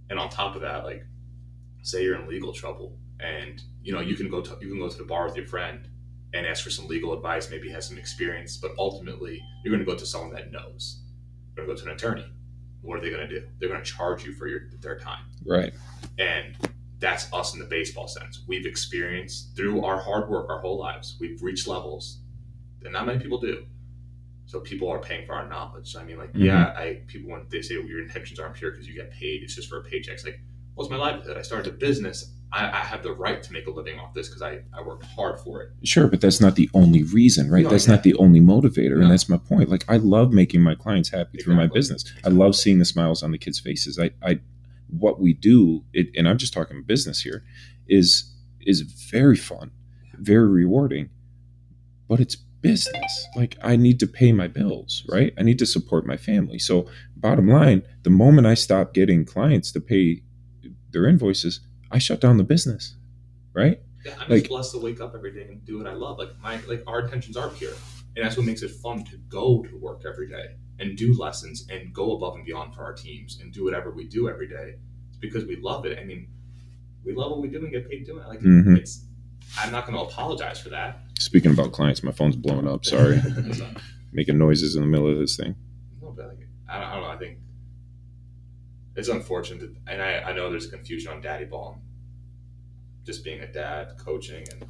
and 0.09 0.19
on 0.19 0.29
top 0.29 0.55
of 0.55 0.61
that, 0.61 0.83
like 0.83 1.05
say 1.83 2.03
you're 2.03 2.19
in 2.19 2.27
legal 2.27 2.51
trouble 2.51 2.97
and 3.19 3.61
you 3.83 3.93
know 3.93 4.01
you 4.01 4.15
can 4.15 4.27
go 4.27 4.41
to 4.41 4.57
you 4.59 4.69
can 4.69 4.79
go 4.79 4.89
to 4.89 4.97
the 4.97 5.03
bar 5.03 5.25
with 5.27 5.37
your 5.37 5.45
friend 5.45 5.87
and 6.33 6.45
ask 6.45 6.63
for 6.63 6.71
some 6.71 6.87
legal 6.87 7.13
advice, 7.13 7.49
maybe 7.49 7.69
has 7.69 7.87
some 7.87 7.97
experience, 7.97 8.57
but 8.57 8.71
ultimately 8.77 9.41
you're 9.63 9.73
going 9.73 9.85
to 9.85 9.89
go 9.89 9.97
to 9.97 10.05
someone 10.05 10.33
that 10.33 10.51
knows. 10.51 11.01
You're 11.55 11.65
going 11.65 11.77
to 11.77 11.81
go 11.81 11.85
to 11.85 11.91
an 11.91 11.95
attorney. 11.95 12.25
What 12.81 12.97
are 12.97 13.01
they 13.01 13.09
going 13.09 13.27
to 13.27 13.39
do? 13.39 13.47
They're 13.59 13.69
going 13.69 13.83
to 13.83 13.89
charge 13.89 14.25
you 14.25 14.33
for 14.33 14.47
your 14.47 14.61
their 14.81 14.97
time, 14.97 15.25
right 15.45 15.73
and 16.17 16.55
that's 16.99 17.31
us 17.33 17.53
in 17.53 17.59
the 17.59 17.65
baseball 17.65 18.07
sense. 18.07 18.43
We've 18.47 18.65
experienced 18.65 19.55
through 19.55 19.83
our 19.83 20.01
hard 20.01 20.29
work 20.29 20.49
our 20.49 20.59
whole 20.59 20.79
lives. 20.79 21.17
We've 21.19 21.41
reached 21.41 21.67
levels 21.67 22.19
that 22.81 22.91
not 22.91 23.05
many 23.05 23.19
people 23.19 23.39
do. 23.39 23.65
So 24.45 24.59
people 24.59 24.89
are 24.89 24.99
paying 24.99 25.25
for 25.25 25.33
our 25.33 25.47
knowledge. 25.47 25.95
I 25.95 26.03
mean, 26.03 26.17
like, 26.17 26.29
mm-hmm. 26.29 26.43
yeah, 26.43 26.73
I 26.77 27.01
people 27.07 27.31
when 27.31 27.47
they 27.49 27.61
say 27.61 27.77
well, 27.77 27.87
your 27.87 28.01
intentions 28.01 28.39
aren't 28.39 28.55
pure 28.55 28.71
because 28.71 28.87
you 28.87 28.93
get 28.93 29.11
paid, 29.11 29.43
it's 29.43 29.55
just 29.55 29.69
for 29.69 29.79
a 29.79 29.83
paycheck. 29.83 30.15
It's 30.15 30.23
like, 30.23 30.39
what's 30.75 30.89
my 30.89 30.97
livelihood? 30.97 31.37
I 31.37 31.41
started 31.41 31.73
a 31.73 31.75
business. 31.75 32.31
I, 32.51 32.69
I 32.69 32.77
have 32.77 33.01
the 33.01 33.11
right 33.11 33.41
to 33.41 33.51
make 33.51 33.65
a 33.67 33.71
living 33.71 33.99
off 33.99 34.13
this 34.13 34.29
because 34.29 34.41
I, 34.41 34.59
I 34.71 34.81
worked 34.81 35.03
hard 35.03 35.39
for 35.39 35.63
it. 35.63 35.71
Sure, 35.83 36.07
but 36.07 36.21
that's 36.21 36.39
not 36.39 36.55
the 36.55 36.69
only 36.73 37.03
reason, 37.03 37.49
right? 37.49 37.63
No, 37.63 37.71
that's 37.71 37.87
yeah. 37.87 37.95
not 37.95 38.03
the 38.03 38.13
only 38.15 38.39
motivator, 38.39 38.95
No. 38.95 39.01
and 39.01 39.11
that's 39.11 39.27
my 39.27 39.37
point. 39.37 39.67
Like, 39.67 39.83
I 39.89 39.97
love 39.97 40.31
making 40.31 40.61
my 40.61 40.75
clients 40.75 41.09
happy 41.09 41.39
through 41.39 41.55
my 41.55 41.63
Exactly. 41.63 41.79
business. 41.79 42.13
I 42.23 42.29
love 42.29 42.55
seeing 42.55 42.79
the 42.79 42.85
smiles 42.85 43.23
on 43.23 43.31
the 43.31 43.37
kids' 43.37 43.59
faces. 43.59 43.99
I, 43.99 44.11
I, 44.23 44.39
what 44.87 45.19
we 45.19 45.33
do, 45.33 45.83
it, 45.93 46.07
and 46.15 46.27
I'm 46.27 46.37
just 46.37 46.53
talking 46.53 46.83
business 46.83 47.21
here, 47.21 47.43
is 47.87 48.31
is 48.61 48.81
very 48.81 49.35
fun, 49.35 49.71
very 50.15 50.47
rewarding, 50.47 51.09
but 52.07 52.19
it's 52.19 52.35
business. 52.35 53.27
Like, 53.35 53.57
I 53.61 53.75
need 53.75 53.99
to 53.99 54.07
pay 54.07 54.31
my 54.31 54.47
bills, 54.47 55.03
right? 55.07 55.31
I 55.37 55.43
need 55.43 55.59
to 55.59 55.67
support 55.67 56.07
my 56.07 56.17
family. 56.17 56.57
So, 56.57 56.87
bottom 57.15 57.47
line, 57.47 57.83
the 58.01 58.09
moment 58.09 58.47
I 58.47 58.55
stop 58.55 58.93
getting 58.95 59.23
clients 59.23 59.71
to 59.73 59.79
pay 59.79 60.23
their 60.89 61.05
invoices, 61.05 61.59
I 61.91 61.99
shut 61.99 62.19
down 62.21 62.37
the 62.37 62.43
business, 62.43 62.95
right? 63.53 63.79
Yeah, 64.03 64.13
I'm 64.19 64.29
Like- 64.29 64.39
just 64.43 64.49
blessed 64.49 64.71
to 64.73 64.79
wake 64.79 64.99
up 64.99 65.13
every 65.15 65.31
day 65.31 65.43
and 65.51 65.63
do 65.63 65.77
what 65.77 65.85
I 65.87 65.93
love. 65.93 66.17
Like 66.17 66.29
my 66.41 66.59
like 66.65 66.83
our 66.87 67.01
intentions 67.01 67.37
are 67.37 67.49
pure, 67.49 67.73
and 68.15 68.25
that's 68.25 68.35
what 68.37 68.45
makes 68.47 68.63
it 68.63 68.71
fun 68.71 69.03
to 69.05 69.17
go 69.29 69.63
to 69.63 69.77
work 69.77 70.01
every 70.07 70.27
day 70.27 70.55
and 70.79 70.97
do 70.97 71.17
lessons 71.17 71.67
and 71.69 71.93
go 71.93 72.15
above 72.15 72.35
and 72.35 72.45
beyond 72.45 72.73
for 72.75 72.83
our 72.83 72.93
teams 72.93 73.39
and 73.41 73.53
do 73.53 73.63
whatever 73.63 73.91
we 73.91 74.05
do 74.07 74.27
every 74.29 74.47
day. 74.47 74.75
It's 75.09 75.17
because 75.17 75.45
we 75.45 75.55
love 75.57 75.85
it. 75.85 75.97
I 75.99 76.03
mean, 76.03 76.27
we 77.05 77.13
love 77.13 77.31
what 77.31 77.41
we 77.41 77.47
do 77.47 77.57
and 77.59 77.71
get 77.71 77.89
paid 77.89 78.05
doing 78.05 78.23
it. 78.23 78.27
Like 78.27 78.39
Mhm. 78.41 78.77
it's, 78.77 79.05
I'm 79.57 79.71
not 79.71 79.85
going 79.87 79.97
to 79.97 80.03
apologize 80.03 80.59
for 80.59 80.69
that. 80.69 80.99
Speaking 81.19 81.51
about 81.51 81.71
clients, 81.71 82.03
my 82.03 82.11
phone's 82.11 82.35
blowing 82.35 82.67
up. 82.67 82.83
Sorry. 82.85 83.21
Making 84.11 84.37
noises 84.37 84.75
in 84.75 84.81
the 84.81 84.87
middle 84.87 85.09
of 85.09 85.17
this 85.17 85.37
thing. 85.37 85.55
no, 86.01 86.11
but 86.11 86.27
like, 86.29 86.47
I, 86.69 86.79
don't, 86.79 86.89
I 86.89 86.93
don't 86.95 87.03
know. 87.03 87.09
I 87.09 87.17
think 87.17 87.37
it's 88.95 89.07
unfortunate, 89.09 89.59
that, 89.61 89.91
and 89.91 90.01
I, 90.01 90.29
I 90.29 90.33
know 90.33 90.49
there's 90.49 90.67
confusion 90.67 91.11
on 91.11 91.21
daddy 91.21 91.45
ball. 91.45 91.81
just 93.05 93.23
being 93.23 93.41
a 93.41 93.47
dad, 93.51 93.93
coaching, 93.97 94.45
and 94.51 94.65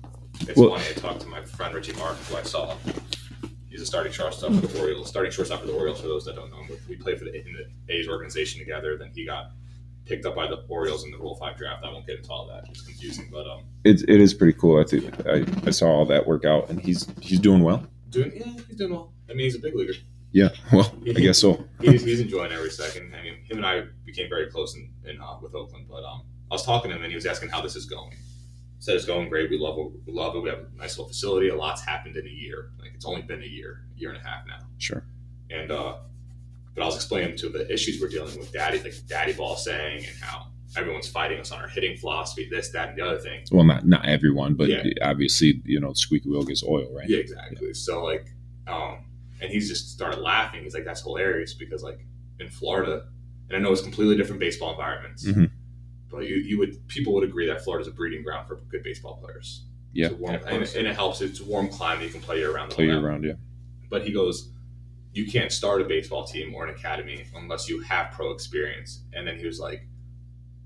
it's 0.50 0.58
Well- 0.60 0.72
funny. 0.72 0.84
I 0.90 0.94
talked 0.94 1.22
to 1.22 1.28
my 1.28 1.42
friend 1.44 1.74
Richie 1.74 1.94
Martin, 1.94 2.18
who 2.30 2.36
I 2.36 2.44
saw. 2.44 2.76
He's 3.76 3.82
a 3.82 3.86
starting 3.86 4.14
shortstop 4.14 4.54
for 4.54 4.68
the 4.68 4.80
Orioles. 4.80 5.10
Starting 5.10 5.34
shortstop 5.34 5.60
for 5.60 5.68
the 5.68 5.74
Orioles. 5.74 6.00
For 6.00 6.08
those 6.08 6.24
that 6.24 6.38
don't 6.38 6.50
know, 6.50 6.64
him, 6.64 6.78
we 6.88 6.96
played 6.96 7.20
for 7.20 7.26
the, 7.26 7.36
in 7.36 7.54
the 7.88 7.94
A's 7.94 8.08
organization 8.08 8.58
together. 8.58 8.98
Then 8.98 9.12
he 9.14 9.26
got 9.26 9.52
picked 10.06 10.26
up 10.26 10.34
by 10.34 10.48
the 10.48 10.64
Orioles 10.70 11.04
in 11.04 11.12
the 11.12 11.18
Rule 11.18 11.36
Five 11.36 11.58
draft. 11.58 11.84
I 11.84 11.92
won't 11.92 12.08
get 12.08 12.20
into 12.20 12.32
all 12.32 12.48
that. 12.48 12.70
It's 12.70 12.84
confusing, 12.84 13.28
but 13.30 13.46
um, 13.46 13.64
It, 13.84 14.02
it 14.08 14.22
is 14.22 14.34
pretty 14.34 14.58
cool. 14.58 14.80
I 14.80 14.86
think 14.86 15.28
I, 15.28 15.46
I 15.68 15.72
saw 15.72 15.88
all 15.88 16.06
that 16.06 16.26
work 16.26 16.46
out, 16.46 16.70
and 16.70 16.80
he's 16.80 17.06
he's 17.20 17.38
doing 17.38 17.64
well. 17.64 17.86
doing 18.12 18.32
yeah, 18.34 18.54
he's 18.66 18.78
doing 18.78 18.94
well. 18.94 19.12
I 19.30 19.34
mean, 19.34 19.44
he's 19.44 19.56
a 19.56 19.60
big 19.60 19.76
leaguer. 19.76 19.96
Yeah, 20.32 20.52
well, 20.72 20.96
I 21.06 21.12
guess 21.20 21.40
so. 21.40 21.62
he's, 21.82 22.02
he's 22.02 22.22
enjoying 22.22 22.54
every 22.54 22.70
second. 22.70 23.14
I 23.14 23.24
mean, 23.24 23.44
him 23.44 23.58
and 23.58 23.66
I 23.66 23.88
became 24.06 24.30
very 24.30 24.50
close 24.50 24.74
in, 24.78 24.90
in 25.04 25.20
uh, 25.20 25.38
with 25.42 25.54
Oakland. 25.54 25.88
But 25.90 26.06
um, 26.06 26.22
I 26.50 26.56
was 26.56 26.64
talking 26.64 26.92
to 26.92 26.96
him 26.96 27.04
and 27.04 27.12
he 27.12 27.16
was 27.16 27.26
asking 27.26 27.50
how 27.50 27.60
this 27.60 27.76
is 27.76 27.86
going. 27.86 28.14
Said 28.86 28.98
it's 28.98 29.06
going 29.06 29.30
great. 29.30 29.50
We 29.50 29.58
love 29.58 29.80
it. 29.80 29.92
We 30.06 30.14
love 30.14 30.36
it. 30.36 30.42
We 30.44 30.50
have 30.50 30.60
a 30.60 30.78
nice 30.78 30.92
little 30.96 31.08
facility. 31.08 31.50
A 31.50 31.56
lot's 31.56 31.84
happened 31.84 32.18
in 32.18 32.28
a 32.28 32.30
year. 32.30 32.70
Like 32.80 32.92
it's 32.94 33.04
only 33.04 33.24
been 33.24 33.42
a 33.42 33.46
year, 33.48 33.82
year 33.98 34.10
and 34.12 34.20
a 34.20 34.22
half 34.22 34.46
now. 34.46 34.60
Sure. 34.78 35.04
And 35.50 35.72
uh, 35.72 35.96
but 36.76 36.84
I 36.84 36.86
was 36.86 36.94
explaining 36.96 37.36
to 37.38 37.48
him 37.48 37.54
the 37.54 37.74
issues 37.74 38.00
we're 38.00 38.10
dealing 38.10 38.38
with, 38.38 38.52
daddy, 38.54 38.78
like 38.80 38.94
daddy 39.08 39.34
ball 39.34 39.56
saying, 39.56 40.06
and 40.06 40.16
how 40.22 40.50
everyone's 40.78 41.08
fighting 41.08 41.40
us 41.40 41.52
on 41.52 41.62
our 41.62 41.68
hitting 41.68 41.98
philosophy, 41.98 42.48
this, 42.48 42.70
that, 42.74 42.90
and 42.90 42.98
the 43.00 43.04
other 43.04 43.18
thing. 43.18 43.44
Well, 43.52 43.64
not 43.64 43.88
not 43.88 44.06
everyone, 44.06 44.54
but 44.54 44.70
Yeah. 44.70 44.84
obviously, 45.02 45.64
you 45.66 45.80
know, 45.80 45.94
squeaky 45.94 46.30
wheel 46.30 46.44
gets 46.44 46.64
oil, 46.64 46.88
right? 46.96 47.10
Yeah, 47.10 47.18
exactly. 47.18 47.74
So 47.74 48.04
like, 48.04 48.28
um, 48.68 49.00
and 49.42 49.50
he's 49.52 49.68
just 49.68 49.90
started 49.94 50.20
laughing. 50.20 50.62
He's 50.62 50.76
like, 50.76 50.86
"That's 50.86 51.02
hilarious," 51.02 51.56
because 51.56 51.82
like 51.82 52.06
in 52.40 52.50
Florida, 52.50 53.08
and 53.50 53.58
I 53.58 53.60
know 53.62 53.72
it's 53.72 53.82
completely 53.82 54.16
different 54.16 54.40
baseball 54.42 54.70
environments, 54.70 55.26
Mhm. 55.26 55.50
But 56.16 56.28
you, 56.28 56.36
you 56.38 56.58
would 56.60 56.88
people 56.88 57.14
would 57.14 57.24
agree 57.24 57.48
that 57.48 57.64
Florida's 57.64 57.88
a 57.88 57.92
breeding 57.92 58.24
ground 58.24 58.48
for 58.48 58.56
good 58.72 58.84
baseball 58.84 59.18
players. 59.18 59.66
Yeah, 59.94 60.08
It's 60.08 60.16
a 60.16 60.18
warm, 60.18 60.36
and, 60.36 60.64
and 60.64 60.88
it 60.88 60.96
helps. 60.96 61.22
It's 61.22 61.40
a 61.40 61.46
warm 61.46 61.70
climate. 61.70 62.06
You 62.06 62.12
can 62.12 62.22
play 62.22 62.40
year 62.40 62.54
round. 62.54 62.72
play 62.72 62.86
year 62.86 63.00
round. 63.00 63.24
Yeah, 63.24 63.34
But 63.90 64.06
he 64.06 64.12
goes, 64.12 64.50
you 65.14 65.26
can't 65.32 65.52
start 65.52 65.82
a 65.82 65.86
baseball 65.86 66.26
team 66.26 66.54
or 66.54 66.66
an 66.66 66.74
academy 66.76 67.24
unless 67.34 67.70
you 67.70 67.82
have 67.82 68.12
pro 68.12 68.32
experience. 68.32 69.04
And 69.14 69.26
then 69.26 69.38
he 69.40 69.46
was 69.46 69.60
like, 69.60 69.88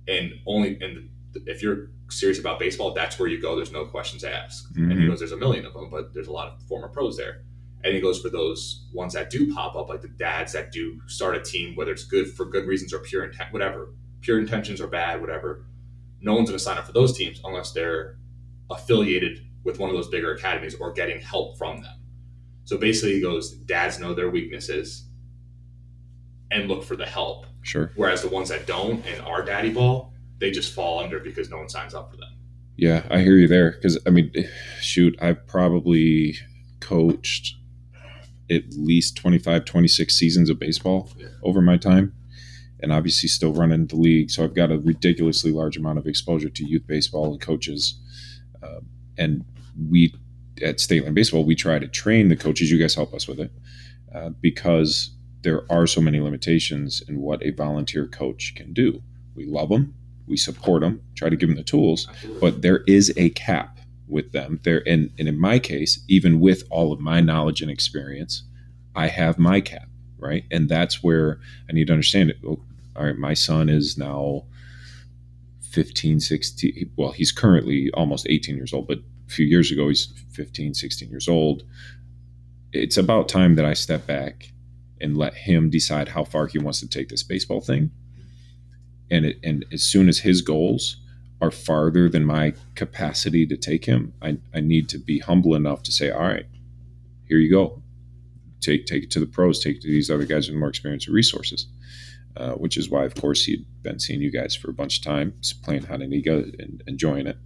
and 0.08 0.34
only 0.48 0.80
and 0.82 1.10
if 1.46 1.62
you're 1.62 1.92
serious 2.10 2.40
about 2.40 2.58
baseball, 2.60 2.94
that's 2.96 3.20
where 3.20 3.28
you 3.30 3.40
go. 3.40 3.56
There's 3.56 3.72
no 3.72 3.86
questions 3.86 4.24
asked. 4.24 4.68
And 4.76 4.92
he 4.94 4.98
Mhm. 5.00 5.08
goes, 5.10 5.20
there's 5.20 5.32
a 5.32 5.38
million 5.38 5.66
of 5.66 5.74
them, 5.74 5.90
but 5.92 6.12
there's 6.14 6.28
a 6.28 6.32
lot 6.32 6.48
of 6.48 6.62
former 6.64 6.88
pros 6.88 7.18
there. 7.18 7.44
And 7.84 7.94
he 7.94 8.02
goes 8.02 8.20
for 8.20 8.30
those 8.30 8.88
ones 8.94 9.14
that 9.14 9.30
do 9.30 9.54
pop 9.54 9.76
up, 9.76 9.88
like 9.90 10.02
the 10.02 10.08
dads 10.10 10.54
that 10.54 10.72
do 10.72 11.00
start 11.08 11.36
a 11.36 11.40
team, 11.42 11.76
whether 11.76 11.92
it's 11.92 12.04
good 12.04 12.28
for 12.34 12.46
good 12.46 12.66
reasons 12.66 12.94
or 12.94 13.00
pure 13.00 13.24
intent, 13.24 13.54
whatever, 13.54 13.94
pure 14.22 14.40
intentions 14.40 14.82
are 14.82 14.88
bad, 14.88 15.22
whatever. 15.22 15.66
No 16.22 16.34
one's 16.36 16.50
going 16.50 16.58
to 16.58 16.64
sign 16.64 16.78
up 16.78 16.86
for 16.86 16.92
those 16.92 17.18
teams 17.18 17.40
unless 17.44 17.72
they're 17.72 18.18
affiliated 18.70 19.40
with 19.64 19.80
one 19.80 19.90
of 19.90 19.96
those 19.96 20.10
bigger 20.10 20.34
academies 20.34 20.76
or 20.76 20.92
getting 20.92 21.20
help 21.22 21.58
from 21.58 21.82
them. 21.82 21.96
So 22.66 22.78
basically, 22.78 23.14
he 23.16 23.22
goes, 23.22 23.52
dads 23.54 24.00
know 24.00 24.14
their 24.14 24.30
weaknesses 24.30 25.06
and 26.52 26.68
look 26.68 26.84
for 26.84 26.96
the 26.96 27.06
help. 27.06 27.46
sure. 27.62 27.92
Whereas 27.96 28.22
the 28.22 28.30
ones 28.30 28.50
that 28.50 28.66
don't 28.68 29.06
and 29.06 29.22
are 29.26 29.44
daddy 29.44 29.72
ball, 29.72 30.14
they 30.40 30.52
just 30.52 30.74
fall 30.74 31.00
under 31.00 31.20
because 31.20 31.50
no 31.50 31.58
one 31.58 31.70
signs 31.70 31.94
up 31.94 32.12
for 32.12 32.18
them. 32.18 32.30
Yeah, 32.78 33.06
I 33.10 33.20
hear 33.20 33.36
you 33.38 33.48
there. 33.48 33.72
Because 33.72 33.98
I 34.06 34.10
mean, 34.10 34.32
shoot, 34.82 35.16
I've 35.22 35.46
probably 35.48 36.36
coached 36.80 37.56
at 38.50 38.64
least 38.76 39.16
25, 39.18 39.66
26 39.66 40.16
seasons 40.16 40.50
of 40.50 40.58
baseball 40.58 41.10
Yeah. 41.18 41.28
over 41.44 41.62
my 41.62 41.78
time, 41.78 42.14
and 42.82 42.92
obviously 42.92 43.30
still 43.30 43.54
running 43.54 43.88
the 43.88 43.96
league. 43.96 44.32
So 44.32 44.44
I've 44.44 44.56
got 44.56 44.72
a 44.72 44.80
ridiculously 44.80 45.52
large 45.52 45.78
amount 45.78 46.00
of 46.00 46.08
exposure 46.08 46.50
to 46.50 46.66
youth 46.66 46.88
baseball 46.88 47.32
and 47.32 47.42
coaches. 47.42 48.00
Uh, 48.62 48.80
and 49.18 49.44
we 49.90 50.14
at 50.62 50.80
State 50.80 51.04
Line 51.04 51.14
Baseball, 51.14 51.44
we 51.44 51.56
try 51.56 51.80
to 51.80 51.88
train 51.88 52.30
the 52.30 52.36
coaches. 52.36 52.72
You 52.72 52.80
guys 52.80 52.96
help 52.96 53.14
us 53.14 53.28
with 53.28 53.40
it 53.40 53.52
uh, 54.14 54.30
because 54.42 55.12
there 55.42 55.64
are 55.72 55.88
so 55.88 56.02
many 56.02 56.20
limitations 56.20 57.02
in 57.08 57.22
what 57.22 57.44
a 57.44 57.52
volunteer 57.52 58.08
coach 58.08 58.54
can 58.56 58.74
do. 58.74 59.02
We 59.36 59.46
love 59.46 59.70
them, 59.70 59.94
we 60.28 60.36
support 60.36 60.82
them, 60.82 61.02
try 61.16 61.30
to 61.30 61.36
give 61.38 61.48
them 61.48 61.58
the 61.58 61.64
tools, 61.64 62.08
but 62.42 62.62
there 62.62 62.84
is 62.88 63.14
a 63.16 63.30
cap 63.32 63.80
with 64.10 64.32
them 64.32 64.60
there 64.64 64.84
and, 64.88 65.12
and 65.20 65.28
in 65.28 65.40
my 65.40 65.60
case 65.60 66.04
even 66.08 66.40
with 66.40 66.64
all 66.70 66.92
of 66.92 67.00
my 67.00 67.22
knowledge 67.22 67.62
and 67.62 67.70
experience 67.70 68.44
i 68.96 69.08
have 69.08 69.38
my 69.38 69.62
cap 69.62 69.88
right? 70.20 70.44
And 70.52 70.70
that's 70.70 71.04
where 71.04 71.40
i 71.70 71.74
need 71.74 71.88
to 71.88 71.94
understand 71.94 72.32
it. 72.32 72.38
Oh, 72.46 72.60
all 72.96 73.06
right 73.06 73.18
my 73.18 73.34
son 73.34 73.70
is 73.70 73.98
now 73.98 74.44
15 75.62 76.20
16 76.20 76.92
well 76.98 77.12
he's 77.12 77.32
currently 77.32 77.90
almost 77.94 78.28
18 78.28 78.56
years 78.56 78.74
old 78.74 78.88
but 78.88 78.98
a 78.98 79.32
few 79.32 79.46
years 79.46 79.72
ago 79.72 79.88
he's 79.88 80.12
15 80.32 80.74
16 80.74 81.10
years 81.10 81.28
old. 81.28 81.64
It's 82.72 82.98
about 82.98 83.30
time 83.30 83.56
that 83.56 83.66
i 83.66 83.74
step 83.74 84.06
back 84.06 84.52
and 85.02 85.18
let 85.18 85.34
him 85.34 85.70
decide 85.70 86.10
how 86.10 86.24
far 86.24 86.48
he 86.48 86.60
wants 86.60 86.80
to 86.82 86.88
take 86.88 87.10
this 87.10 87.24
baseball 87.24 87.62
thing. 87.62 87.92
And 89.10 89.26
it, 89.26 89.38
and 89.44 89.66
as 89.72 89.84
soon 89.84 90.10
as 90.10 90.20
his 90.20 90.42
goals 90.42 90.98
are 91.42 91.52
farther 91.52 92.10
than 92.10 92.26
my 92.26 92.54
capacity 92.76 93.46
to 93.48 93.58
take 93.58 93.86
him, 93.86 94.14
I, 94.22 94.38
I 94.54 94.60
need 94.60 94.90
to 94.90 94.98
be 94.98 95.20
humble 95.20 95.56
enough 95.56 95.84
to 95.84 95.92
say, 95.92 96.12
all 96.12 96.22
right, 96.22 96.46
here 97.28 97.38
you 97.38 97.50
go. 97.50 97.82
Take 98.62 98.86
take 98.86 99.04
it 99.04 99.12
to 99.12 99.20
the 99.20 99.26
pros, 99.26 99.64
take 99.64 99.78
it 99.78 99.82
to 99.82 99.88
these 99.88 100.10
other 100.10 100.26
guys 100.26 100.50
with 100.50 100.58
more 100.58 100.70
experience 100.70 101.08
and 101.08 101.16
resources. 101.16 101.68
Uh, 102.38 102.52
which 102.54 102.78
is 102.78 102.90
why, 102.90 103.04
of 103.04 103.16
course, 103.16 103.44
he'd 103.44 103.66
been 103.82 104.00
seeing 104.00 104.22
you 104.22 104.32
guys 104.32 104.56
for 104.56 104.70
a 104.70 104.74
bunch 104.74 105.00
of 105.00 105.04
time. 105.04 105.34
He's 105.38 105.52
playing 105.52 105.82
Hananiga 105.82 106.58
and 106.60 106.82
enjoying 106.88 107.28
it. 107.28 107.38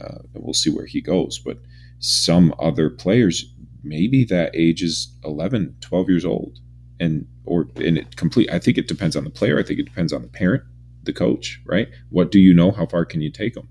Uh, 0.00 0.18
and 0.34 0.42
we'll 0.42 0.54
see 0.54 0.70
where 0.70 0.86
he 0.86 1.00
goes. 1.00 1.38
But 1.38 1.58
some 2.00 2.52
other 2.58 2.90
players, 2.90 3.44
maybe 3.84 4.24
that 4.24 4.50
age 4.54 4.82
is 4.82 5.14
11, 5.24 5.76
12 5.80 6.08
years 6.08 6.24
old. 6.24 6.58
And 6.98 7.26
or 7.44 7.68
and 7.76 7.98
it 7.98 8.16
complete 8.16 8.50
I 8.50 8.58
think 8.58 8.78
it 8.78 8.88
depends 8.88 9.14
on 9.14 9.24
the 9.24 9.30
player. 9.30 9.58
I 9.58 9.62
think 9.62 9.78
it 9.78 9.84
depends 9.84 10.12
on 10.12 10.22
the 10.22 10.28
parent 10.28 10.62
the 11.04 11.12
coach, 11.12 11.60
right? 11.66 11.88
What 12.10 12.30
do 12.30 12.38
you 12.38 12.54
know? 12.54 12.70
How 12.70 12.86
far 12.86 13.04
can 13.04 13.20
you 13.20 13.30
take 13.30 13.54
them? 13.54 13.68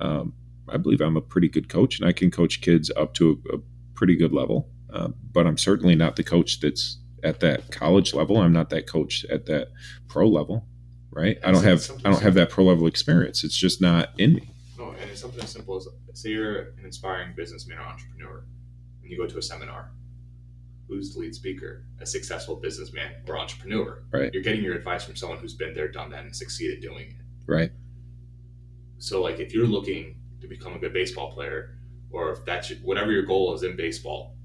Um, 0.00 0.34
I 0.68 0.76
believe 0.76 1.00
I'm 1.00 1.16
a 1.16 1.22
pretty 1.22 1.48
good 1.48 1.68
coach, 1.68 1.98
and 1.98 2.08
I 2.08 2.12
can 2.12 2.30
coach 2.30 2.60
kids 2.60 2.90
up 2.96 3.14
to 3.14 3.40
a, 3.50 3.56
a 3.56 3.60
pretty 3.94 4.16
good 4.16 4.32
level. 4.32 4.68
Uh, 4.92 5.08
but 5.32 5.46
I'm 5.46 5.58
certainly 5.58 5.94
not 5.94 6.16
the 6.16 6.24
coach 6.24 6.60
that's 6.60 6.98
at 7.22 7.40
that 7.40 7.70
college 7.70 8.14
level. 8.14 8.38
I'm 8.38 8.52
not 8.52 8.70
that 8.70 8.86
coach 8.86 9.24
at 9.26 9.46
that 9.46 9.68
pro 10.08 10.28
level, 10.28 10.66
right? 11.10 11.38
I 11.44 11.52
don't 11.52 11.64
have 11.64 11.90
I 12.04 12.10
don't 12.10 12.22
have 12.22 12.34
that 12.34 12.50
pro 12.50 12.64
level 12.64 12.86
experience. 12.86 13.44
It's 13.44 13.56
just 13.56 13.80
not 13.80 14.10
in 14.18 14.34
me. 14.34 14.50
No, 14.78 14.90
and 14.90 15.10
it's 15.10 15.20
something 15.20 15.42
as 15.42 15.50
simple 15.50 15.76
as 15.76 15.88
say 16.14 16.30
you're 16.30 16.60
an 16.78 16.84
inspiring 16.84 17.34
businessman 17.34 17.78
or 17.78 17.82
entrepreneur, 17.82 18.44
and 19.02 19.10
you 19.10 19.16
go 19.16 19.26
to 19.26 19.38
a 19.38 19.42
seminar. 19.42 19.90
Who's 20.88 21.14
the 21.14 21.20
lead 21.20 21.34
speaker? 21.34 21.86
A 22.00 22.06
successful 22.06 22.56
businessman 22.56 23.14
or 23.26 23.38
entrepreneur. 23.38 24.02
Right. 24.10 24.32
You're 24.34 24.42
getting 24.42 24.62
your 24.62 24.74
advice 24.74 25.04
from 25.04 25.16
someone 25.16 25.38
who's 25.38 25.54
been 25.54 25.72
there, 25.72 25.88
done 25.88 26.10
that, 26.10 26.24
and 26.24 26.36
succeeded 26.36 26.82
doing 26.82 27.08
it. 27.08 27.24
Right. 27.46 27.70
So, 28.98 29.22
like, 29.22 29.40
if 29.40 29.54
you're 29.54 29.66
looking 29.66 30.16
to 30.42 30.46
become 30.46 30.74
a 30.74 30.78
good 30.78 30.92
baseball 30.92 31.32
player, 31.32 31.78
or 32.10 32.32
if 32.32 32.44
that's 32.44 32.68
your, 32.68 32.78
whatever 32.80 33.10
your 33.10 33.22
goal 33.22 33.54
is 33.54 33.62
in 33.62 33.74
baseball, 33.74 34.36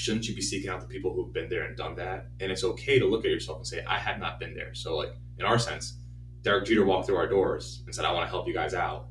shouldn't 0.00 0.26
you 0.26 0.34
be 0.34 0.40
seeking 0.40 0.70
out 0.70 0.80
the 0.80 0.86
people 0.86 1.12
who've 1.12 1.32
been 1.32 1.50
there 1.50 1.64
and 1.64 1.76
done 1.76 1.94
that? 1.96 2.28
And 2.40 2.50
it's 2.50 2.64
okay 2.64 2.98
to 2.98 3.04
look 3.04 3.26
at 3.26 3.30
yourself 3.30 3.58
and 3.58 3.66
say, 3.66 3.84
I 3.86 3.98
have 3.98 4.18
not 4.18 4.40
been 4.40 4.54
there. 4.54 4.74
So, 4.74 4.96
like, 4.96 5.12
in 5.38 5.44
our 5.44 5.58
sense, 5.58 5.98
Derek 6.40 6.64
Jeter 6.64 6.86
walked 6.86 7.06
through 7.06 7.16
our 7.16 7.28
doors 7.28 7.82
and 7.84 7.94
said, 7.94 8.06
I 8.06 8.12
want 8.12 8.24
to 8.24 8.30
help 8.30 8.48
you 8.48 8.54
guys 8.54 8.72
out. 8.72 9.08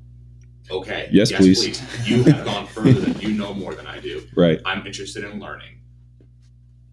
Okay. 0.72 1.08
Yes, 1.12 1.32
please. 1.32 1.60
please. 1.60 2.10
You 2.10 2.24
have 2.24 2.44
gone 2.44 2.66
further 2.66 2.94
than 2.94 3.20
you 3.22 3.34
know 3.34 3.54
more 3.54 3.76
than 3.76 3.86
I 3.86 4.00
do. 4.00 4.28
Right. 4.36 4.60
I'm 4.66 4.86
interested 4.88 5.24
in 5.24 5.40
learning. 5.40 5.82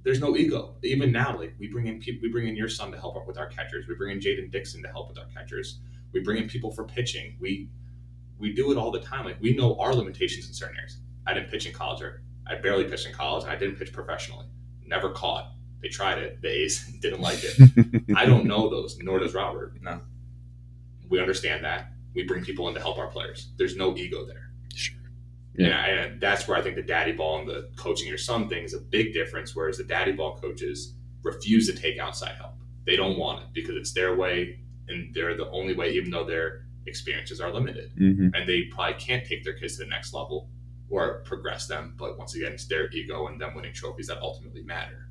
There's 0.02 0.20
no 0.20 0.36
ego. 0.36 0.76
Even 0.82 1.10
now, 1.10 1.36
like 1.36 1.54
we 1.58 1.66
bring 1.66 1.86
in 1.86 1.98
people, 1.98 2.20
we 2.22 2.28
bring 2.30 2.48
in 2.48 2.54
your 2.54 2.68
son 2.68 2.92
to 2.92 2.98
help 2.98 3.16
out 3.16 3.26
with 3.26 3.38
our 3.38 3.46
catchers. 3.46 3.86
We 3.88 3.94
bring 3.94 4.12
in 4.12 4.20
Jaden 4.20 4.52
Dixon 4.52 4.82
to 4.82 4.88
help 4.88 5.08
with 5.08 5.18
our 5.18 5.26
catchers. 5.34 5.80
We 6.12 6.20
bring 6.20 6.42
in 6.42 6.48
people 6.48 6.70
for 6.70 6.84
pitching. 6.84 7.36
We 7.40 7.70
we 8.38 8.52
do 8.52 8.70
it 8.72 8.76
all 8.76 8.90
the 8.90 9.00
time. 9.00 9.24
Like 9.24 9.40
we 9.40 9.56
know 9.56 9.76
our 9.80 9.94
limitations 9.94 10.46
in 10.46 10.54
certain 10.54 10.76
areas. 10.76 10.98
I 11.26 11.34
didn't 11.34 11.50
pitch 11.50 11.66
in 11.66 11.72
college, 11.72 12.02
or 12.02 12.22
I 12.48 12.56
barely 12.56 12.84
pitched 12.84 13.06
in 13.06 13.12
college, 13.12 13.44
and 13.44 13.52
I 13.52 13.56
didn't 13.56 13.76
pitch 13.76 13.92
professionally. 13.92 14.46
Never 14.86 15.10
caught. 15.10 15.52
They 15.82 15.88
tried 15.88 16.18
it. 16.18 16.40
The 16.42 16.48
A's 16.48 16.86
didn't 17.00 17.20
like 17.20 17.38
it. 17.42 18.02
I 18.16 18.24
don't 18.24 18.44
know 18.52 18.68
those, 18.68 18.98
nor 19.00 19.18
does 19.18 19.34
Robert. 19.34 19.74
No. 19.82 20.00
We 21.08 21.20
understand 21.20 21.64
that. 21.64 21.92
We 22.14 22.24
bring 22.24 22.44
people 22.44 22.68
in 22.68 22.74
to 22.74 22.80
help 22.80 22.98
our 22.98 23.08
players. 23.08 23.48
There's 23.56 23.76
no 23.76 23.96
ego 23.96 24.24
there. 24.24 24.50
Sure. 24.74 24.96
And, 25.58 25.72
I, 25.72 25.86
and 25.88 26.20
that's 26.20 26.48
where 26.48 26.56
I 26.56 26.62
think 26.62 26.76
the 26.76 26.82
daddy 26.82 27.12
ball 27.12 27.40
and 27.40 27.48
the 27.48 27.70
coaching 27.76 28.08
your 28.08 28.18
son 28.18 28.48
thing 28.48 28.64
is 28.64 28.74
a 28.74 28.80
big 28.80 29.12
difference. 29.12 29.54
Whereas 29.54 29.78
the 29.78 29.84
daddy 29.84 30.12
ball 30.12 30.36
coaches 30.38 30.94
refuse 31.22 31.68
to 31.70 31.76
take 31.76 31.98
outside 31.98 32.34
help. 32.36 32.54
They 32.86 32.96
don't 32.96 33.18
want 33.18 33.42
it 33.42 33.48
because 33.52 33.76
it's 33.76 33.92
their 33.92 34.16
way 34.16 34.60
and 34.88 35.12
they're 35.14 35.36
the 35.36 35.50
only 35.50 35.74
way, 35.74 35.90
even 35.90 36.10
though 36.10 36.24
their 36.24 36.66
experiences 36.86 37.40
are 37.40 37.52
limited. 37.52 37.90
hmm 37.98 38.28
And 38.34 38.48
they 38.48 38.62
probably 38.70 38.94
can't 38.94 39.26
take 39.26 39.44
their 39.44 39.54
kids 39.54 39.76
to 39.76 39.84
the 39.84 39.90
next 39.90 40.14
level 40.14 40.48
or 40.88 41.20
progress 41.24 41.66
them. 41.66 41.94
But 41.96 42.18
once 42.18 42.34
again, 42.34 42.52
it's 42.52 42.66
their 42.66 42.90
ego 42.90 43.26
and 43.26 43.40
them 43.40 43.54
winning 43.54 43.74
trophies 43.74 44.06
that 44.08 44.18
ultimately 44.20 44.62
matter. 44.62 45.08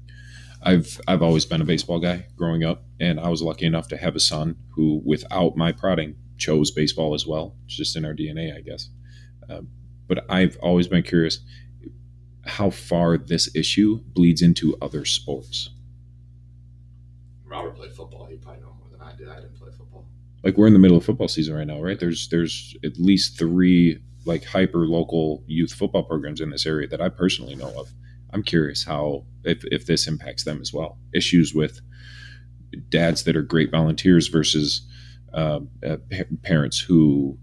I've 0.62 1.00
I've 1.08 1.22
always 1.22 1.46
been 1.46 1.62
a 1.62 1.66
baseball 1.66 2.00
guy 2.00 2.26
growing 2.36 2.64
up, 2.64 2.84
and 3.00 3.20
I 3.20 3.30
was 3.30 3.42
lucky 3.42 3.66
enough 3.66 3.88
to 3.90 3.98
have 3.98 4.16
a 4.16 4.20
son 4.20 4.56
who, 4.72 5.02
without 5.06 5.56
my 5.56 5.72
prodding, 5.72 6.16
chose 6.38 6.72
baseball 6.72 7.14
as 7.14 7.28
well. 7.28 7.56
It's 7.66 7.76
just 7.76 7.96
in 7.96 8.06
our 8.06 8.14
DNA, 8.14 8.56
I 8.56 8.62
guess. 8.62 8.90
Uh, 9.50 9.62
but 10.08 10.26
I've 10.30 10.58
always 10.58 10.88
been 10.88 11.04
curious 11.04 11.40
how 12.46 12.70
far 12.70 13.18
this 13.18 13.54
issue 13.56 14.02
bleeds 14.14 14.42
into 14.42 14.78
other 14.82 15.06
sports. 15.06 15.70
Robert 17.46 17.76
played 17.76 17.92
football. 17.92 18.26
He 18.26 18.38
probably 18.38 18.62
know 18.62 18.76
more 18.80 18.90
than 18.92 19.02
I 19.02 19.16
did. 19.16 19.30
I 19.30 19.36
didn't 19.36 19.56
play 19.56 19.72
football. 19.72 20.06
Like 20.44 20.58
we're 20.58 20.68
in 20.68 20.74
the 20.74 20.80
middle 20.80 20.98
of 20.98 21.06
football 21.06 21.28
season 21.28 21.56
right 21.56 21.66
now, 21.66 21.82
right? 21.82 22.00
There's 22.00 22.28
there's 22.30 22.76
at 22.84 22.98
least 22.98 23.38
three 23.38 24.00
like 24.26 24.44
hyper 24.44 24.88
local 24.88 25.44
youth 25.48 25.74
football 25.74 26.04
programs 26.04 26.42
in 26.42 26.50
this 26.50 26.66
area 26.66 26.88
that 26.88 27.02
I 27.02 27.10
personally 27.10 27.56
know 27.56 27.72
of. 27.80 27.94
I'm 28.34 28.44
curious 28.44 28.84
how 28.84 29.26
if, 29.44 29.64
if 29.66 29.86
this 29.86 30.08
impacts 30.08 30.44
them 30.44 30.60
as 30.62 30.74
well. 30.74 30.98
Issues 31.14 31.54
with 31.54 31.80
dads 32.90 33.24
that 33.24 33.36
are 33.36 33.42
great 33.42 33.72
volunteers 33.72 34.28
versus 34.28 34.82
uh, 35.34 35.60
uh, 35.86 35.98
parents 36.44 36.80
who 36.80 37.38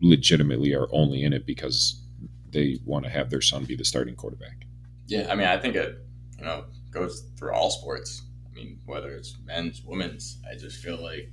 legitimately 0.00 0.74
are 0.74 0.88
only 0.92 1.22
in 1.22 1.32
it 1.32 1.46
because 1.46 2.02
they 2.50 2.78
want 2.84 3.04
to 3.04 3.10
have 3.10 3.30
their 3.30 3.40
son 3.40 3.64
be 3.64 3.76
the 3.76 3.84
starting 3.84 4.16
quarterback. 4.16 4.64
Yeah, 5.06 5.26
I 5.30 5.34
mean, 5.34 5.46
I 5.46 5.58
think 5.58 5.76
it 5.76 5.98
you 6.38 6.44
know 6.44 6.64
goes 6.90 7.24
through 7.38 7.52
all 7.52 7.70
sports. 7.70 8.22
I 8.50 8.54
mean, 8.54 8.80
whether 8.86 9.10
it's 9.10 9.36
men's, 9.44 9.82
women's, 9.82 10.38
I 10.50 10.56
just 10.56 10.82
feel 10.82 11.00
like 11.00 11.30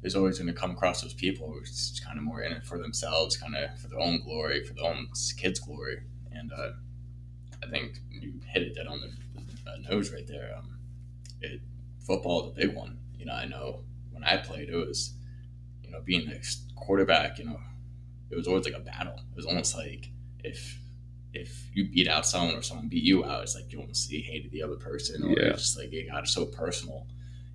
there's 0.00 0.14
always 0.14 0.38
going 0.38 0.52
to 0.52 0.58
come 0.58 0.72
across 0.72 1.02
those 1.02 1.14
people 1.14 1.50
who 1.50 1.58
are 1.58 1.64
just 1.64 2.04
kind 2.04 2.18
of 2.18 2.24
more 2.24 2.42
in 2.42 2.52
it 2.52 2.64
for 2.64 2.78
themselves, 2.78 3.36
kind 3.36 3.56
of 3.56 3.78
for 3.78 3.88
their 3.88 4.00
own 4.00 4.20
glory, 4.22 4.62
for 4.64 4.74
their 4.74 4.90
own 4.90 5.08
kids' 5.36 5.58
glory. 5.58 5.98
And 6.32 6.52
uh, 6.52 6.70
I 7.62 7.70
think 7.70 7.98
you 8.10 8.34
hit 8.46 8.62
it 8.62 8.74
dead 8.74 8.86
on 8.86 9.00
the 9.00 9.70
uh, 9.70 9.76
nose 9.90 10.12
right 10.12 10.26
there. 10.26 10.54
Um, 10.56 10.78
it 11.40 11.60
football 12.06 12.44
is 12.44 12.52
a 12.52 12.66
big 12.66 12.76
one. 12.76 12.98
You 13.18 13.26
know, 13.26 13.34
I 13.34 13.46
know 13.46 13.84
when 14.12 14.22
I 14.22 14.36
played, 14.36 14.68
it 14.68 14.76
was 14.76 15.14
you 15.82 15.90
know 15.90 16.00
being 16.04 16.28
the 16.28 16.40
quarterback. 16.76 17.38
You 17.38 17.46
know, 17.46 17.60
it 18.30 18.36
was 18.36 18.46
always 18.46 18.64
like 18.64 18.74
a 18.74 18.80
battle. 18.80 19.16
It 19.16 19.36
was 19.36 19.46
almost 19.46 19.74
like 19.76 20.10
if 20.44 20.78
if 21.32 21.68
you 21.74 21.88
beat 21.88 22.08
out 22.08 22.26
someone 22.26 22.54
or 22.54 22.62
someone 22.62 22.88
beat 22.88 23.02
you 23.02 23.24
out, 23.24 23.42
it's 23.42 23.54
like 23.54 23.70
you 23.72 23.80
almost 23.80 24.10
hated 24.10 24.50
the 24.50 24.62
other 24.62 24.76
person, 24.76 25.22
or 25.24 25.30
yeah. 25.30 25.52
just 25.52 25.76
like 25.78 25.92
it 25.92 26.08
got 26.10 26.26
so 26.28 26.46
personal. 26.46 27.06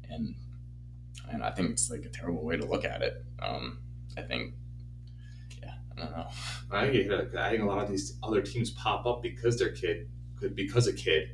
And 0.10 0.36
and 1.32 1.44
I 1.44 1.52
think 1.52 1.72
it's 1.72 1.90
like 1.90 2.06
a 2.06 2.10
terrible 2.10 2.44
way 2.44 2.58
to 2.58 2.66
look 2.66 2.86
at 2.86 3.02
it. 3.02 3.24
Um, 3.42 3.80
I 4.18 4.22
think, 4.22 4.54
yeah, 5.62 5.74
I 5.92 6.02
don't 6.02 6.12
know. 6.12 6.28
I 6.72 6.90
think, 6.90 7.12
I 7.36 7.50
think 7.52 7.64
a 7.64 7.66
lot 7.66 7.84
of 7.84 7.90
these 7.90 8.18
other 8.24 8.42
teams 8.42 8.72
pop 8.72 9.06
up 9.06 9.22
because 9.22 9.58
their 9.58 9.72
kid 9.72 10.10
could 10.40 10.56
because 10.56 10.88
a 10.88 10.94
kid 10.94 11.30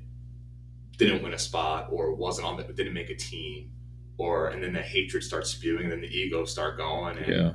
didn't 0.97 1.23
win 1.23 1.33
a 1.33 1.39
spot 1.39 1.87
or 1.91 2.13
wasn't 2.13 2.45
on 2.47 2.57
the 2.57 2.63
didn't 2.63 2.93
make 2.93 3.09
a 3.09 3.15
team 3.15 3.71
or 4.17 4.47
and 4.47 4.63
then 4.63 4.73
the 4.73 4.81
hatred 4.81 5.23
starts 5.23 5.51
spewing 5.51 5.83
and 5.83 5.91
then 5.91 6.01
the 6.01 6.07
ego 6.07 6.43
start 6.43 6.77
going 6.77 7.17
and, 7.17 7.27
yeah 7.27 7.51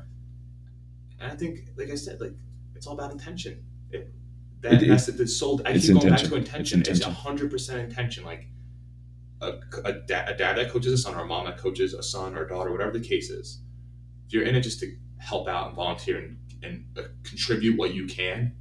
and 1.20 1.32
I 1.32 1.34
think 1.34 1.60
like 1.76 1.90
I 1.90 1.96
said 1.96 2.20
like 2.20 2.34
it's 2.74 2.86
all 2.86 2.94
about 2.94 3.10
intention 3.10 3.64
it, 3.90 4.12
that, 4.60 4.82
it, 4.82 4.88
that's 4.88 5.06
the 5.06 5.26
sold 5.26 5.62
I 5.66 5.72
keep 5.72 5.92
going 5.92 6.06
intention. 6.06 6.10
back 6.10 6.30
to 6.30 6.36
intention 6.36 6.82
it's 6.86 7.02
hundred 7.02 7.50
percent 7.50 7.80
intention 7.80 8.24
like 8.24 8.46
a, 9.42 9.60
a, 9.84 9.92
dad, 9.92 10.28
a 10.28 10.36
dad 10.36 10.56
that 10.56 10.70
coaches 10.70 10.92
a 10.92 10.98
son 10.98 11.14
or 11.14 11.20
a 11.20 11.26
mom 11.26 11.46
that 11.46 11.58
coaches 11.58 11.94
a 11.94 12.02
son 12.02 12.36
or 12.36 12.44
a 12.44 12.48
daughter 12.48 12.70
whatever 12.70 12.92
the 12.92 13.06
case 13.06 13.30
is 13.30 13.60
if 14.26 14.32
you're 14.32 14.44
in 14.44 14.54
it 14.54 14.62
just 14.62 14.80
to 14.80 14.94
help 15.18 15.48
out 15.48 15.68
and 15.68 15.76
volunteer 15.76 16.18
and, 16.18 16.38
and 16.62 16.84
uh, 16.98 17.02
contribute 17.22 17.76
what 17.76 17.94
you 17.94 18.06
can 18.06 18.54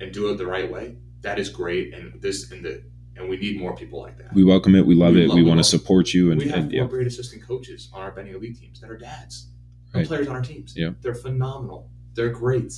and 0.00 0.12
do 0.12 0.30
it 0.30 0.36
the 0.36 0.46
right 0.46 0.70
way 0.70 0.96
that 1.22 1.38
is 1.38 1.48
great 1.48 1.92
and 1.94 2.20
this 2.20 2.50
and 2.50 2.64
the 2.64 2.82
and 3.16 3.28
we 3.28 3.36
need 3.36 3.58
more 3.58 3.74
people 3.74 4.00
like 4.00 4.18
that. 4.18 4.32
We 4.34 4.44
welcome 4.44 4.74
it. 4.74 4.86
We 4.86 4.94
love 4.94 5.14
we 5.14 5.24
it. 5.24 5.28
Love, 5.28 5.36
we, 5.36 5.42
want 5.42 5.58
to 5.58 5.64
support 5.64 6.12
you. 6.12 6.30
And 6.30 6.40
we 6.40 6.48
have 6.48 6.64
and, 6.64 6.70
four 6.70 6.80
yeah. 6.80 6.86
great 6.86 7.06
assistant 7.06 7.42
coaches 7.46 7.88
on 7.92 8.02
our 8.02 8.10
Benny 8.10 8.32
Elite 8.32 8.58
teams 8.58 8.80
that 8.80 8.90
are 8.90 8.98
dads. 8.98 9.48
Right. 9.94 10.06
players 10.06 10.28
on 10.28 10.36
our 10.36 10.42
teams. 10.42 10.74
Yeah, 10.76 10.90
they're 11.00 11.14
phenomenal. 11.14 11.88
They're 12.12 12.28
great, 12.28 12.74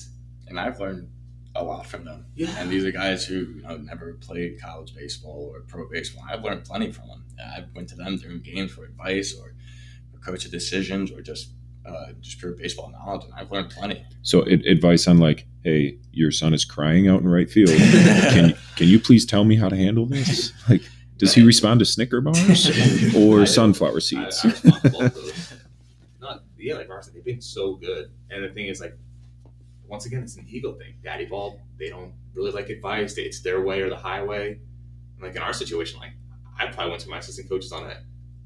and 0.46 0.61
I've 0.61 0.79
learned 0.79 1.09
a 1.54 1.64
lot 1.64 1.87
from 1.87 2.04
them. 2.04 2.26
Yeah, 2.34 2.50
and 2.58 2.70
these 2.70 2.84
are 2.84 2.92
guys 2.92 3.24
who 3.24 3.34
you 3.34 3.62
know 3.62 3.76
never 3.76 4.14
played 4.14 4.61
college 4.61 4.94
baseball 4.94 5.50
or 5.52 5.61
pro 5.61 5.88
baseball. 5.88 6.24
I've 6.28 6.44
learned 6.44 6.64
plenty 6.64 6.92
from 6.92 7.08
them. 7.08 7.24
I 7.40 7.64
went 7.74 7.88
to 7.90 7.96
them 7.96 8.16
during 8.16 8.40
games 8.40 8.72
for 8.72 8.84
advice 8.84 9.34
or 9.38 9.54
for 10.12 10.18
coaching 10.18 10.50
decisions 10.50 11.11
or 11.11 11.20
just 11.20 11.50
uh, 11.88 12.12
just 12.20 12.38
pure 12.38 12.52
baseball 12.52 12.90
knowledge, 12.90 13.24
and 13.24 13.34
I've 13.34 13.50
learned 13.50 13.70
plenty. 13.70 14.04
So, 14.22 14.42
it, 14.42 14.66
advice 14.66 15.06
on 15.08 15.18
like, 15.18 15.46
hey, 15.64 15.98
your 16.12 16.30
son 16.30 16.52
is 16.52 16.64
crying 16.64 17.08
out 17.08 17.20
in 17.20 17.28
right 17.28 17.50
field. 17.50 17.70
can 17.78 18.54
can 18.76 18.88
you 18.88 19.00
please 19.00 19.24
tell 19.24 19.44
me 19.44 19.56
how 19.56 19.68
to 19.68 19.76
handle 19.76 20.06
this? 20.06 20.52
Like, 20.68 20.82
does 21.16 21.34
he 21.34 21.42
respond 21.42 21.80
to 21.80 21.87
Snicker 21.87 22.20
bars 22.20 22.70
or 23.16 23.46
sunflower 23.46 24.00
seeds? 24.00 24.44
I, 24.44 24.48
I 24.48 25.11
Not 26.20 26.44
yeah, 26.58 26.74
like 26.74 26.88
Marcy, 26.88 27.12
they've 27.14 27.24
been 27.24 27.40
so 27.40 27.74
good, 27.74 28.11
and 28.30 28.44
the 28.44 28.50
thing 28.50 28.66
is, 28.66 28.80
like, 28.80 28.96
once 29.88 30.07
again, 30.07 30.22
it's 30.22 30.37
an 30.37 30.46
ego 30.48 30.74
thing. 30.74 30.94
Daddy 31.03 31.27
ball, 31.27 31.61
they 31.79 31.88
don't 31.88 32.12
really 32.35 32.53
like 32.53 32.68
advice. 32.68 33.16
It's 33.16 33.40
their 33.40 33.62
way 33.62 33.81
or 33.81 33.88
the 33.88 33.96
highway. 33.96 34.53
And 34.53 35.22
like 35.22 35.35
in 35.35 35.42
our 35.42 35.53
situation, 35.53 35.98
like 35.98 36.12
I 36.59 36.66
probably 36.66 36.90
went 36.90 37.03
to 37.03 37.09
my 37.09 37.18
assistant 37.18 37.48
coaches 37.48 37.72
on 37.72 37.88
it 37.90 37.98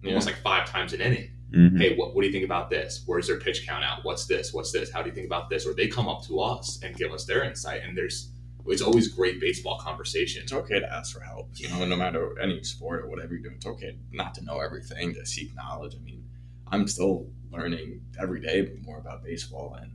almost 0.04 0.26
like 0.26 0.36
five 0.38 0.68
times 0.68 0.92
an 0.92 1.00
inning 1.00 1.30
Mm-hmm. 1.54 1.76
Hey, 1.76 1.96
what, 1.96 2.14
what 2.14 2.22
do 2.22 2.26
you 2.26 2.32
think 2.32 2.44
about 2.44 2.70
this? 2.70 3.02
Where's 3.06 3.26
their 3.26 3.38
pitch 3.38 3.66
count 3.66 3.84
out? 3.84 4.00
What's 4.04 4.26
this? 4.26 4.52
What's 4.52 4.72
this? 4.72 4.90
How 4.90 5.02
do 5.02 5.10
you 5.10 5.14
think 5.14 5.26
about 5.26 5.50
this? 5.50 5.66
Or 5.66 5.74
they 5.74 5.86
come 5.86 6.08
up 6.08 6.24
to 6.24 6.40
us 6.40 6.80
and 6.82 6.96
give 6.96 7.12
us 7.12 7.24
their 7.26 7.44
insight. 7.44 7.82
And 7.84 7.96
there's 7.96 8.30
it's 8.66 8.80
always 8.80 9.08
great 9.08 9.40
baseball 9.40 9.78
conversation. 9.78 10.42
It's 10.42 10.52
okay 10.52 10.78
to 10.78 10.90
ask 10.90 11.12
for 11.12 11.20
help, 11.20 11.50
you 11.54 11.68
know, 11.68 11.84
no 11.84 11.96
matter 11.96 12.38
any 12.40 12.62
sport 12.62 13.02
or 13.02 13.08
whatever 13.08 13.34
you're 13.34 13.42
doing. 13.42 13.56
It's 13.56 13.66
okay 13.66 13.96
not 14.12 14.34
to 14.36 14.44
know 14.44 14.60
everything, 14.60 15.14
to 15.14 15.26
seek 15.26 15.54
knowledge. 15.56 15.96
I 15.96 15.98
mean, 15.98 16.24
I'm 16.68 16.86
still 16.86 17.26
learning 17.50 18.00
every 18.20 18.40
day 18.40 18.70
more 18.84 18.98
about 18.98 19.24
baseball 19.24 19.76
and 19.80 19.90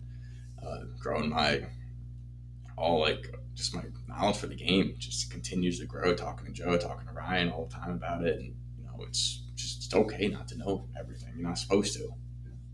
uh, 0.67 0.83
growing 0.99 1.29
my 1.29 1.65
all 2.77 2.99
like 2.99 3.33
just 3.55 3.73
my 3.73 3.83
knowledge 4.07 4.37
for 4.37 4.47
the 4.47 4.55
game 4.55 4.95
just 4.99 5.31
continues 5.31 5.79
to 5.79 5.85
grow. 5.85 6.13
Talking 6.13 6.45
to 6.45 6.51
Joe, 6.51 6.77
talking 6.77 7.07
to 7.07 7.13
Ryan 7.13 7.49
all 7.49 7.65
the 7.65 7.73
time 7.73 7.91
about 7.91 8.23
it, 8.23 8.37
and 8.37 8.55
you 8.77 8.85
know, 8.85 9.03
it's 9.03 9.43
just 9.55 9.85
it's 9.85 9.93
okay 9.93 10.27
not 10.27 10.47
to 10.49 10.57
know 10.57 10.87
everything. 10.99 11.33
You're 11.35 11.47
not 11.47 11.57
supposed 11.57 11.93
to. 11.95 12.09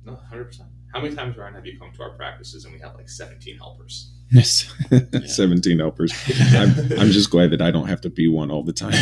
No, 0.06 0.16
hundred 0.30 0.46
percent. 0.46 0.70
How 0.94 1.02
many 1.02 1.16
times, 1.16 1.38
Ryan, 1.38 1.56
have 1.56 1.66
you 1.66 1.80
come 1.80 1.92
to 1.94 2.04
our 2.04 2.12
practices 2.12 2.66
and 2.66 2.74
we 2.74 2.80
have 2.82 2.96
like 2.96 3.10
seventeen 3.10 3.58
helpers? 3.58 4.12
Yes, 4.30 4.72
seventeen 5.28 5.80
helpers. 5.80 6.14
I'm, 6.54 6.70
I'm 7.00 7.12
just 7.12 7.30
glad 7.30 7.52
that 7.52 7.62
I 7.62 7.72
don't 7.72 7.88
have 7.88 8.02
to 8.02 8.10
be 8.10 8.28
one 8.28 8.52
all 8.52 8.64
the 8.64 8.74
time. 8.74 8.92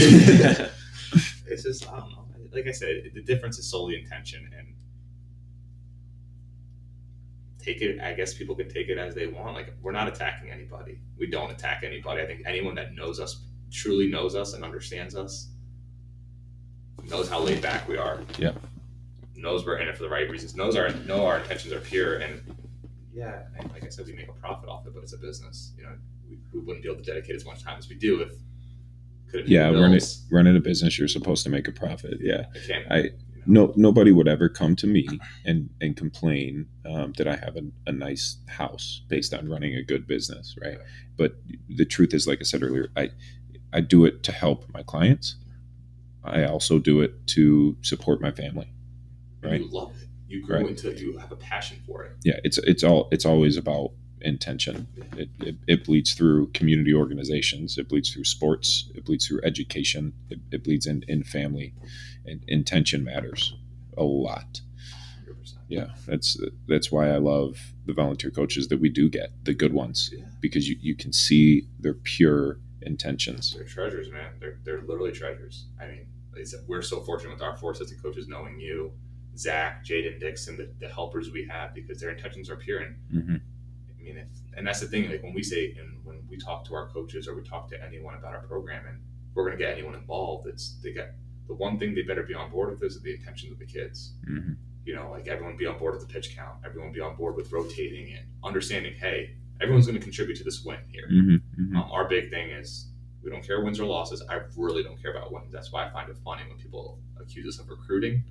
it's 1.48 1.64
just 1.64 1.92
I 1.92 2.00
don't 2.00 2.12
know. 2.12 2.28
Like 2.54 2.68
I 2.68 2.72
said, 2.72 3.12
the 3.14 3.22
difference 3.22 3.58
is 3.58 3.70
solely 3.70 3.96
intention 3.96 4.48
and 4.58 4.76
take 7.62 7.82
it 7.82 8.00
i 8.02 8.14
guess 8.14 8.34
people 8.34 8.56
can 8.56 8.70
take 8.70 8.90
it 8.90 8.98
as 8.98 9.14
they 9.16 9.28
want 9.28 9.54
like 9.56 9.74
we're 9.82 9.92
not 9.92 10.08
attacking 10.08 10.50
anybody 10.50 11.00
we 11.18 11.28
don't 11.28 11.52
attack 11.52 11.84
anybody 11.84 12.22
i 12.22 12.26
think 12.26 12.42
anyone 12.46 12.76
that 12.76 12.94
knows 12.94 13.20
us 13.20 13.46
truly 13.72 14.10
knows 14.10 14.36
us 14.36 14.54
and 14.54 14.64
understands 14.64 15.16
us 15.16 15.52
knows 17.10 17.30
how 17.30 17.40
laid 17.40 17.62
back 17.62 17.88
we 17.88 17.98
are. 17.98 18.22
Yeah. 18.38 18.52
Knows 19.36 19.66
we're 19.66 19.78
in 19.78 19.88
it 19.88 19.98
for 19.98 20.04
the 20.04 20.10
right 20.10 20.30
reasons. 20.30 20.56
Knows 20.56 20.76
our 20.76 20.90
know 20.90 21.26
our 21.26 21.40
intentions 21.40 21.74
are 21.74 21.80
pure, 21.80 22.18
and 22.18 22.42
yeah, 23.12 23.44
and 23.58 23.72
like 23.72 23.84
I 23.84 23.90
said, 23.90 24.06
we 24.06 24.14
make 24.14 24.28
a 24.28 24.34
profit 24.34 24.70
off 24.70 24.86
it, 24.86 24.94
but 24.94 25.02
it's 25.02 25.14
a 25.14 25.18
business. 25.18 25.74
You 25.78 25.84
know, 25.84 25.94
we, 26.30 26.38
we 26.54 26.60
wouldn't 26.60 26.84
be 26.84 26.90
able 26.90 27.02
to 27.02 27.06
dedicate 27.06 27.36
as 27.36 27.46
much 27.46 27.64
time 27.64 27.78
as 27.80 27.90
we 27.90 27.96
do 27.96 28.22
if. 28.22 28.34
Could 29.32 29.48
yeah, 29.48 29.70
running 29.70 30.02
running 30.30 30.58
a 30.58 30.60
business, 30.60 31.00
you're 31.00 31.08
supposed 31.08 31.44
to 31.44 31.50
make 31.50 31.68
a 31.68 31.72
profit. 31.72 32.18
Yeah, 32.20 32.46
I, 32.90 32.96
I 32.96 33.10
no 33.46 33.74
nobody 33.76 34.12
would 34.12 34.28
ever 34.28 34.50
come 34.50 34.76
to 34.78 34.88
me 34.88 35.08
and 35.46 35.70
and 35.82 35.96
complain 35.96 36.68
um, 36.86 37.14
that 37.18 37.28
I 37.28 37.36
have 37.36 37.56
a, 37.56 37.64
a, 37.88 37.92
nice 37.92 38.38
house 38.48 39.02
based 39.08 39.34
on 39.34 39.50
running 39.50 39.76
a 39.76 39.84
good 39.84 40.08
business, 40.08 40.56
right? 40.62 40.78
But 41.18 41.36
the 41.70 41.86
truth 41.86 42.14
is, 42.14 42.28
like 42.28 42.40
I 42.42 42.44
said 42.44 42.64
earlier, 42.64 42.90
I 42.96 43.10
I 43.74 43.82
do 43.82 44.06
it 44.06 44.24
to 44.24 44.32
help 44.32 44.66
my 44.74 44.84
clients. 44.84 45.36
I 46.24 46.44
also 46.46 46.80
do 46.80 47.02
it 47.02 47.28
to 47.28 47.78
support 47.82 48.22
my 48.22 48.32
family. 48.32 48.72
Right. 49.42 49.62
You 49.62 49.70
love 49.70 49.94
it. 50.02 50.08
You 50.28 50.46
grow 50.46 50.62
right. 50.62 50.70
into 50.70 50.94
you 50.94 51.18
have 51.18 51.32
a 51.32 51.36
passion 51.36 51.82
for 51.86 52.04
it. 52.04 52.14
Yeah, 52.24 52.40
it's 52.44 52.58
it's 52.60 52.84
all 52.84 53.10
it's 53.12 53.26
always 53.26 53.58
about 53.58 53.92
intention. 54.22 54.88
It, 55.18 55.30
it, 55.40 55.56
it, 55.68 55.84
bleeds 55.84 56.14
through 56.14 56.52
community 56.52 56.94
organizations. 56.94 57.78
It 57.78 57.90
bleeds 57.90 58.12
through 58.12 58.26
sports. 58.26 58.90
It 58.96 59.06
bleeds 59.06 59.28
through 59.28 59.42
education. 59.44 60.14
It, 60.30 60.40
it 60.52 60.64
bleeds 60.64 60.86
in, 60.86 61.04
in 61.08 61.24
family. 61.24 61.74
And 62.26 62.44
intention 62.48 63.04
matters 63.04 63.56
a 63.98 64.04
lot. 64.04 64.62
100%. 65.28 65.54
Yeah, 65.68 65.88
that's 66.06 66.38
that's 66.68 66.92
why 66.92 67.10
I 67.10 67.18
love 67.18 67.74
the 67.86 67.94
volunteer 67.94 68.32
coaches 68.32 68.68
that 68.68 68.80
we 68.80 68.90
do 68.90 69.10
get, 69.10 69.32
the 69.44 69.54
good 69.54 69.74
ones, 69.74 70.12
yeah. 70.14 70.26
because 70.40 70.70
you, 70.70 70.78
you 70.80 70.96
can 70.96 71.14
see 71.14 71.64
their 71.80 71.94
pure 71.94 72.60
intentions. 72.82 73.54
They're 73.54 73.64
treasures, 73.64 74.10
man. 74.12 74.34
They're, 74.40 74.60
they're 74.64 74.82
literally 74.82 75.12
treasures. 75.12 75.66
I 75.80 75.88
mean, 75.88 76.08
like 76.32 76.42
I 76.42 76.46
said, 76.46 76.62
we're 76.68 76.82
so 76.82 77.02
fortunate 77.02 77.34
with 77.34 77.42
our 77.42 77.58
four 77.58 77.72
assistant 77.72 78.02
coaches 78.02 78.28
knowing 78.28 78.60
you, 78.60 78.92
Zach, 79.38 79.86
Jaden 79.86 80.20
Dixon, 80.20 80.58
the, 80.58 80.72
the 80.80 80.92
helpers 80.92 81.32
we 81.32 81.46
have 81.48 81.74
because 81.74 82.00
their 82.00 82.12
intentions 82.12 82.50
are 82.50 82.56
pure. 82.56 82.80
And 82.80 82.96
mm-hmm. 83.14 83.36
I 83.36 84.04
mean, 84.04 84.18
if, 84.18 84.28
and 84.58 84.66
that's 84.66 84.80
the 84.80 84.88
thing. 84.88 85.10
Like 85.10 85.24
when 85.24 85.34
we 85.34 85.44
say 85.44 85.76
and 85.80 86.04
when 86.04 86.22
we 86.30 86.38
talk 86.38 86.66
to 86.66 86.76
our 86.76 86.88
coaches 86.90 87.28
or 87.28 87.36
we 87.36 87.44
talk 87.44 87.70
to 87.70 87.84
anyone 87.84 88.16
about 88.16 88.34
our 88.34 88.42
program, 88.42 88.86
and 88.88 89.00
we're 89.34 89.46
going 89.46 89.58
to 89.58 89.64
get 89.64 89.74
anyone 89.74 89.96
involved, 89.96 90.48
it's 90.48 90.78
they 90.84 90.94
get 90.94 91.16
the 91.52 91.56
one 91.58 91.78
thing 91.78 91.94
they 91.94 92.02
better 92.02 92.24
be 92.24 92.34
on 92.34 92.50
board 92.50 92.70
with 92.70 92.82
is 92.82 93.02
the 93.02 93.14
intentions 93.14 93.52
of 93.52 93.60
the 93.60 93.66
kids. 93.66 94.14
Mm-hmm. 94.30 94.54
You 94.86 94.96
know, 94.96 95.12
like 95.12 95.28
everyone 95.28 95.58
be 95.58 95.66
on 95.66 95.78
board 95.78 95.96
with 95.96 96.08
the 96.08 96.14
pitch 96.14 96.34
count, 96.34 96.56
everyone 96.66 96.94
be 96.94 97.02
on 97.02 97.18
board 97.18 97.36
with 97.36 97.52
rotating 97.52 98.14
and 98.14 98.26
understanding. 98.42 98.94
Hey, 98.94 99.36
everyone's 99.60 99.86
going 99.86 100.00
to 100.00 100.04
contribute 100.04 100.38
to 100.38 100.46
this 100.46 100.64
win 100.64 100.80
here. 100.88 101.08
hmm 101.10 101.36
hmm 101.56 101.76
Um, 101.76 101.92
our 101.92 102.08
big 102.08 102.30
thing 102.30 102.52
is 102.52 102.88
we 103.22 103.30
don't 103.30 103.46
care 103.46 103.62
wins 103.62 103.82
or 103.82 103.86
losses. 103.86 104.24
I 104.30 104.40
really 104.56 104.82
don't 104.82 105.00
care 105.02 105.12
about 105.12 105.34
wins. 105.34 105.52
That's 105.52 105.74
why 105.74 105.86
I 105.86 105.90
find 105.92 106.10
it 106.10 106.18
funny 106.24 106.44
when 106.48 106.58
people 106.58 107.00
accuse 107.20 107.46
us 107.54 107.62
of 107.62 107.70
recruiting. 107.70 108.24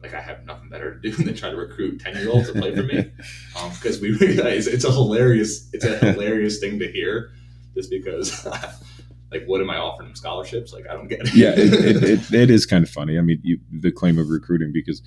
Like 0.00 0.14
I 0.14 0.20
have 0.20 0.46
nothing 0.46 0.68
better 0.68 0.94
to 0.94 1.00
do 1.00 1.10
than 1.24 1.34
try 1.34 1.50
to 1.50 1.56
recruit 1.56 1.98
ten 1.98 2.14
year 2.16 2.30
olds 2.30 2.52
to 2.52 2.58
play 2.60 2.72
for 2.72 2.84
me, 2.84 3.10
because 3.74 4.00
we 4.00 4.12
realize 4.12 4.68
it's 4.68 4.84
a 4.84 4.92
hilarious 4.92 5.68
it's 5.72 5.84
a 5.84 5.98
hilarious 6.12 6.60
thing 6.60 6.78
to 6.78 6.86
hear, 6.86 7.32
just 7.74 7.90
because. 7.90 8.46
Like, 9.30 9.44
what 9.46 9.60
am 9.60 9.70
I 9.70 9.76
offering 9.76 10.08
them 10.08 10.16
scholarships? 10.16 10.72
Like, 10.72 10.86
I 10.88 10.92
don't 10.94 11.08
get 11.08 11.20
it. 11.20 11.34
yeah, 11.34 11.50
it, 11.56 11.72
it, 11.72 12.02
it, 12.04 12.32
it 12.42 12.50
is 12.50 12.66
kind 12.66 12.84
of 12.84 12.90
funny. 12.90 13.18
I 13.18 13.20
mean, 13.22 13.40
you, 13.42 13.58
the 13.72 13.90
claim 13.92 14.18
of 14.18 14.28
recruiting 14.28 14.72
because 14.72 15.02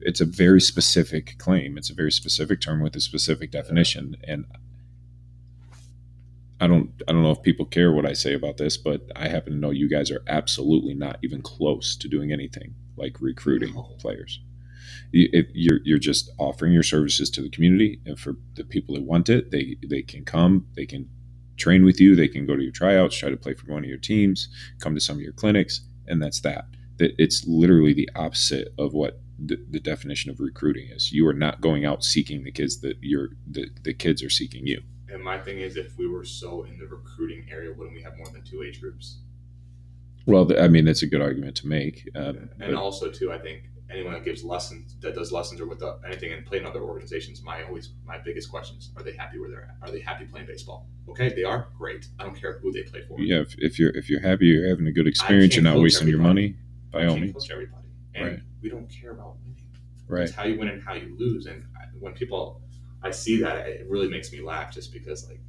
it's 0.00 0.20
a 0.20 0.24
very 0.24 0.60
specific 0.60 1.36
claim. 1.38 1.76
It's 1.76 1.90
a 1.90 1.94
very 1.94 2.12
specific 2.12 2.60
term 2.60 2.80
with 2.80 2.96
a 2.96 3.00
specific 3.00 3.50
definition, 3.50 4.16
and 4.24 4.46
I 6.60 6.66
don't 6.66 6.90
I 7.06 7.12
don't 7.12 7.22
know 7.22 7.32
if 7.32 7.42
people 7.42 7.66
care 7.66 7.92
what 7.92 8.06
I 8.06 8.14
say 8.14 8.32
about 8.32 8.56
this, 8.56 8.76
but 8.78 9.02
I 9.14 9.28
happen 9.28 9.52
to 9.52 9.58
know 9.58 9.70
you 9.70 9.88
guys 9.88 10.10
are 10.10 10.22
absolutely 10.26 10.94
not 10.94 11.18
even 11.22 11.42
close 11.42 11.96
to 11.96 12.08
doing 12.08 12.32
anything 12.32 12.74
like 12.96 13.20
recruiting 13.20 13.74
No. 13.74 13.82
players. 13.98 14.40
You're 15.12 15.80
you're 15.84 15.98
just 15.98 16.30
offering 16.38 16.72
your 16.72 16.82
services 16.82 17.28
to 17.30 17.42
the 17.42 17.50
community, 17.50 18.00
and 18.06 18.18
for 18.18 18.36
the 18.54 18.64
people 18.64 18.94
that 18.94 19.04
want 19.04 19.28
it, 19.28 19.50
they 19.50 19.76
they 19.86 20.02
can 20.02 20.24
come, 20.24 20.66
they 20.74 20.86
can 20.86 21.10
train 21.56 21.84
with 21.84 22.00
you, 22.00 22.14
they 22.14 22.28
can 22.28 22.46
go 22.46 22.56
to 22.56 22.62
your 22.62 22.72
tryouts, 22.72 23.16
try 23.16 23.30
to 23.30 23.36
play 23.36 23.54
for 23.54 23.72
one 23.72 23.84
of 23.84 23.88
your 23.88 23.98
teams, 23.98 24.48
come 24.80 24.94
to 24.94 25.00
some 25.00 25.16
of 25.16 25.22
your 25.22 25.32
clinics, 25.32 25.80
and 26.06 26.22
that's 26.22 26.40
that. 26.40 26.66
That 26.98 27.12
it's 27.18 27.46
literally 27.46 27.92
the 27.92 28.08
opposite 28.14 28.68
of 28.78 28.92
what 28.92 29.20
the, 29.38 29.58
the 29.70 29.80
definition 29.80 30.30
of 30.30 30.40
recruiting 30.40 30.88
is. 30.88 31.12
You 31.12 31.26
are 31.28 31.34
not 31.34 31.60
going 31.60 31.84
out 31.84 32.04
seeking 32.04 32.44
the 32.44 32.52
kids 32.52 32.80
that 32.80 32.96
you're 33.00 33.30
the, 33.46 33.68
the 33.82 33.94
kids 33.94 34.22
are 34.22 34.30
seeking 34.30 34.66
you. 34.66 34.82
And 35.08 35.22
my 35.22 35.38
thing 35.38 35.60
is, 35.60 35.76
if 35.76 35.96
we 35.98 36.08
were 36.08 36.24
so 36.24 36.64
in 36.64 36.78
the 36.78 36.86
recruiting 36.86 37.46
area, 37.50 37.72
wouldn't 37.72 37.94
we 37.94 38.02
have 38.02 38.16
more 38.16 38.28
than 38.28 38.42
two 38.42 38.62
age 38.62 38.80
groups? 38.80 39.18
Well, 40.26 40.50
I 40.58 40.68
mean 40.68 40.84
that's 40.84 41.02
a 41.02 41.06
good 41.06 41.20
argument 41.20 41.56
to 41.58 41.66
make. 41.66 42.08
Um, 42.14 42.50
and 42.60 42.74
also 42.74 43.10
too, 43.10 43.32
I 43.32 43.38
think 43.38 43.64
anyone 43.90 44.12
that 44.14 44.24
gives 44.24 44.42
lessons, 44.44 44.96
that 45.00 45.14
does 45.14 45.30
lessons 45.32 45.60
or 45.60 45.66
with 45.66 45.78
the, 45.78 45.98
anything 46.06 46.32
and 46.32 46.44
play 46.44 46.58
in 46.58 46.66
other 46.66 46.82
organizations, 46.82 47.42
my 47.42 47.62
always 47.64 47.90
my 48.04 48.18
biggest 48.18 48.50
questions: 48.50 48.90
Are 48.96 49.02
they 49.02 49.12
happy 49.12 49.38
where 49.38 49.48
they're 49.50 49.68
at? 49.82 49.88
Are 49.88 49.92
they 49.92 50.00
happy 50.00 50.24
playing 50.24 50.46
baseball? 50.46 50.86
Okay, 51.08 51.28
they 51.34 51.44
are 51.44 51.68
great. 51.78 52.06
I 52.18 52.24
don't 52.24 52.34
care 52.38 52.58
who 52.58 52.72
they 52.72 52.82
play 52.82 53.02
for. 53.08 53.20
yeah, 53.20 53.40
if, 53.40 53.54
if 53.58 53.78
you're 53.78 53.96
if 53.96 54.08
you're 54.10 54.20
happy, 54.20 54.46
you're 54.46 54.68
having 54.68 54.86
a 54.86 54.92
good 54.92 55.06
experience, 55.06 55.54
you're 55.54 55.62
not 55.64 55.78
wasting 55.78 56.08
your 56.08 56.18
money. 56.20 56.56
By 56.90 57.06
all 57.06 57.16
means, 57.16 57.48
everybody, 57.50 57.88
and 58.14 58.24
Right. 58.26 58.40
we 58.62 58.68
don't 58.70 58.88
care 58.88 59.10
about 59.12 59.36
winning. 59.38 59.56
right? 60.08 60.22
It's 60.24 60.32
how 60.34 60.44
you 60.44 60.58
win 60.58 60.68
and 60.68 60.82
how 60.82 60.94
you 60.94 61.14
lose. 61.18 61.46
And 61.46 61.64
I- 61.76 61.84
when 61.98 62.12
people, 62.14 62.60
I 63.02 63.10
see 63.10 63.40
that, 63.42 63.66
it 63.68 63.86
really 63.88 64.08
makes 64.08 64.32
me 64.32 64.40
laugh 64.40 64.72
just 64.72 64.92
because 64.92 65.28
like, 65.28 65.40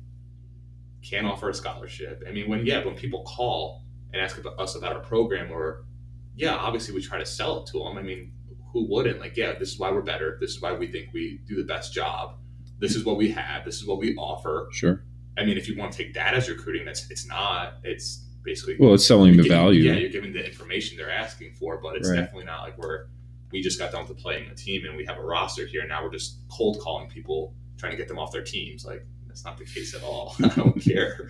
can't 1.04 1.26
offer 1.26 1.50
a 1.50 1.54
scholarship. 1.54 2.23
I 2.28 2.32
mean, 2.32 2.50
when 2.50 2.65
yeah, 2.65 2.84
when 2.84 2.95
people 2.95 3.23
call 3.23 3.84
and 4.13 4.21
ask 4.21 4.38
about 4.38 4.60
us 4.60 4.76
about 4.76 4.95
a 4.95 5.00
program, 5.00 5.52
or 5.52 5.86
yeah, 6.38 6.56
obviously 6.56 6.93
we 6.93 7.02
try 7.02 7.17
to 7.19 7.26
sell 7.26 7.62
it 7.63 7.67
to 7.71 7.80
them. 7.80 7.97
I 7.97 8.02
mean, 8.02 8.32
who 8.71 8.88
wouldn't? 8.89 9.19
Like, 9.19 9.36
yeah, 9.36 9.54
this 9.58 9.71
is 9.73 9.80
why 9.80 9.91
we're 9.91 10.02
better. 10.02 10.38
This 10.39 10.52
is 10.52 10.62
why 10.62 10.71
we 10.73 10.88
think 10.88 11.10
we 11.13 11.41
do 11.47 11.56
the 11.56 11.63
best 11.63 11.93
job. 11.93 12.36
This 12.80 12.95
is 12.95 13.04
what 13.04 13.17
we 13.17 13.30
have. 13.32 13.65
This 13.65 13.76
is 13.78 13.88
what 13.88 13.97
we 14.00 14.15
offer. 14.15 14.69
Sure. 14.71 15.04
I 15.38 15.45
mean, 15.45 15.58
if 15.58 15.67
you 15.67 15.78
want 15.78 15.91
to 15.93 15.97
take 15.97 16.13
that 16.13 16.34
as 16.36 16.47
recruiting, 16.50 16.86
that's 16.86 17.10
it's 17.10 17.28
not. 17.28 17.76
It's 17.84 18.26
basically 18.43 18.78
Well, 18.80 18.93
it's 18.93 19.06
selling 19.06 19.32
the 19.36 19.43
giving- 19.43 19.52
value. 19.58 19.82
Yeah, 19.82 19.93
you're 20.00 20.10
giving 20.10 20.32
the 20.34 20.45
information 20.45 20.95
they're 20.97 21.12
asking 21.12 21.54
for, 21.56 21.82
but 21.82 21.95
it's 21.97 22.10
Right. 22.10 22.17
definitely 22.17 22.45
not 22.45 22.62
like 22.62 22.78
we're 22.78 23.08
we 23.52 23.62
just 23.62 23.80
got 23.80 23.91
done 23.93 24.06
with 24.08 24.17
playing 24.17 24.50
a 24.50 24.56
team 24.56 24.86
and 24.86 24.97
we 24.97 25.06
have 25.06 25.17
a 25.17 25.21
roster 25.21 25.65
here. 25.65 25.80
and 25.82 25.89
Now 25.89 26.04
we're 26.04 26.12
just 26.12 26.39
cold 26.52 26.80
calling 26.80 27.08
people, 27.10 27.56
trying 27.78 27.91
to 27.93 27.97
get 27.97 28.08
them 28.10 28.19
off 28.19 28.32
their 28.32 28.43
teams. 28.43 28.86
Like 28.86 29.06
that's 29.26 29.45
not 29.45 29.58
the 29.58 29.63
case 29.65 29.95
at 29.95 30.04
all. 30.04 30.36
I 30.43 30.50
don't 30.50 30.80
care. 30.82 31.30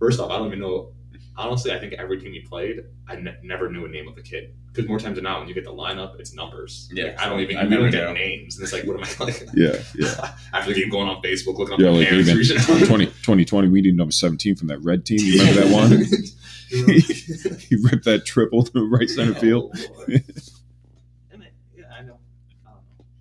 First 0.00 0.18
off, 0.20 0.30
I 0.32 0.36
don't 0.38 0.48
even 0.48 0.58
know. 0.58 0.92
Honestly, 1.36 1.72
I 1.72 1.80
think 1.80 1.94
every 1.94 2.20
team 2.20 2.32
you 2.32 2.46
played, 2.48 2.84
I 3.08 3.16
ne- 3.16 3.36
never 3.42 3.68
knew 3.68 3.84
a 3.84 3.88
name 3.88 4.06
of 4.06 4.14
the 4.14 4.22
kid 4.22 4.54
because 4.72 4.88
more 4.88 5.00
times 5.00 5.16
than 5.16 5.24
not, 5.24 5.40
when 5.40 5.48
you 5.48 5.54
get 5.54 5.64
the 5.64 5.72
lineup, 5.72 6.18
it's 6.20 6.32
numbers. 6.32 6.88
Yeah, 6.92 7.06
Like, 7.06 7.20
I 7.20 7.28
don't 7.28 7.40
even. 7.40 7.56
I 7.56 7.60
I, 7.60 7.64
never 7.64 7.82
don't 7.82 7.90
get 7.90 8.04
know. 8.04 8.12
names, 8.12 8.56
and 8.56 8.64
it's 8.64 8.72
like, 8.72 8.84
what 8.84 8.96
am 8.96 9.04
I 9.04 9.24
like? 9.24 9.48
Yeah, 9.54 9.76
yeah. 9.96 10.34
After 10.52 10.72
the 10.72 10.80
game, 10.80 10.90
going 10.90 11.08
on 11.08 11.20
Facebook, 11.22 11.58
looking 11.58 11.74
up 11.74 11.80
Yeah, 11.80 11.90
their 11.90 12.12
like 12.12 12.26
parents, 12.26 12.50
even 12.50 12.86
20, 12.86 13.06
2020, 13.06 13.68
we 13.68 13.82
need 13.82 13.96
number 13.96 14.12
17 14.12 14.54
from 14.54 14.68
that 14.68 14.78
red 14.78 15.04
team. 15.04 15.18
You 15.20 15.40
remember 15.40 15.60
that 15.62 15.72
one? 15.72 15.90
he 17.58 17.76
ripped 17.82 18.04
that 18.04 18.22
triple 18.24 18.62
to 18.64 18.88
right 18.88 19.08
center 19.08 19.32
oh, 19.36 19.40
field. 19.40 19.76
Oh, 19.76 20.04
and 21.30 21.42
I, 21.42 21.46
yeah, 21.76 21.84
I 21.96 22.02
know. 22.02 22.18
I. 22.66 22.70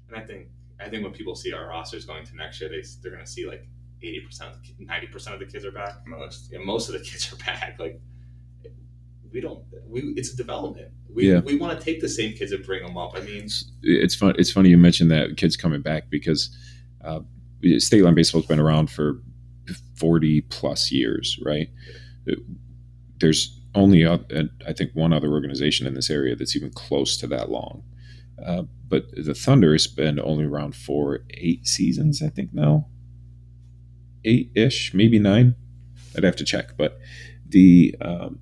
And 0.09 0.17
I 0.17 0.25
think 0.25 0.47
I 0.79 0.89
think 0.89 1.03
when 1.03 1.13
people 1.13 1.35
see 1.35 1.53
our 1.53 1.67
rosters 1.67 2.05
going 2.05 2.25
to 2.25 2.35
next 2.35 2.61
year, 2.61 2.69
they 2.69 2.83
they're 3.01 3.11
gonna 3.11 3.27
see 3.27 3.47
like 3.47 3.67
eighty 4.03 4.19
percent, 4.21 4.55
ninety 4.79 5.07
percent 5.07 5.33
of 5.33 5.39
the 5.39 5.45
kids 5.45 5.65
are 5.65 5.71
back. 5.71 6.05
Most. 6.05 6.49
Yeah, 6.51 6.59
most 6.59 6.89
of 6.89 6.93
the 6.93 6.99
kids 7.09 7.31
are 7.33 7.37
back. 7.37 7.77
Like 7.79 7.99
we 9.31 9.41
don't. 9.41 9.63
We 9.87 10.01
it's 10.15 10.33
a 10.33 10.37
development. 10.37 10.91
We 11.13 11.31
Yeah. 11.31 11.39
we 11.39 11.57
want 11.57 11.77
to 11.79 11.83
take 11.83 12.01
the 12.01 12.09
same 12.09 12.33
kids 12.33 12.51
and 12.51 12.63
bring 12.65 12.83
them 12.83 12.97
up. 12.97 13.11
I 13.15 13.21
mean, 13.21 13.47
it's 13.81 14.15
fun. 14.15 14.35
It's 14.37 14.51
funny 14.51 14.69
you 14.69 14.77
mentioned 14.77 15.11
that 15.11 15.37
kids 15.37 15.55
coming 15.57 15.81
back 15.81 16.09
because 16.09 16.55
uh, 17.03 17.19
state 17.77 18.03
line 18.03 18.15
baseball's 18.15 18.45
been 18.45 18.59
around 18.59 18.89
for 18.91 19.21
forty 19.95 20.41
plus 20.41 20.91
years, 20.91 21.39
right? 21.43 21.69
There's 23.19 23.59
only 23.75 24.05
uh, 24.05 24.17
I 24.67 24.73
think 24.73 24.91
one 24.93 25.13
other 25.13 25.29
organization 25.31 25.87
in 25.87 25.93
this 25.93 26.09
area 26.09 26.35
that's 26.35 26.55
even 26.55 26.71
close 26.71 27.17
to 27.17 27.27
that 27.27 27.49
long. 27.49 27.83
Uh, 28.43 28.63
but 28.87 29.05
the 29.15 29.33
Thunder 29.33 29.71
has 29.71 29.87
been 29.87 30.19
only 30.19 30.43
around 30.45 30.75
for 30.75 31.19
eight 31.31 31.65
seasons, 31.67 32.21
I 32.21 32.29
think 32.29 32.53
now, 32.53 32.87
eight 34.25 34.51
ish, 34.55 34.93
maybe 34.93 35.19
nine. 35.19 35.55
I'd 36.15 36.23
have 36.23 36.35
to 36.37 36.45
check, 36.45 36.77
but 36.77 36.99
the 37.47 37.95
um, 38.01 38.39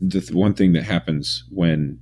the 0.00 0.20
th- 0.20 0.32
one 0.32 0.54
thing 0.54 0.72
that 0.74 0.84
happens 0.84 1.44
when 1.50 1.98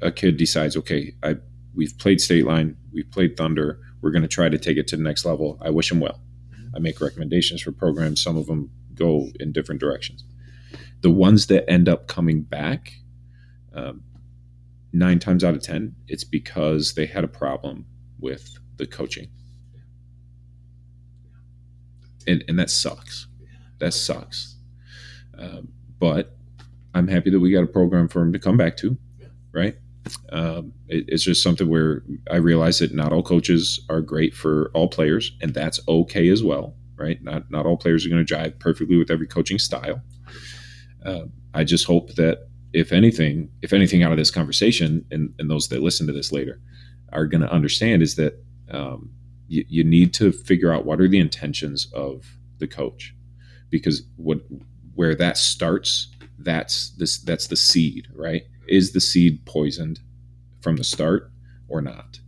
a 0.00 0.10
kid 0.10 0.36
decides, 0.36 0.76
okay, 0.76 1.14
I 1.22 1.36
we've 1.74 1.96
played 1.98 2.20
state 2.20 2.46
line, 2.46 2.76
we've 2.92 3.10
played 3.10 3.36
Thunder, 3.36 3.80
we're 4.00 4.10
going 4.10 4.22
to 4.22 4.28
try 4.28 4.48
to 4.48 4.58
take 4.58 4.76
it 4.76 4.86
to 4.88 4.96
the 4.96 5.02
next 5.02 5.24
level. 5.24 5.58
I 5.60 5.70
wish 5.70 5.88
them 5.88 6.00
well. 6.00 6.20
I 6.74 6.78
make 6.78 7.00
recommendations 7.00 7.62
for 7.62 7.72
programs. 7.72 8.22
Some 8.22 8.36
of 8.36 8.46
them 8.46 8.70
go 8.94 9.28
in 9.40 9.52
different 9.52 9.80
directions. 9.80 10.24
The 11.00 11.10
ones 11.10 11.46
that 11.48 11.68
end 11.70 11.88
up 11.88 12.06
coming 12.06 12.42
back, 12.42 12.92
um, 13.74 14.02
nine 14.92 15.18
times 15.18 15.44
out 15.44 15.54
of 15.54 15.62
ten, 15.62 15.94
it's 16.08 16.24
because 16.24 16.94
they 16.94 17.06
had 17.06 17.24
a 17.24 17.28
problem 17.28 17.86
with 18.18 18.58
the 18.76 18.86
coaching, 18.86 19.28
and 22.26 22.44
and 22.48 22.58
that 22.58 22.70
sucks. 22.70 23.26
That 23.78 23.92
sucks. 23.92 24.56
Um, 25.38 25.68
but 25.98 26.36
I'm 26.94 27.08
happy 27.08 27.30
that 27.30 27.40
we 27.40 27.52
got 27.52 27.64
a 27.64 27.66
program 27.66 28.08
for 28.08 28.22
him 28.22 28.32
to 28.32 28.38
come 28.38 28.56
back 28.56 28.76
to, 28.78 28.96
right? 29.52 29.76
Um, 30.30 30.72
it, 30.88 31.04
it's 31.08 31.24
just 31.24 31.42
something 31.42 31.68
where 31.68 32.02
I 32.30 32.36
realize 32.36 32.78
that 32.78 32.94
not 32.94 33.12
all 33.12 33.22
coaches 33.22 33.80
are 33.90 34.00
great 34.00 34.34
for 34.34 34.70
all 34.72 34.88
players, 34.88 35.36
and 35.40 35.52
that's 35.52 35.80
okay 35.88 36.28
as 36.28 36.42
well, 36.42 36.74
right? 36.96 37.22
Not 37.22 37.50
not 37.50 37.66
all 37.66 37.76
players 37.76 38.06
are 38.06 38.08
going 38.08 38.24
to 38.24 38.34
jive 38.34 38.58
perfectly 38.58 38.96
with 38.96 39.10
every 39.10 39.26
coaching 39.26 39.58
style. 39.58 40.00
Uh, 41.04 41.24
I 41.54 41.64
just 41.64 41.86
hope 41.86 42.14
that 42.14 42.48
if 42.72 42.92
anything, 42.92 43.50
if 43.62 43.72
anything 43.72 44.02
out 44.02 44.12
of 44.12 44.18
this 44.18 44.30
conversation, 44.30 45.04
and, 45.10 45.32
and 45.38 45.50
those 45.50 45.68
that 45.68 45.82
listen 45.82 46.06
to 46.06 46.12
this 46.12 46.32
later 46.32 46.60
are 47.12 47.26
going 47.26 47.40
to 47.40 47.50
understand, 47.50 48.02
is 48.02 48.16
that 48.16 48.42
um, 48.70 49.10
you, 49.48 49.64
you 49.68 49.84
need 49.84 50.12
to 50.14 50.32
figure 50.32 50.72
out 50.72 50.84
what 50.84 51.00
are 51.00 51.08
the 51.08 51.18
intentions 51.18 51.88
of 51.92 52.36
the 52.58 52.66
coach, 52.66 53.14
because 53.70 54.02
what 54.16 54.40
where 54.94 55.14
that 55.14 55.36
starts, 55.36 56.08
that's 56.38 56.90
this 56.96 57.18
that's 57.18 57.46
the 57.48 57.56
seed, 57.56 58.08
right? 58.14 58.44
Is 58.68 58.92
the 58.92 59.00
seed 59.00 59.44
poisoned 59.46 60.00
from 60.60 60.76
the 60.76 60.84
start 60.84 61.30
or 61.68 61.80
not? 61.80 62.20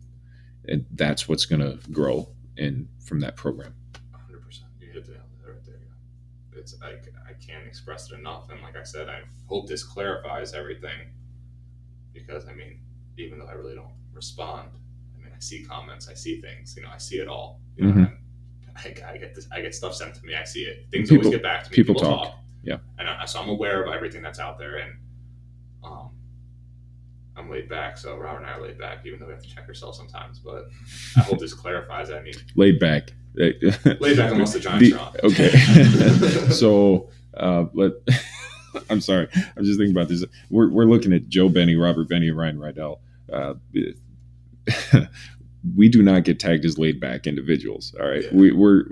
And 0.67 0.85
that's 0.93 1.29
what's 1.29 1.47
going 1.47 1.63
to 1.63 1.79
grow 1.91 2.29
in 2.57 2.89
from 3.05 3.21
that 3.21 3.37
program. 3.37 3.75
hundred 4.13 4.45
percent. 4.45 4.69
You 4.81 4.93
hit 4.93 5.07
the 5.07 5.13
nail 5.13 5.23
right 5.47 5.65
there. 5.65 5.81
It's 6.53 6.75
I, 6.83 6.91
I 7.29 7.33
can't 7.45 7.67
express 7.67 8.13
it 8.13 8.19
enough, 8.19 8.51
and 8.51 8.61
like 8.61 8.77
I 8.77 8.83
said, 8.85 9.09
I 9.09 9.23
hope 9.47 9.67
this 9.67 9.83
clarifies 9.83 10.53
everything. 10.53 11.13
Because 12.13 12.47
I 12.47 12.53
mean, 12.53 12.81
even 13.17 13.39
though 13.39 13.47
I 13.47 13.53
really 13.53 13.75
don't 13.75 13.95
respond, 14.13 14.69
I 15.39 15.41
see 15.41 15.63
comments, 15.65 16.09
I 16.09 16.15
see 16.15 16.41
things. 16.41 16.75
You 16.77 16.83
know, 16.83 16.89
I 16.93 16.99
see 16.99 17.17
it 17.19 17.29
all. 17.29 17.61
You 17.77 17.87
know, 17.87 17.93
Mhm. 17.93 18.17
and 18.67 18.77
I, 19.05 19.13
I 19.13 19.17
get 19.19 19.35
this. 19.37 19.47
I 19.53 19.61
get 19.61 19.73
stuff 19.75 19.95
sent 19.95 20.15
to 20.17 20.25
me. 20.25 20.35
I 20.35 20.43
see 20.45 20.63
it. 20.65 20.87
Things 20.91 21.09
People- 21.09 21.27
always 21.27 21.37
get 21.37 21.43
back 21.45 21.65
to 21.65 21.71
me. 21.71 21.77
people 21.77 21.95
talk. 21.95 22.35
Yeah. 22.65 22.79
And 22.99 23.09
I, 23.09 23.25
so 23.25 23.41
I'm 23.41 23.49
aware 23.49 23.85
of 23.85 23.95
everything 23.95 24.21
that's 24.21 24.41
out 24.41 24.59
there, 24.59 24.77
and 24.79 24.93
um, 25.85 26.11
I'm 27.37 27.49
laid 27.49 27.69
back. 27.69 27.97
So 27.99 28.17
Robert 28.17 28.39
and 28.39 28.47
I 28.47 28.55
are 28.55 28.61
laid 28.63 28.79
back, 28.79 29.07
even 29.07 29.21
though 29.21 29.27
we 29.27 29.33
have 29.33 29.43
to 29.43 29.49
check 29.49 29.69
ourselves 29.69 29.97
sometimes. 29.97 30.41
But 30.41 30.67
I 31.17 31.21
hope 31.21 31.39
this 31.39 31.55
clarifies. 31.55 32.09
that. 32.09 32.19
I 32.19 32.23
mean, 32.23 32.35
Laid 32.57 32.81
back. 32.81 33.13
laid 33.37 33.61
back 34.17 34.33
unless 34.33 34.55
the 34.55 34.61
Giants 34.61 34.91
The- 34.91 34.99
are 34.99 35.09
on. 35.09 35.15
okay. 35.23 36.49
so 36.53 37.11
uh, 37.37 37.67
let 37.75 37.93
I'm 38.91 39.01
sorry. 39.01 39.29
I'm 39.57 39.65
just 39.65 39.79
thinking 39.79 39.93
about 39.97 40.09
this. 40.09 40.25
We're, 40.51 40.69
we're 40.71 40.85
looking 40.85 41.13
at 41.13 41.29
Joe 41.29 41.49
Benny, 41.49 41.77
Robert 41.77 42.09
Benny, 42.09 42.29
and 42.29 42.37
Ryan 42.37 42.59
Rydell. 42.59 42.99
Uh, 43.33 43.55
we 45.77 45.89
do 45.89 46.03
not 46.03 46.25
get 46.25 46.39
tagged 46.39 46.65
as 46.65 46.79
laid 46.79 47.01
back 47.01 47.27
individuals. 47.27 47.95
All 48.01 48.09
right, 48.09 48.23
Yeah. 48.25 48.31
we, 48.33 48.53
we're 48.53 48.85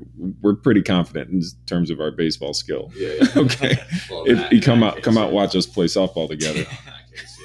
we're 0.42 0.54
pretty 0.56 0.82
confident 0.82 1.30
in 1.30 1.42
terms 1.66 1.90
of 1.90 2.00
our 2.00 2.10
baseball 2.10 2.54
skill. 2.54 2.90
Yeah. 2.96 3.08
yeah. 3.20 3.26
Okay. 3.36 3.78
Well, 4.10 4.24
If 4.26 4.36
that- 4.38 4.52
you 4.52 4.60
come 4.60 4.82
out, 4.82 4.96
case, 4.96 5.04
come 5.04 5.18
out, 5.18 5.32
watch 5.32 5.54
us 5.56 5.66
play 5.66 5.86
softball 5.86 6.28
together. 6.34 6.60
In 6.60 6.64
that 6.64 7.10
case, 7.12 7.38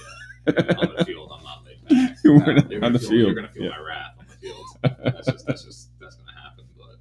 yeah. 0.47 0.75
on 0.77 0.95
the 0.97 1.05
field, 1.05 1.31
I'm 1.35 1.43
not 1.43 1.63
laid 1.65 1.81
back. 1.87 1.91
Not 1.91 2.17
You're 2.23 2.35
on 2.35 2.45
gonna 2.81 2.89
the 2.93 2.99
feel, 2.99 3.09
field. 3.09 3.19
You're 3.27 3.35
gonna 3.35 3.47
feel 3.49 3.69
my 3.69 3.79
wrath 3.79 4.13
on 4.19 4.25
the 4.27 4.35
field. 4.35 4.65
That's 5.03 5.27
just 5.27 5.45
that's 5.45 5.63
just 5.65 5.89
that's 5.99 6.15
gonna 6.15 6.31
happen. 6.39 6.65
But 6.77 6.99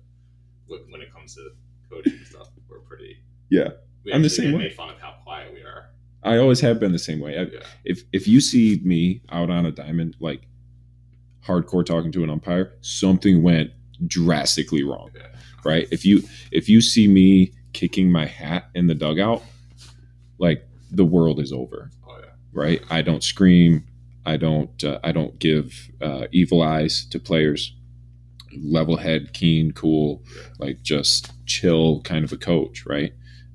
when- 0.66 0.90
when 0.92 1.00
it 1.00 1.12
comes 1.12 1.34
to 1.36 1.50
coaching 1.90 2.14
and 2.18 2.26
stuff, 2.26 2.48
we're 2.68 2.80
pretty. 2.80 3.22
Yeah. 3.50 3.68
We 4.04 4.12
I'm 4.12 4.22
the 4.22 4.30
same 4.30 4.52
way. 4.52 4.64
Made 4.64 4.74
fun 4.74 4.90
of 4.90 4.98
how 5.00 5.16
quiet 5.24 5.52
we 5.54 5.60
are. 5.60 5.90
I 6.22 6.36
always 6.36 6.60
have 6.60 6.78
been 6.80 6.92
the 6.92 6.98
same 6.98 7.18
way. 7.20 7.38
I, 7.38 7.46
if 7.84 8.02
if 8.12 8.28
you 8.28 8.40
see 8.42 8.80
me 8.84 9.22
out 9.30 9.48
on 9.50 9.64
a 9.66 9.70
diamond, 9.72 10.16
like 10.20 10.42
hardcore 11.46 11.84
talking 11.84 12.12
to 12.12 12.22
an 12.24 12.30
umpire, 12.30 12.72
something 12.80 13.42
went 13.42 13.70
drastically 14.06 14.82
wrong. 14.82 15.10
Yeah. 15.14 15.26
right? 15.64 15.86
If 15.90 16.04
you 16.04 16.22
if 16.52 16.68
you 16.68 16.80
see 16.80 17.06
me 17.08 17.52
kicking 17.72 18.10
my 18.10 18.26
hat 18.26 18.68
in 18.74 18.86
the 18.86 18.94
dugout, 18.94 19.42
like 20.38 20.66
the 20.90 21.04
world 21.04 21.38
is 21.40 21.52
over, 21.52 21.90
Oh 22.08 22.16
yeah. 22.18 22.30
right? 22.52 22.82
I 22.90 23.02
don't 23.02 23.22
scream, 23.22 23.84
I 24.26 24.36
don't 24.36 24.82
uh, 24.84 24.98
I 25.04 25.12
don't 25.12 25.38
give 25.38 25.90
uh, 26.00 26.26
evil 26.32 26.62
eyes 26.62 27.04
to 27.10 27.18
players. 27.18 27.74
Level 28.60 28.96
head, 28.96 29.32
keen, 29.32 29.70
cool, 29.72 30.24
Yeah. 30.34 30.42
like 30.58 30.82
just 30.82 31.30
chill 31.46 32.00
kind 32.02 32.24
of 32.24 32.32
a 32.32 32.36
coach, 32.36 32.84
right? 32.84 33.12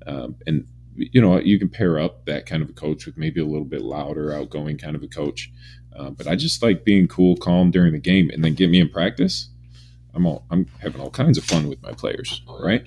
Um, 0.07 0.35
and 0.47 0.65
you 0.95 1.19
know 1.19 1.37
you 1.39 1.59
can 1.59 1.67
pair 1.67 1.99
up 1.99 2.25
that 2.27 2.45
kind 2.45 2.63
of 2.63 2.69
a 2.69 2.73
coach 2.73 3.05
with 3.05 3.17
maybe 3.17 3.41
a 3.41 3.45
little 3.45 3.65
bit 3.65 3.81
louder, 3.81 4.31
outgoing 4.31 4.77
kind 4.77 4.95
of 4.95 5.03
a 5.03 5.07
coach. 5.09 5.51
Uh, 5.97 6.09
but 6.09 6.27
I 6.27 6.35
just 6.35 6.61
like 6.61 6.83
being 6.83 7.07
cool, 7.07 7.37
calm 7.37 7.71
during 7.71 7.93
the 7.93 7.99
game, 7.99 8.29
and 8.29 8.43
then 8.43 8.53
get 8.53 8.69
me 8.69 8.79
in 8.79 8.89
practice. 8.89 9.49
I'm 10.13 10.25
all 10.25 10.45
I'm 10.49 10.67
having 10.79 11.01
all 11.01 11.09
kinds 11.09 11.37
of 11.37 11.43
fun 11.43 11.67
with 11.67 11.81
my 11.81 11.91
players, 11.91 12.41
right? 12.59 12.85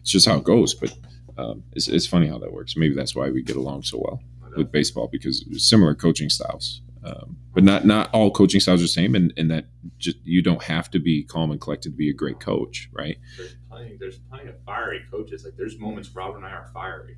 It's 0.00 0.10
just 0.10 0.26
how 0.26 0.36
it 0.36 0.44
goes. 0.44 0.74
But 0.74 0.96
um, 1.38 1.64
it's, 1.72 1.88
it's 1.88 2.06
funny 2.06 2.28
how 2.28 2.38
that 2.38 2.52
works. 2.52 2.76
Maybe 2.76 2.94
that's 2.94 3.14
why 3.14 3.30
we 3.30 3.42
get 3.42 3.56
along 3.56 3.82
so 3.82 3.98
well 3.98 4.20
with 4.56 4.72
baseball 4.72 5.08
because 5.10 5.44
similar 5.58 5.94
coaching 5.94 6.30
styles, 6.30 6.80
um, 7.04 7.36
but 7.54 7.62
not 7.62 7.84
not 7.84 8.08
all 8.12 8.30
coaching 8.30 8.60
styles 8.60 8.80
are 8.80 8.84
the 8.84 8.88
same, 8.88 9.14
and, 9.14 9.32
and 9.36 9.50
that 9.50 9.66
just 9.98 10.16
you 10.24 10.42
don't 10.42 10.62
have 10.62 10.90
to 10.90 10.98
be 10.98 11.24
calm 11.24 11.50
and 11.50 11.60
collected 11.60 11.90
to 11.90 11.96
be 11.96 12.08
a 12.10 12.14
great 12.14 12.40
coach, 12.40 12.88
right? 12.92 13.18
There's 13.36 13.56
plenty. 13.68 13.96
There's 13.98 14.18
plenty 14.18 14.48
of 14.48 14.56
fiery 14.64 15.02
coaches. 15.10 15.44
Like 15.44 15.56
there's 15.56 15.78
moments 15.78 16.10
Robert 16.14 16.38
and 16.38 16.46
I 16.46 16.50
are 16.50 16.70
fiery. 16.72 17.16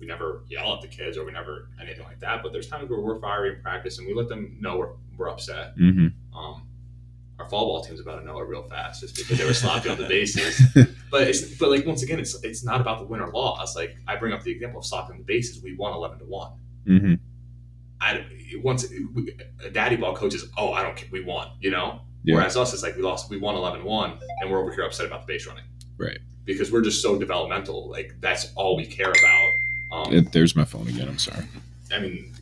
We 0.00 0.06
never 0.06 0.42
yell 0.48 0.74
at 0.74 0.80
the 0.80 0.88
kids 0.88 1.16
or 1.18 1.24
we 1.24 1.32
never 1.32 1.68
anything 1.80 2.04
like 2.04 2.20
that. 2.20 2.42
But 2.42 2.52
there's 2.52 2.68
times 2.68 2.88
where 2.90 3.00
we're 3.00 3.20
fiery 3.20 3.54
in 3.54 3.62
practice 3.62 3.98
and 3.98 4.06
we 4.08 4.14
let 4.14 4.28
them 4.28 4.56
know 4.60 4.78
we're, 4.78 4.88
we're 5.18 5.28
upset. 5.28 5.76
Mm-hmm. 5.78 6.08
Um, 6.36 6.66
our 7.38 7.48
fall 7.48 7.66
ball 7.66 7.82
team's 7.82 8.00
about 8.00 8.16
to 8.20 8.24
know 8.24 8.38
it 8.40 8.48
real 8.48 8.62
fast 8.62 9.00
just 9.02 9.16
because 9.16 9.38
they 9.38 9.44
were 9.44 9.54
sloppy 9.54 9.88
on 9.90 9.98
the 9.98 10.06
bases. 10.08 10.60
But 11.10 11.22
it's 11.28 11.56
but 11.58 11.70
like 11.70 11.86
once 11.86 12.02
again, 12.02 12.18
it's 12.18 12.42
it's 12.44 12.64
not 12.64 12.80
about 12.80 12.98
the 12.98 13.04
win 13.06 13.20
or 13.20 13.30
loss. 13.30 13.76
Like 13.76 13.96
I 14.06 14.16
bring 14.16 14.32
up 14.32 14.42
the 14.42 14.50
example 14.50 14.80
of 14.80 14.86
sloppy 14.86 15.12
on 15.12 15.18
the 15.18 15.24
bases. 15.24 15.62
We 15.62 15.74
won 15.76 15.92
eleven 15.92 16.18
to 16.18 16.24
one. 16.24 16.52
Mm-hmm. 16.86 17.14
I 18.00 18.24
once 18.62 18.86
we, 19.14 19.34
a 19.64 19.70
daddy 19.70 19.96
ball 19.96 20.14
coach 20.16 20.34
is 20.34 20.46
oh 20.56 20.72
I 20.72 20.82
don't 20.82 20.96
care 20.96 21.08
we 21.12 21.22
won 21.22 21.48
you 21.60 21.70
know 21.70 22.00
Yeah. 22.24 22.36
whereas 22.36 22.56
us 22.56 22.72
it's 22.72 22.82
like 22.82 22.96
we 22.96 23.02
lost 23.02 23.30
we 23.30 23.36
won 23.38 23.54
11-1 23.54 24.18
and 24.40 24.50
we're 24.50 24.58
over 24.60 24.72
here 24.72 24.84
upset 24.84 25.06
about 25.06 25.26
the 25.26 25.32
base 25.32 25.46
running 25.46 25.64
Right. 25.98 26.18
because 26.46 26.72
we're 26.72 26.80
just 26.82 27.02
so 27.02 27.18
developmental 27.18 27.88
like 27.90 28.14
that's 28.20 28.52
all 28.56 28.76
we 28.76 28.86
care 28.86 29.10
about 29.10 29.49
um, 29.92 30.12
It- 30.12 30.32
there's 30.32 30.54
my 30.56 30.64
phone 30.64 30.88
again. 30.88 31.08
I'm 31.08 31.18
sorry. 31.18 31.44
I 31.92 31.98
mean 32.00 32.34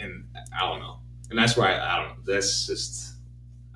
and 0.00 0.24
I 0.52 0.60
don't 0.68 0.80
know 0.80 0.98
and 1.30 1.38
that's 1.38 1.56
why 1.56 1.72
I, 1.74 1.94
I 1.94 1.98
don't 2.02 2.08
know 2.16 2.32
that's 2.34 2.66
just 2.66 3.14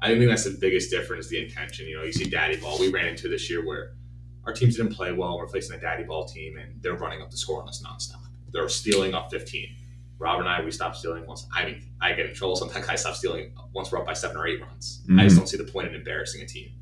I 0.02 0.08
think 0.08 0.28
that's 0.28 0.44
the 0.44 0.56
biggest 0.60 0.90
difference 0.90 1.28
the 1.28 1.40
intention 1.42 1.86
you 1.86 1.96
know 1.96 2.02
you 2.02 2.12
see 2.12 2.24
daddy 2.24 2.56
ball 2.56 2.78
we 2.80 2.90
ran 2.90 3.06
into 3.06 3.28
this 3.28 3.48
year 3.48 3.64
where 3.64 3.92
our 4.44 4.52
teams 4.52 4.76
didn't 4.76 4.92
play 4.94 5.12
well 5.12 5.36
we're 5.38 5.46
facing 5.48 5.76
a 5.76 5.80
daddy 5.80 6.02
ball 6.02 6.24
team 6.24 6.56
and 6.58 6.82
they're 6.82 6.94
running 6.96 7.22
up 7.22 7.30
the 7.30 7.36
score 7.36 7.62
on 7.62 7.68
us 7.68 7.82
nonstop 7.86 8.20
they're 8.52 8.68
stealing 8.68 9.14
off 9.14 9.30
15 9.30 9.76
Rob 10.18 10.40
and 10.40 10.48
I, 10.48 10.62
we 10.62 10.70
stop 10.70 10.94
stealing 10.94 11.24
once. 11.26 11.46
I 11.50 11.64
mean, 11.64 11.82
I 11.98 12.12
get 12.12 12.26
in 12.26 12.34
trouble 12.34 12.54
sometimes. 12.62 12.86
I 12.90 12.94
stop 12.96 13.14
stealing 13.14 13.54
once 13.72 13.90
we're 13.90 14.00
up 14.00 14.04
by 14.04 14.12
seven 14.12 14.36
or 14.36 14.46
eight 14.46 14.60
runs. 14.60 15.00
I 15.16 15.22
just 15.22 15.34
Mhm. 15.34 15.38
don't 15.38 15.46
see 15.46 15.56
the 15.56 15.64
point 15.64 15.88
in 15.88 15.94
embarrassing 15.94 16.42
a 16.42 16.46
team. 16.46 16.72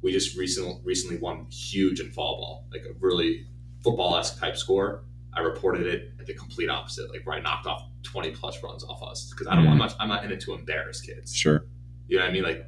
We 0.00 0.12
just 0.12 0.34
recently 0.34 0.78
recently 0.82 1.18
won 1.18 1.44
huge 1.50 2.00
in 2.00 2.10
fall 2.10 2.38
ball, 2.38 2.64
like 2.72 2.86
a 2.86 2.94
really 2.98 3.44
football 3.84 4.16
esque 4.16 4.38
type 4.40 4.56
score. 4.56 5.04
I 5.36 5.40
reported 5.40 5.86
it 5.86 6.12
at 6.18 6.26
the 6.26 6.34
complete 6.34 6.68
opposite, 6.70 7.10
like 7.10 7.26
where 7.26 7.36
I 7.36 7.40
knocked 7.40 7.66
off 7.66 7.82
twenty 8.02 8.30
plus 8.30 8.62
runs 8.62 8.82
off 8.84 9.02
us 9.02 9.30
because 9.30 9.46
I 9.46 9.54
don't. 9.54 9.66
Mhm. 9.66 9.70
I'm 9.72 9.78
not. 9.78 9.94
I'm 10.00 10.08
not 10.08 10.24
in 10.24 10.32
it 10.32 10.40
to 10.40 10.54
embarrass 10.54 11.00
kids. 11.00 11.34
Sure. 11.34 11.66
You 12.08 12.16
know 12.18 12.24
what 12.24 12.30
I 12.30 12.32
mean? 12.32 12.42
Like 12.42 12.66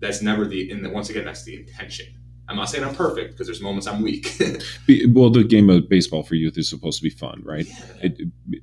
that's 0.00 0.20
never 0.22 0.46
the. 0.46 0.70
And 0.70 0.92
once 0.92 1.10
again, 1.10 1.24
that's 1.24 1.44
the 1.44 1.54
intention. 1.56 2.06
I'm 2.48 2.56
not 2.56 2.70
saying 2.70 2.82
I'm 2.82 2.94
perfect 2.94 3.32
because 3.32 3.46
there's 3.46 3.60
moments 3.60 3.86
I'm 3.86 4.02
weak. 4.02 4.40
Well, 5.10 5.28
the 5.30 5.44
game 5.44 5.68
of 5.70 5.88
baseball 5.88 6.22
for 6.22 6.34
youth 6.34 6.56
is 6.56 6.68
supposed 6.68 6.98
to 6.98 7.02
be 7.04 7.10
fun, 7.10 7.42
right? 7.44 7.66
It, 8.02 8.20
it- 8.50 8.62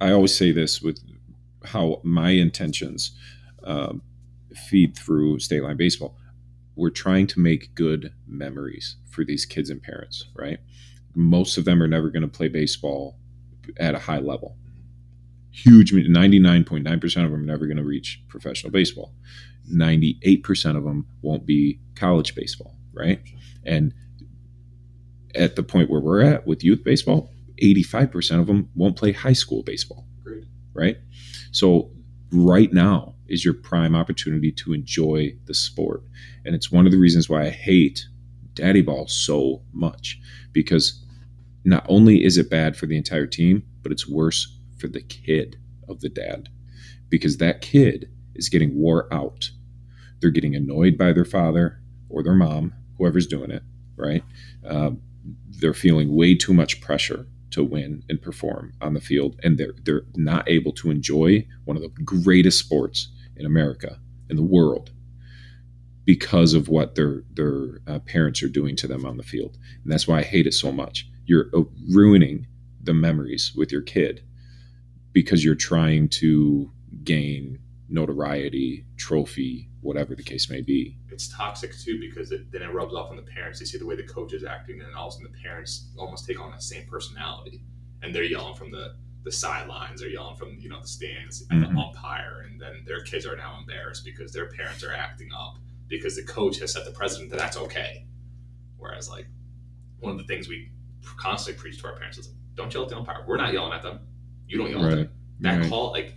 I 0.00 0.12
always 0.12 0.36
say 0.36 0.50
this 0.52 0.80
with 0.82 0.98
how 1.64 2.00
my 2.04 2.30
intentions 2.30 3.12
um, 3.64 4.02
feed 4.68 4.96
through 4.96 5.38
state 5.40 5.62
line 5.62 5.76
baseball. 5.76 6.16
We're 6.74 6.90
trying 6.90 7.26
to 7.28 7.40
make 7.40 7.74
good 7.74 8.12
memories 8.26 8.96
for 9.10 9.24
these 9.24 9.44
kids 9.46 9.68
and 9.70 9.82
parents, 9.82 10.24
right? 10.34 10.58
Most 11.14 11.58
of 11.58 11.64
them 11.64 11.82
are 11.82 11.88
never 11.88 12.10
going 12.10 12.22
to 12.22 12.28
play 12.28 12.48
baseball 12.48 13.16
at 13.78 13.94
a 13.94 13.98
high 13.98 14.18
level. 14.18 14.56
Huge, 15.50 15.92
99.9% 15.92 17.04
of 17.04 17.12
them 17.12 17.34
are 17.34 17.38
never 17.38 17.66
going 17.66 17.76
to 17.76 17.84
reach 17.84 18.22
professional 18.28 18.72
baseball. 18.72 19.14
98% 19.70 20.76
of 20.76 20.84
them 20.84 21.06
won't 21.20 21.46
be 21.46 21.78
college 21.94 22.34
baseball, 22.34 22.74
right? 22.92 23.20
And 23.64 23.92
at 25.34 25.56
the 25.56 25.62
point 25.62 25.90
where 25.90 26.00
we're 26.00 26.22
at 26.22 26.46
with 26.46 26.64
youth 26.64 26.82
baseball, 26.84 27.30
85% 27.62 28.40
of 28.40 28.46
them 28.46 28.70
won't 28.74 28.96
play 28.96 29.12
high 29.12 29.32
school 29.34 29.62
baseball, 29.62 30.06
right? 30.74 30.96
So, 31.52 31.90
right 32.32 32.72
now 32.72 33.14
is 33.28 33.44
your 33.44 33.54
prime 33.54 33.94
opportunity 33.94 34.50
to 34.52 34.72
enjoy 34.72 35.34
the 35.44 35.54
sport. 35.54 36.02
And 36.44 36.54
it's 36.54 36.72
one 36.72 36.86
of 36.86 36.92
the 36.92 36.98
reasons 36.98 37.28
why 37.28 37.42
I 37.42 37.50
hate 37.50 38.06
daddy 38.54 38.82
ball 38.82 39.06
so 39.06 39.62
much 39.72 40.18
because 40.52 41.01
not 41.64 41.86
only 41.88 42.24
is 42.24 42.38
it 42.38 42.50
bad 42.50 42.76
for 42.76 42.86
the 42.86 42.96
entire 42.96 43.26
team, 43.26 43.62
but 43.82 43.92
it's 43.92 44.08
worse 44.08 44.58
for 44.78 44.88
the 44.88 45.02
kid 45.02 45.56
of 45.88 46.00
the 46.00 46.08
dad 46.08 46.48
because 47.08 47.36
that 47.36 47.60
kid 47.60 48.10
is 48.34 48.48
getting 48.48 48.74
wore 48.74 49.12
out. 49.12 49.50
They're 50.20 50.30
getting 50.30 50.56
annoyed 50.56 50.96
by 50.96 51.12
their 51.12 51.24
father 51.24 51.80
or 52.08 52.22
their 52.22 52.34
mom, 52.34 52.74
whoever's 52.98 53.26
doing 53.26 53.50
it, 53.50 53.62
right? 53.96 54.24
Um, 54.66 55.00
they're 55.48 55.74
feeling 55.74 56.16
way 56.16 56.34
too 56.34 56.54
much 56.54 56.80
pressure 56.80 57.26
to 57.50 57.62
win 57.62 58.02
and 58.08 58.20
perform 58.20 58.72
on 58.80 58.94
the 58.94 59.00
field, 59.00 59.38
and 59.42 59.58
they're 59.58 59.74
they're 59.84 60.02
not 60.16 60.48
able 60.48 60.72
to 60.72 60.90
enjoy 60.90 61.46
one 61.64 61.76
of 61.76 61.82
the 61.82 61.90
greatest 62.02 62.58
sports 62.58 63.08
in 63.36 63.46
America 63.46 63.98
in 64.30 64.36
the 64.36 64.42
world 64.42 64.90
because 66.04 66.54
of 66.54 66.68
what 66.68 66.94
their 66.94 67.22
their 67.32 67.80
uh, 67.86 67.98
parents 68.00 68.42
are 68.42 68.48
doing 68.48 68.74
to 68.76 68.88
them 68.88 69.04
on 69.04 69.16
the 69.16 69.22
field, 69.22 69.58
and 69.82 69.92
that's 69.92 70.08
why 70.08 70.18
I 70.18 70.22
hate 70.22 70.46
it 70.46 70.54
so 70.54 70.72
much. 70.72 71.08
You're 71.32 71.48
uh, 71.56 71.62
ruining 71.90 72.46
the 72.82 72.92
memories 72.92 73.54
with 73.56 73.72
your 73.72 73.80
kid 73.80 74.22
because 75.14 75.42
you're 75.42 75.54
trying 75.54 76.10
to 76.20 76.70
gain 77.04 77.58
notoriety, 77.88 78.84
trophy, 78.98 79.70
whatever 79.80 80.14
the 80.14 80.22
case 80.22 80.50
may 80.50 80.60
be. 80.60 80.98
it's 81.10 81.28
toxic 81.34 81.72
too 81.78 81.98
because 81.98 82.32
it, 82.32 82.52
then 82.52 82.60
it 82.60 82.70
rubs 82.74 82.92
off 82.92 83.08
on 83.08 83.16
the 83.16 83.22
parents. 83.22 83.58
They 83.60 83.64
see 83.64 83.78
the 83.78 83.86
way 83.86 83.96
the 83.96 84.02
coach 84.02 84.34
is 84.34 84.44
acting, 84.44 84.82
and 84.82 84.94
all 84.94 85.06
of 85.08 85.14
a 85.14 85.16
sudden 85.16 85.32
the 85.32 85.38
parents 85.42 85.86
almost 85.96 86.26
take 86.26 86.38
on 86.38 86.50
that 86.50 86.62
same 86.62 86.86
personality, 86.86 87.62
and 88.02 88.14
they're 88.14 88.24
yelling 88.24 88.54
from 88.54 88.70
the 88.70 88.94
the 89.24 89.32
sidelines, 89.32 90.00
they're 90.02 90.10
yelling 90.10 90.36
from 90.36 90.58
you 90.58 90.68
know 90.68 90.82
the 90.82 90.86
stands 90.98 91.44
at 91.50 91.60
the 91.60 91.66
Mhm. 91.66 91.82
umpire, 91.88 92.46
and 92.46 92.60
then 92.60 92.82
their 92.84 93.00
kids 93.04 93.24
are 93.24 93.36
now 93.38 93.58
embarrassed 93.58 94.04
because 94.04 94.34
their 94.34 94.48
parents 94.50 94.84
are 94.84 94.92
acting 94.92 95.30
up 95.32 95.54
because 95.88 96.14
the 96.14 96.24
coach 96.24 96.58
has 96.58 96.74
set 96.74 96.84
the 96.84 96.90
precedent 96.90 97.30
that 97.30 97.38
that's 97.38 97.56
okay. 97.56 98.04
Whereas 98.76 99.08
like 99.08 99.28
one 100.00 100.12
of 100.12 100.18
the 100.18 100.24
things 100.24 100.46
we 100.46 100.70
constantly 101.16 101.60
preach 101.60 101.80
to 101.80 101.86
our 101.88 101.96
parents 101.96 102.18
is 102.18 102.28
don't 102.54 102.72
yell 102.72 102.82
at 102.84 102.88
the 102.90 102.96
umpire. 102.96 103.24
We're 103.26 103.36
not 103.36 103.52
yelling 103.52 103.72
at 103.72 103.82
them. 103.82 104.00
You 104.46 104.58
don't 104.58 104.70
yell 104.70 104.84
at 104.84 104.90
them 104.90 105.10
that 105.40 105.60
Right. 105.60 105.68
call 105.70 105.90
like 105.92 106.14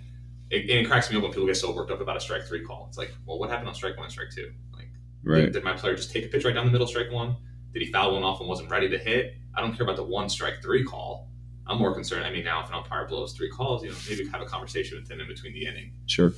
it, 0.52 0.62
and 0.70 0.70
it 0.70 0.88
cracks 0.88 1.10
me 1.10 1.18
up 1.18 1.24
when 1.24 1.32
people 1.32 1.48
get 1.48 1.58
so 1.58 1.74
worked 1.74 1.92
up 1.92 2.02
about 2.02 2.18
a 2.18 2.20
strike 2.20 2.44
three 2.44 2.64
call. 2.64 2.86
It's 2.90 2.98
like, 2.98 3.12
well, 3.26 3.40
what 3.40 3.50
happened 3.50 3.68
on 3.70 3.74
strike 3.76 3.96
one 3.98 4.04
and 4.06 4.12
strike 4.12 4.30
two? 4.32 4.52
Like, 4.74 4.90
Right. 5.24 5.42
did, 5.46 5.54
did 5.54 5.64
my 5.64 5.74
player 5.74 5.96
just 5.96 6.12
take 6.12 6.26
a 6.26 6.28
pitch 6.28 6.46
right 6.46 6.54
down 6.54 6.66
the 6.66 6.72
middle, 6.72 6.86
strike 6.88 7.12
one? 7.12 7.36
Did 7.74 7.82
he 7.82 7.92
foul 7.92 8.14
one 8.14 8.24
off 8.24 8.40
and 8.40 8.48
wasn't 8.48 8.70
ready 8.70 8.88
to 8.90 8.98
hit? 8.98 9.36
I 9.56 9.62
don't 9.62 9.76
care 9.76 9.84
about 9.86 9.96
the 9.96 10.04
one 10.04 10.30
strike 10.30 10.62
three 10.62 10.84
call. 10.84 11.30
I'm 11.68 11.80
more 11.80 11.94
concerned. 11.96 12.26
I 12.26 12.32
mean, 12.32 12.46
now 12.46 12.62
if 12.64 12.70
an 12.70 12.76
umpire 12.76 13.08
blows 13.08 13.34
three 13.34 13.50
calls, 13.50 13.84
you 13.84 13.90
know, 13.90 13.96
maybe 14.08 14.28
have 14.30 14.42
a 14.42 14.46
conversation 14.46 15.00
with 15.00 15.10
him 15.10 15.20
in 15.20 15.28
between 15.28 15.54
the 15.54 15.66
inning. 15.66 15.92
Sure. 16.06 16.32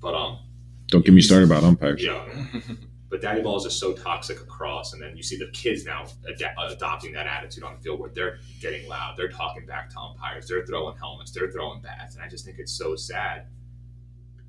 But 0.00 0.14
um, 0.14 0.38
Don't 0.88 1.04
get 1.04 1.14
me 1.14 1.20
started 1.22 1.46
about 1.46 1.62
umpires. 1.62 2.02
yeah. 2.02 2.24
But 3.12 3.20
daddy 3.20 3.42
ball 3.42 3.58
is 3.58 3.64
just 3.64 3.78
so 3.78 3.92
toxic 3.92 4.40
across, 4.40 4.94
and 4.94 5.02
then 5.02 5.18
you 5.18 5.22
see 5.22 5.36
the 5.36 5.50
kids 5.52 5.84
now 5.84 6.06
ad- 6.26 6.54
adopting 6.72 7.12
that 7.12 7.26
attitude 7.26 7.62
on 7.62 7.74
the 7.76 7.80
field 7.82 8.00
where 8.00 8.08
they're 8.08 8.38
getting 8.58 8.88
loud, 8.88 9.18
they're 9.18 9.28
talking 9.28 9.66
back 9.66 9.90
to 9.90 9.98
umpires, 9.98 10.48
they're 10.48 10.64
throwing 10.64 10.96
helmets, 10.96 11.30
they're 11.30 11.50
throwing 11.50 11.82
bats, 11.82 12.14
and 12.14 12.24
I 12.24 12.28
just 12.28 12.46
think 12.46 12.58
it's 12.58 12.72
so 12.72 12.96
sad. 12.96 13.48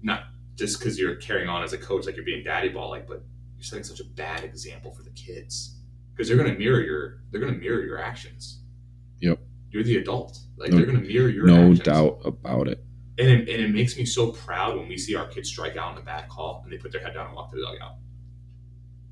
Not 0.02 0.24
just 0.56 0.80
because 0.80 0.98
you're 0.98 1.16
carrying 1.16 1.50
on 1.50 1.62
as 1.62 1.74
a 1.74 1.78
coach, 1.78 2.06
like 2.06 2.16
you're 2.16 2.24
being 2.24 2.42
daddy 2.42 2.70
ball, 2.70 2.90
like, 2.90 3.06
but 3.06 3.26
you're 3.58 3.64
setting 3.66 3.84
such 3.84 4.00
a 4.00 4.06
bad 4.06 4.46
example 4.46 4.92
for 4.94 5.04
the 5.04 5.10
kids 5.12 5.82
because 6.14 6.30
they're 6.30 6.38
going 6.38 6.50
to 6.54 6.58
mirror 6.58 6.80
your 6.80 7.18
they're 7.32 7.42
going 7.42 7.54
to 7.54 7.60
mirror 7.60 7.84
your 7.84 8.00
actions. 8.00 8.62
Yep. 9.20 9.40
You're 9.72 9.84
the 9.84 9.98
adult. 9.98 10.40
Like 10.56 10.72
No- 10.72 10.78
they're 10.78 10.86
going 10.86 11.02
to 11.02 11.06
mirror 11.06 11.28
your 11.28 11.48
no 11.48 11.56
actions. 11.72 11.80
doubt 11.82 12.22
about 12.24 12.70
it. 12.70 12.82
And 13.20 13.28
it, 13.30 13.50
and 13.50 13.62
it 13.62 13.72
makes 13.74 13.98
me 13.98 14.06
so 14.06 14.32
proud 14.32 14.78
when 14.78 14.88
we 14.88 14.98
see 14.98 15.16
our 15.16 15.28
kids 15.28 15.50
strike 15.50 15.76
out 15.76 15.92
on 15.92 15.98
a 15.98 16.02
bad 16.02 16.30
call 16.30 16.62
and 16.64 16.72
they 16.72 16.78
put 16.78 16.94
their 16.94 17.02
head 17.02 17.14
down 17.14 17.28
and 17.28 17.36
walk 17.36 17.50
to 17.52 17.58
the 17.58 17.62
dugout. 17.62 17.96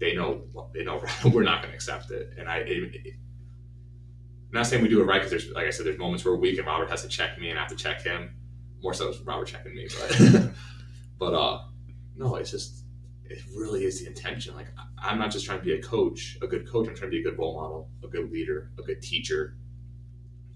They 0.01 0.13
know 0.15 0.41
they 0.73 0.83
know 0.83 1.01
we're 1.31 1.43
not 1.43 1.61
going 1.61 1.71
to 1.71 1.75
accept 1.75 2.11
it. 2.11 2.33
And 2.37 2.49
I, 2.49 2.57
it, 2.57 2.67
it- 2.95 3.13
I'm 4.49 4.55
not 4.55 4.67
saying 4.67 4.83
we 4.83 4.89
do 4.89 4.99
it 4.99 5.05
right 5.05 5.19
because 5.23 5.31
there's 5.31 5.49
like 5.55 5.65
I 5.67 5.69
said, 5.69 5.85
there's 5.85 5.97
moments 5.97 6.25
where 6.25 6.35
weak 6.35 6.57
and 6.57 6.67
Robert 6.67 6.89
has 6.89 7.03
to 7.03 7.07
check 7.07 7.39
me 7.39 7.51
and 7.51 7.57
I 7.57 7.61
have 7.61 7.71
to 7.71 7.77
check 7.77 8.01
him. 8.01 8.35
More 8.83 8.93
so, 8.93 9.07
it's 9.07 9.19
Robert 9.19 9.45
checking 9.47 9.73
me, 9.73 9.87
but 9.97 10.49
but 11.19 11.33
uh, 11.33 11.61
no, 12.17 12.35
it's 12.35 12.51
just 12.51 12.83
it 13.23 13.39
really 13.55 13.85
is 13.85 14.01
the 14.01 14.07
intention. 14.07 14.53
Like 14.55 14.67
I'm 14.97 15.17
not 15.19 15.31
just 15.31 15.45
trying 15.45 15.59
to 15.59 15.63
be 15.63 15.73
a 15.73 15.81
coach, 15.81 16.37
a 16.41 16.47
good 16.47 16.67
coach. 16.69 16.89
I'm 16.89 16.95
trying 16.95 17.11
to 17.11 17.15
be 17.15 17.21
a 17.21 17.23
good 17.23 17.37
role 17.39 17.53
model, 17.61 17.89
a 18.03 18.07
good 18.09 18.29
leader, 18.29 18.71
a 18.77 18.81
good 18.81 19.01
teacher. 19.01 19.55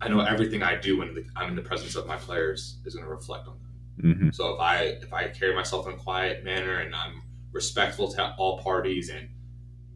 I 0.02 0.10
know 0.10 0.20
everything 0.20 0.62
I 0.62 0.76
do 0.76 0.98
when 0.98 1.16
the, 1.16 1.24
I'm 1.38 1.48
in 1.50 1.56
the 1.56 1.62
presence 1.62 1.96
of 1.96 2.06
my 2.06 2.18
players 2.18 2.80
is 2.84 2.96
going 2.96 3.06
to 3.06 3.10
reflect 3.10 3.48
on 3.48 3.58
them. 4.02 4.16
hmm 4.18 4.30
So 4.32 4.56
if 4.56 4.60
I 4.60 4.76
if 5.06 5.14
I 5.14 5.30
carry 5.30 5.56
myself 5.56 5.88
in 5.88 5.94
a 5.94 5.98
quiet 5.98 6.44
manner 6.44 6.80
and 6.80 6.94
I'm 6.94 7.22
respectful 7.54 8.12
to 8.12 8.34
all 8.38 8.60
parties 8.60 9.10
and 9.10 9.30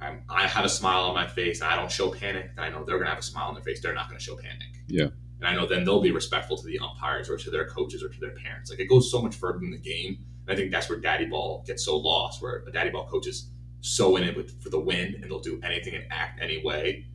I'm, 0.02 0.24
I 0.30 0.48
have 0.48 0.66
a 0.66 0.70
smile 0.70 1.02
on 1.02 1.14
my 1.14 1.28
face 1.28 1.62
and 1.62 1.70
I 1.70 1.76
don't 1.76 1.92
show 1.92 2.12
panic, 2.12 2.56
then 2.56 2.66
I 2.66 2.70
know 2.70 2.84
they're 2.84 2.98
gonna 2.98 3.10
have 3.10 3.20
a 3.20 3.24
smile 3.24 3.48
on 3.48 3.54
their 3.54 3.64
face. 3.64 3.82
They're 3.82 3.94
not 3.94 4.08
gonna 4.08 4.20
show 4.20 4.36
panic. 4.36 4.68
Yeah. 4.88 5.08
And 5.40 5.48
I 5.48 5.54
know 5.56 5.66
then 5.66 5.86
they'll 5.86 6.02
be 6.02 6.12
respectful 6.12 6.58
to 6.58 6.66
the 6.66 6.80
umpires 6.80 7.30
or 7.30 7.38
to 7.38 7.50
their 7.50 7.68
coaches 7.68 8.04
or 8.04 8.10
to 8.10 8.20
their 8.20 8.32
parents. 8.32 8.70
Like 8.70 8.80
it 8.80 8.90
goes 8.90 9.12
so 9.12 9.22
much 9.22 9.36
further 9.36 9.60
than 9.60 9.72
the 9.72 9.78
game. 9.78 10.20
And 10.48 10.54
I 10.54 10.60
think 10.60 10.72
that's 10.72 10.90
where 10.90 11.00
daddy 11.00 11.26
ball 11.26 11.64
gets 11.66 11.86
so 11.86 11.98
lost, 11.98 12.42
where 12.42 12.64
a 12.68 12.72
daddy 12.72 12.90
ball 12.90 13.08
coach 13.08 13.28
is 13.28 13.50
so 13.82 14.18
in 14.18 14.24
it 14.24 14.36
with, 14.36 14.62
for 14.62 14.70
the 14.70 14.80
win 14.80 15.16
and 15.16 15.26
they'll 15.26 15.40
do 15.40 15.60
anything 15.64 15.96
and 15.96 16.06
act 16.12 16.42
any 16.42 16.62
way, 16.64 17.06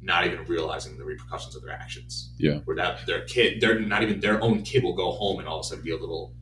not 0.00 0.26
even 0.26 0.44
realizing 0.44 0.96
the 0.96 1.04
repercussions 1.04 1.56
of 1.56 1.62
their 1.62 1.72
actions. 1.72 2.32
Yeah. 2.38 2.58
Where 2.64 2.76
that 2.76 3.06
their 3.06 3.22
kid, 3.22 3.60
they're 3.60 3.80
not 3.80 4.02
even 4.02 4.20
their 4.20 4.40
own 4.42 4.62
kid 4.62 4.84
will 4.84 4.94
go 4.94 5.10
home 5.12 5.40
and 5.40 5.48
all 5.48 5.60
of 5.60 5.66
a 5.66 5.68
sudden 5.68 5.84
be 5.84 5.90
a 5.90 5.96
little, 5.96 6.34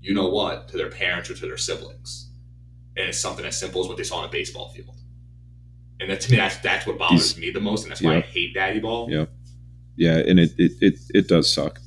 you 0.00 0.14
know 0.14 0.28
what, 0.28 0.68
to 0.68 0.76
their 0.76 0.90
parents 0.90 1.28
or 1.28 1.34
to 1.34 1.46
their 1.46 1.58
siblings. 1.58 2.30
And 2.96 3.08
it's 3.08 3.18
something 3.18 3.44
as 3.44 3.58
simple 3.58 3.82
as 3.82 3.88
what 3.88 3.96
they 3.96 4.04
saw 4.04 4.18
on 4.18 4.24
a 4.24 4.28
baseball 4.28 4.70
field. 4.70 4.96
And 6.00 6.10
that, 6.10 6.20
to 6.22 6.30
me, 6.32 6.36
that's 6.36 6.56
that's 6.58 6.86
what 6.86 6.98
bothers 6.98 7.36
me 7.38 7.50
the 7.50 7.60
most, 7.60 7.84
and 7.84 7.90
that's 7.90 8.02
why 8.02 8.16
I 8.16 8.20
hate 8.20 8.54
daddy 8.54 8.80
ball. 8.80 9.10
Yeah. 9.10 9.26
Yeah, 9.96 10.16
and 10.16 10.40
it, 10.40 10.52
it, 10.58 10.72
it, 10.80 10.94
it 11.14 11.28
does 11.28 11.52
suck. 11.52 11.78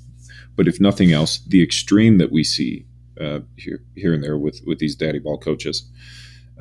But 0.56 0.68
if 0.68 0.80
nothing 0.80 1.12
else, 1.12 1.40
the 1.40 1.62
extreme 1.62 2.18
that 2.20 2.32
we 2.32 2.44
see 2.44 2.86
uh, 3.20 3.40
here 3.58 3.82
here 3.96 4.14
and 4.14 4.24
there 4.24 4.38
with, 4.38 4.62
with 4.66 4.80
these 4.80 4.96
daddy 4.96 5.20
ball 5.20 5.38
coaches 5.38 5.90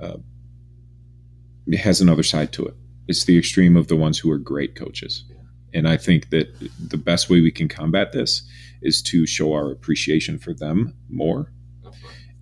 uh, 0.01 0.16
has 1.74 2.01
another 2.01 2.22
side 2.22 2.53
to 2.55 2.66
it. 2.66 2.74
It's 3.09 3.24
the 3.24 3.38
extreme 3.38 3.76
of 3.76 3.88
the 3.88 3.97
ones 3.97 4.18
who 4.18 4.30
are 4.30 4.38
great 4.38 4.74
coaches. 4.74 5.24
Yeah. 5.28 5.36
And 5.74 5.88
I 5.88 5.97
think 5.97 6.30
that 6.30 6.49
the 6.88 6.97
best 6.97 7.28
way 7.28 7.40
we 7.40 7.51
can 7.51 7.68
combat 7.68 8.12
this 8.12 8.42
is 8.82 9.03
to 9.03 9.26
show 9.26 9.53
our 9.53 9.70
appreciation 9.70 10.38
for 10.38 10.55
them 10.55 10.95
more 11.09 11.53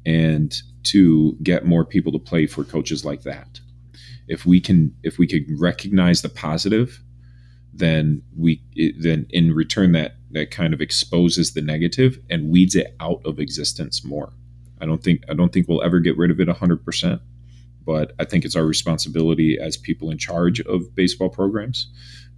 and 0.05 0.55
to 0.85 1.37
get 1.43 1.65
more 1.65 1.85
people 1.85 2.13
to 2.13 2.19
play 2.19 2.47
for 2.47 2.65
coaches 2.65 3.05
like 3.05 3.23
that. 3.23 3.61
If 4.29 4.47
we 4.47 4.61
can 4.61 4.95
if 5.03 5.19
we 5.19 5.27
could 5.27 5.45
recognize 5.59 6.23
the 6.23 6.29
positive 6.29 7.03
then 7.73 8.23
we 8.37 8.63
then 8.99 9.27
in 9.31 9.53
return 9.55 9.93
that 9.93 10.17
that 10.31 10.51
kind 10.51 10.75
of 10.75 10.81
exposes 10.81 11.55
the 11.55 11.63
negative 11.63 12.19
and 12.31 12.51
weeds 12.51 12.75
it 12.75 12.95
out 13.01 13.21
of 13.25 13.39
existence 13.39 14.05
more. 14.05 14.33
I 14.81 14.87
don't 14.87 15.03
think 15.03 15.23
I 15.29 15.35
don't 15.35 15.53
think 15.53 15.69
we'll 15.69 15.83
ever 15.83 16.01
get 16.01 16.17
rid 16.19 16.31
of 16.31 16.41
it 16.41 16.49
100%, 16.49 17.21
but 17.85 18.13
I 18.19 18.25
think 18.25 18.45
it's 18.45 18.57
our 18.57 18.65
responsibility 18.65 19.59
as 19.59 19.77
people 19.77 20.11
in 20.11 20.19
charge 20.19 20.61
of 20.61 20.95
baseball 20.95 21.31
programs 21.31 21.89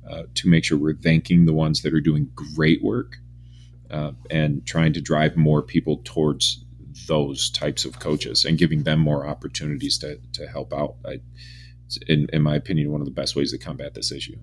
uh, 0.08 0.24
to 0.34 0.48
make 0.48 0.64
sure 0.64 0.78
we're 0.78 0.94
thanking 0.94 1.46
the 1.46 1.52
ones 1.52 1.82
that 1.82 1.94
are 1.94 2.00
doing 2.00 2.30
great 2.34 2.82
work 2.82 3.16
uh, 3.90 4.12
and 4.30 4.64
trying 4.66 4.92
to 4.92 5.00
drive 5.00 5.36
more 5.36 5.62
people 5.62 6.00
towards 6.04 6.64
those 7.08 7.50
types 7.50 7.84
of 7.84 7.98
coaches 7.98 8.44
and 8.44 8.58
giving 8.58 8.84
them 8.84 9.00
more 9.00 9.26
opportunities 9.26 9.98
to, 9.98 10.18
to 10.32 10.46
help 10.46 10.72
out. 10.72 10.96
I, 11.04 11.20
in, 12.08 12.28
in 12.32 12.42
my 12.42 12.56
opinion, 12.56 12.90
one 12.92 13.00
of 13.00 13.06
the 13.06 13.12
best 13.12 13.36
ways 13.36 13.50
to 13.52 13.58
combat 13.58 13.94
this 13.94 14.12
issue. 14.12 14.36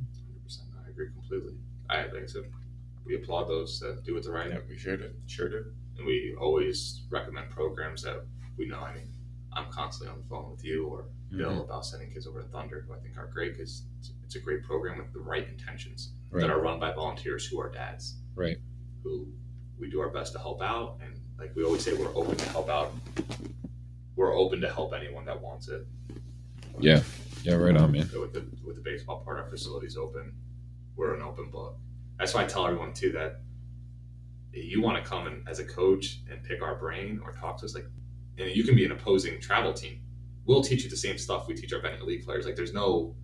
100%. 0.46 0.60
I 0.86 0.89
agree 0.89 1.10
completely. 1.12 1.54
I 1.89 2.04
like 2.04 2.24
I 2.24 2.26
said, 2.26 2.44
we 3.06 3.16
applaud 3.16 3.46
those 3.46 3.80
that 3.80 4.04
do 4.04 4.16
it 4.18 4.24
the 4.24 4.32
right 4.32 4.50
Yeah, 4.50 4.60
we 4.70 4.78
sure 4.78 4.98
do. 4.98 5.10
Sure 5.28 5.50
do. 5.50 5.66
and 5.98 6.06
we 6.06 6.36
always 6.39 7.02
recommend 7.10 7.50
programs 7.50 8.04
that 8.04 8.24
we 8.58 8.68
know. 8.68 8.80
I 8.80 8.94
mean, 8.94 9.08
I'm 9.54 9.72
constantly 9.72 10.14
on 10.14 10.22
the 10.22 10.28
phone 10.28 10.52
with 10.52 10.64
you 10.64 10.88
or 10.88 11.06
mm-hmm. 11.28 11.38
Bill 11.38 11.64
about 11.64 11.86
sending 11.86 12.12
kids 12.12 12.28
over 12.28 12.42
to 12.42 12.48
Thunder, 12.48 12.86
who 12.88 12.94
I 12.94 13.00
think 13.00 13.18
are 13.18 13.28
great 13.28 13.54
because 13.58 13.84
it's, 14.00 14.12
it's 14.24 14.36
a 14.36 14.39
great 14.39 14.64
program 14.64 14.98
with 14.98 15.12
the 15.14 15.20
right 15.20 15.48
intentions 15.48 16.14
Right. 16.30 16.42
that 16.42 16.50
are 16.50 16.62
run 16.62 16.80
by 16.80 16.94
volunteers 16.94 17.46
who 17.46 17.60
are 17.60 17.70
dads, 17.70 18.16
Right. 18.36 18.58
Who 19.04 19.28
we 19.78 19.89
do 19.89 20.00
our 20.00 20.10
best 20.10 20.32
to 20.34 20.39
help 20.39 20.62
out, 20.62 21.00
and 21.04 21.20
like 21.38 21.54
we 21.56 21.64
always 21.66 21.84
say, 21.84 21.94
we're 21.94 22.16
open 22.16 22.38
to 22.38 22.50
help 22.52 22.70
out. 22.70 22.94
We're 24.16 24.34
open 24.34 24.62
to 24.62 24.72
help 24.72 24.94
anyone 24.94 25.26
that 25.26 25.42
wants 25.42 25.68
it. 25.68 25.86
Yeah. 26.80 27.02
Yeah, 27.44 27.56
right 27.56 27.76
on, 27.76 27.92
man. 27.92 28.10
With 28.20 28.34
the 28.34 28.46
with 28.64 28.76
the 28.76 28.82
baseball 28.82 29.22
part, 29.22 29.39
our 29.39 29.50
facility's 29.50 29.98
open. 29.98 30.34
We're 30.96 31.16
an 31.16 31.22
open 31.22 31.50
book. 31.50 31.78
That's 32.20 32.34
why 32.34 32.44
I 32.44 32.46
tell 32.46 32.66
everyone 32.68 32.94
too 32.94 33.12
that 33.14 33.42
you 34.54 34.82
want 34.82 35.04
to 35.04 35.10
come 35.10 35.28
and 35.28 35.48
as 35.48 35.60
a 35.60 35.66
coach 35.66 36.20
and 36.30 36.44
pick 36.44 36.62
our 36.62 36.76
brain 36.76 37.22
or 37.24 37.32
talk 37.32 37.58
to 37.60 37.66
us 37.66 37.74
like, 37.74 37.86
and 38.38 38.54
you 38.56 38.64
can 38.64 38.76
be 38.76 38.86
an 38.86 38.92
opposing 38.92 39.39
travel 39.39 39.74
team. 39.74 40.02
We'll 40.46 40.62
teach 40.62 40.84
you 40.84 40.89
the 40.89 40.98
same 40.98 41.18
stuff 41.18 41.48
we 41.48 41.54
teach 41.56 41.72
our 41.74 41.82
Benny 41.82 41.98
Elite 42.02 42.26
players. 42.26 42.46
Like, 42.46 42.56
there's 42.56 42.74
no 42.74 43.16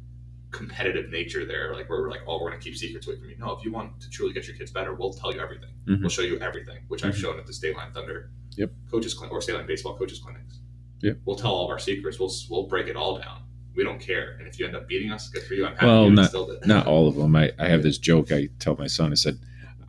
competitive 0.51 1.09
nature 1.09 1.45
there. 1.45 1.74
Like, 1.76 1.89
where 1.89 2.01
we're 2.01 2.09
like, 2.09 2.22
oh, 2.28 2.39
we're 2.41 2.49
gonna 2.49 2.61
keep 2.61 2.78
secrets 2.78 3.07
away 3.07 3.18
from 3.18 3.30
you. 3.30 3.38
No, 3.38 3.51
if 3.51 3.65
you 3.65 3.72
want 3.72 3.99
to 4.01 4.09
truly 4.09 4.34
get 4.34 4.47
your 4.47 4.55
kids 4.55 4.72
better, 4.72 4.93
we'll 4.93 5.11
tell 5.13 5.34
you 5.34 5.41
everything. 5.41 5.72
Mhm. 5.86 5.99
We'll 5.99 6.09
show 6.09 6.22
you 6.22 6.39
everything, 6.39 6.80
which 6.88 7.03
I've 7.03 7.13
Mhm. 7.13 7.18
shown 7.22 7.39
at 7.39 7.45
the 7.45 7.53
State 7.53 7.76
Line 7.76 7.91
Thunder 7.91 8.32
Yep. 8.55 8.72
coaches 8.89 9.13
clinic 9.13 9.34
or 9.34 9.41
State 9.41 9.55
Line 9.55 9.68
Baseball 9.68 9.97
coaches 9.97 10.20
clinics. 10.20 10.59
Yep. 11.01 11.20
We'll 11.26 11.36
tell 11.36 11.51
all 11.51 11.65
of 11.65 11.70
our 11.72 11.80
secrets. 11.80 12.20
We'll 12.20 12.32
we'll 12.49 12.68
break 12.68 12.88
it 12.88 12.95
all 12.95 13.18
down. 13.20 13.41
We 13.78 13.84
don't 13.84 13.99
care. 13.99 14.36
And 14.39 14.47
if 14.47 14.59
you 14.59 14.65
end 14.65 14.75
up 14.75 14.88
beating 14.88 15.11
us, 15.11 15.30
good 15.30 15.43
for 15.43 15.53
you. 15.53 15.65
I'm 15.65 15.73
happy 15.75 15.86
Well, 15.86 16.05
you 16.05 16.11
not- 16.11 16.21
instilled 16.23 16.49
it. 16.51 16.65
Not 16.67 16.88
all 16.88 17.07
of 17.07 17.15
them. 17.15 17.36
I, 17.36 17.51
I 17.59 17.67
have 17.69 17.84
this 17.84 17.99
joke 17.99 18.32
I 18.32 18.49
tell 18.59 18.75
my 18.75 18.88
son. 18.88 19.11
I 19.11 19.15
said, 19.15 19.38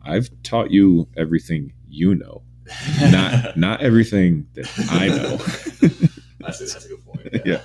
I've 0.05 0.29
taught 0.43 0.69
you 0.69 1.07
everything 1.17 1.73
you 1.87 2.13
know, 2.13 2.43
not 3.01 3.57
not 3.57 3.81
everything 3.81 4.45
that 4.53 4.69
I 4.91 5.07
know. 5.07 5.37
That's 6.39 6.61
a, 6.61 6.65
that's 6.65 6.85
a 6.85 6.87
good 6.87 7.03
point. 7.05 7.27
Yeah. 7.45 7.61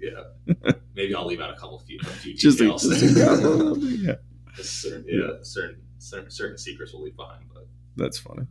yeah. 0.00 0.62
Maybe 0.94 1.14
I'll 1.14 1.26
leave 1.26 1.40
out 1.40 1.50
a 1.50 1.56
couple 1.56 1.78
few, 1.80 1.98
a 2.02 2.06
few 2.06 2.34
just 2.34 2.60
a, 2.60 2.64
details. 2.64 2.82
just 2.82 3.16
a 3.16 3.78
yeah. 3.80 4.14
Just 4.56 4.80
certain, 4.82 5.04
yeah, 5.06 5.34
certain, 5.42 5.82
certain 5.98 6.30
certain 6.30 6.58
secrets 6.58 6.92
we'll 6.92 7.02
leave 7.02 7.16
behind. 7.16 7.44
But 7.54 7.66
That's 7.96 8.18
funny. 8.18 8.46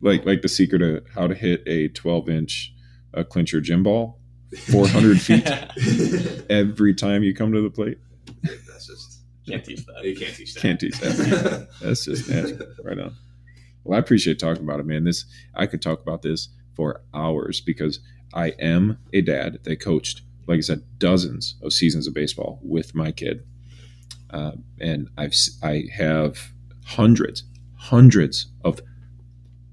Like 0.00 0.24
like 0.24 0.42
the 0.42 0.48
secret 0.48 0.80
of 0.80 1.06
how 1.14 1.26
to 1.26 1.34
hit 1.34 1.62
a 1.66 1.88
12 1.88 2.28
inch 2.30 2.74
uh, 3.14 3.24
clincher 3.24 3.60
gym 3.60 3.82
ball 3.82 4.18
400 4.58 5.20
feet 5.20 5.46
every 6.50 6.94
time 6.94 7.22
you 7.22 7.34
come 7.34 7.52
to 7.52 7.62
the 7.62 7.70
plate. 7.70 7.98
that's 8.42 8.86
just 8.86 9.20
Can't 9.46 9.64
teach 9.64 9.84
that. 9.86 10.04
you 10.04 10.14
can't 10.16 10.34
teach 10.34 10.54
that. 10.54 10.60
Can't 10.60 10.80
teach 10.80 10.98
that. 11.00 11.68
That's 11.80 12.04
just 12.04 12.28
natural. 12.28 12.68
Right 12.84 12.98
on. 12.98 13.14
Well, 13.84 13.96
I 13.96 14.00
appreciate 14.00 14.38
talking 14.38 14.62
about 14.62 14.78
it, 14.80 14.86
man. 14.86 15.04
This 15.04 15.24
I 15.54 15.66
could 15.66 15.82
talk 15.82 16.00
about 16.02 16.22
this 16.22 16.48
for 16.74 17.00
hours 17.12 17.60
because 17.60 18.00
I 18.34 18.48
am 18.60 18.98
a 19.12 19.20
dad 19.20 19.58
that 19.64 19.80
coached, 19.80 20.22
like 20.46 20.58
I 20.58 20.60
said, 20.60 20.82
dozens 20.98 21.56
of 21.62 21.72
seasons 21.72 22.06
of 22.06 22.14
baseball 22.14 22.60
with 22.62 22.94
my 22.94 23.10
kid, 23.12 23.44
uh, 24.30 24.52
and 24.80 25.08
I've 25.18 25.32
s- 25.32 25.58
I 25.62 25.84
have 25.94 26.52
hundreds, 26.84 27.42
hundreds 27.76 28.46
of 28.64 28.80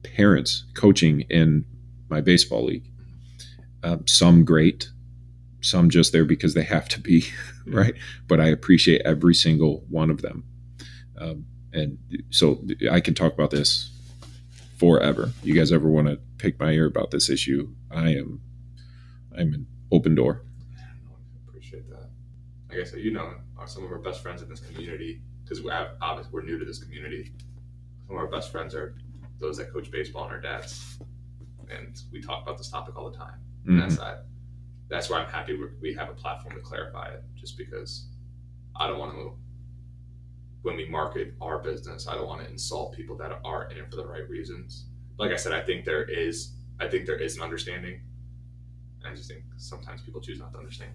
parents 0.03 0.65
coaching 0.73 1.21
in 1.29 1.65
my 2.09 2.21
baseball 2.21 2.65
league. 2.65 2.88
Um, 3.83 4.05
some 4.07 4.43
great, 4.43 4.89
some 5.61 5.89
just 5.89 6.11
there 6.11 6.25
because 6.25 6.53
they 6.53 6.63
have 6.63 6.89
to 6.89 6.99
be, 6.99 7.25
right? 7.67 7.93
But 8.27 8.39
I 8.39 8.47
appreciate 8.47 9.01
every 9.05 9.33
single 9.33 9.85
one 9.89 10.09
of 10.09 10.21
them. 10.21 10.43
Um, 11.17 11.45
and 11.73 11.97
so 12.29 12.63
I 12.91 12.99
can 12.99 13.13
talk 13.13 13.33
about 13.33 13.51
this 13.51 13.91
forever. 14.77 15.31
You 15.43 15.53
guys 15.53 15.71
ever 15.71 15.89
want 15.89 16.07
to 16.07 16.19
pick 16.37 16.59
my 16.59 16.71
ear 16.71 16.85
about 16.85 17.11
this 17.11 17.29
issue? 17.29 17.69
I 17.91 18.09
am, 18.15 18.41
I'm 19.37 19.53
an 19.53 19.67
open 19.91 20.15
door. 20.15 20.43
I 20.77 21.49
appreciate 21.49 21.89
that. 21.89 22.09
Like 22.69 22.79
I 22.79 22.83
said, 22.83 23.01
you 23.01 23.11
know, 23.11 23.33
are 23.57 23.67
some 23.67 23.83
of 23.83 23.91
our 23.91 23.99
best 23.99 24.23
friends 24.23 24.41
in 24.41 24.49
this 24.49 24.61
community 24.61 25.21
because 25.43 25.63
we're 25.63 25.91
obviously 26.01 26.31
we're 26.31 26.43
new 26.43 26.57
to 26.57 26.65
this 26.65 26.81
community. 26.81 27.33
Some 28.07 28.15
of 28.15 28.21
our 28.21 28.27
best 28.27 28.51
friends 28.51 28.73
are 28.73 28.95
those 29.39 29.57
that 29.57 29.73
coach 29.73 29.91
baseball 29.91 30.23
and 30.23 30.33
our 30.33 30.39
dads, 30.39 30.99
and 31.69 31.99
we 32.11 32.21
talk 32.21 32.43
about 32.43 32.57
this 32.57 32.69
topic 32.69 32.95
all 32.97 33.09
the 33.09 33.17
time. 33.17 33.39
Mhm. 33.69 33.79
that's 33.79 33.97
that. 33.97 34.25
That's 34.87 35.09
why 35.09 35.19
I'm 35.19 35.29
happy 35.29 35.55
we- 35.55 35.67
we 35.79 35.93
have 35.93 36.09
a 36.09 36.13
platform 36.13 36.55
to 36.55 36.61
clarify 36.61 37.09
it. 37.13 37.23
Just 37.35 37.57
because 37.57 38.07
I 38.75 38.87
don't 38.87 38.97
want 38.99 39.13
to. 39.13 39.37
When 40.61 40.75
we 40.75 40.89
market 40.89 41.35
our 41.41 41.59
business, 41.59 42.07
I 42.07 42.15
don't 42.15 42.27
want 42.27 42.41
to 42.43 42.49
insult 42.49 42.93
people 42.93 43.15
that 43.17 43.39
are 43.45 43.69
in 43.71 43.77
it 43.77 43.89
for 43.89 43.95
the 43.95 44.05
right 44.05 44.27
reasons. 44.29 44.87
Like 45.17 45.31
I 45.31 45.35
said, 45.37 45.53
I 45.53 45.61
think 45.61 45.85
there 45.85 46.03
is. 46.03 46.55
I 46.79 46.87
think 46.87 47.05
there 47.05 47.17
is 47.17 47.35
an 47.37 47.43
understanding 47.43 48.01
I 49.05 49.13
just 49.15 49.29
think 49.29 49.43
sometimes 49.57 50.01
people 50.01 50.19
choose 50.19 50.39
not 50.39 50.51
to 50.51 50.57
understand. 50.59 50.91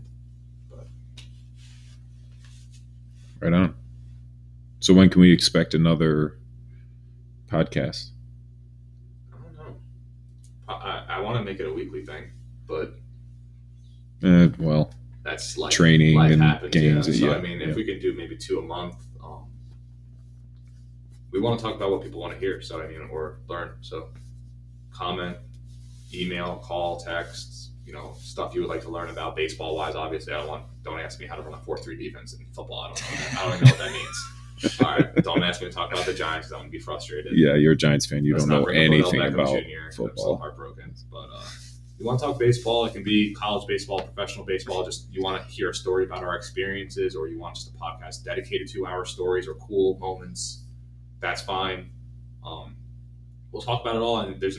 Right 3.41 3.53
on. 3.53 3.75
So 4.81 4.93
when 4.95 5.09
can 5.09 5.20
we 5.22 5.33
expect 5.33 5.72
another 5.75 6.39
podcast? 7.49 8.11
I 9.33 9.37
don't 9.43 9.57
know. 9.57 9.77
I, 10.68 10.72
I, 10.72 11.05
I 11.16 11.20
want 11.20 11.39
to 11.39 11.45
make 11.45 11.61
it 11.61 11.66
a 11.66 11.72
weekly 11.72 12.05
thing, 12.05 12.31
but 12.67 12.95
Uh, 14.23 14.49
well, 14.59 14.91
that's 15.23 15.57
like 15.59 15.71
Training 15.73 16.17
life 16.17 16.33
and 16.33 16.43
happens, 16.43 16.73
games, 16.73 17.07
Yeah. 17.09 17.15
So 17.29 17.33
yeah, 17.33 17.39
I 17.39 17.41
mean, 17.41 17.61
yeah. 17.61 17.69
if 17.69 17.77
we 17.77 17.85
can 17.85 17.99
do 18.01 18.15
maybe 18.15 18.37
two 18.37 18.59
a 18.59 18.62
month, 18.62 18.97
um, 19.23 19.47
we 21.31 21.41
want 21.41 21.59
to 21.59 21.65
talk 21.65 21.75
about 21.75 21.91
what 21.91 22.03
people 22.03 22.21
want 22.21 22.33
to 22.33 22.39
hear. 22.39 22.61
So 22.62 22.81
I 22.83 22.87
mean, 22.87 23.01
or 23.11 23.41
learn. 23.49 23.73
So 23.81 24.09
comment, 24.93 25.37
email, 26.12 26.57
call, 26.57 27.01
text. 27.01 27.71
You 27.87 27.93
know, 27.93 28.17
stuff 28.19 28.55
you 28.55 28.62
would 28.62 28.71
like 28.71 28.81
to 28.83 28.89
learn 28.89 29.11
about 29.11 29.37
baseball 29.37 29.77
wise. 29.77 29.95
Obviously, 29.95 30.33
I 30.33 30.39
don't 30.39 30.49
want. 30.49 30.65
Don't 30.85 31.01
ask 31.01 31.21
me 31.21 31.27
how 31.27 31.37
to 31.37 31.43
run 31.43 31.53
a 31.55 31.59
four 31.59 31.77
three 31.77 31.97
defense 31.97 32.33
in 32.33 32.47
football. 32.55 32.81
I 32.81 32.89
don't 32.89 33.01
know. 33.03 33.41
I 33.41 33.45
don't 33.45 33.55
even 33.57 33.65
know 33.67 33.71
what 33.73 33.79
that 33.79 33.93
means. 33.93 34.81
All 34.83 34.91
right, 34.93 35.15
don't 35.17 35.43
ask 35.43 35.61
me 35.61 35.67
to 35.69 35.73
talk 35.73 35.93
about 35.93 36.07
the 36.07 36.15
Giants. 36.15 36.51
I'm 36.51 36.61
gonna 36.61 36.71
be 36.71 36.79
frustrated. 36.79 37.33
yeah, 37.37 37.55
you're 37.57 37.73
a 37.73 37.77
Giants 37.77 38.07
fan. 38.07 38.25
You 38.25 38.35
Let's 38.35 38.47
don't 38.47 38.61
know 38.61 38.65
bring 38.65 38.79
up 38.79 39.07
Odell 39.07 39.11
anything 39.11 39.35
about 39.35 39.49
Jr. 39.49 39.59
I'm 39.87 39.93
so 39.93 40.05
football. 40.07 40.37
heartbroken. 40.39 40.95
But 41.11 41.29
uh, 41.35 41.45
you 41.99 42.07
want 42.07 42.19
to 42.19 42.27
talk 42.27 42.39
baseball? 42.39 42.85
It 42.87 42.93
can 42.93 43.05
be 43.05 43.35
college 43.35 43.67
baseball, 43.69 44.01
professional 44.01 44.45
baseball. 44.45 44.85
Just 44.85 45.13
you 45.13 45.23
want 45.23 45.43
to 45.43 45.49
hear 45.49 45.71
a 45.71 45.75
story 45.75 46.05
about 46.05 46.25
our 46.25 46.35
experiences, 46.35 47.15
or 47.15 47.29
you 47.29 47.39
want 47.39 47.55
just 47.55 47.71
a 47.71 47.73
podcast 47.73 48.25
dedicated 48.25 48.69
to 48.73 48.87
our 48.87 49.05
stories 49.05 49.47
or 49.47 49.55
cool 49.55 49.99
moments. 49.99 50.65
That's 51.21 51.43
fine. 51.43 51.91
Um, 52.45 52.77
we'll 53.53 53.63
talk 53.63 53.83
about 53.83 53.97
it 53.97 54.03
all, 54.03 54.21
and 54.21 54.41
there's 54.41 54.59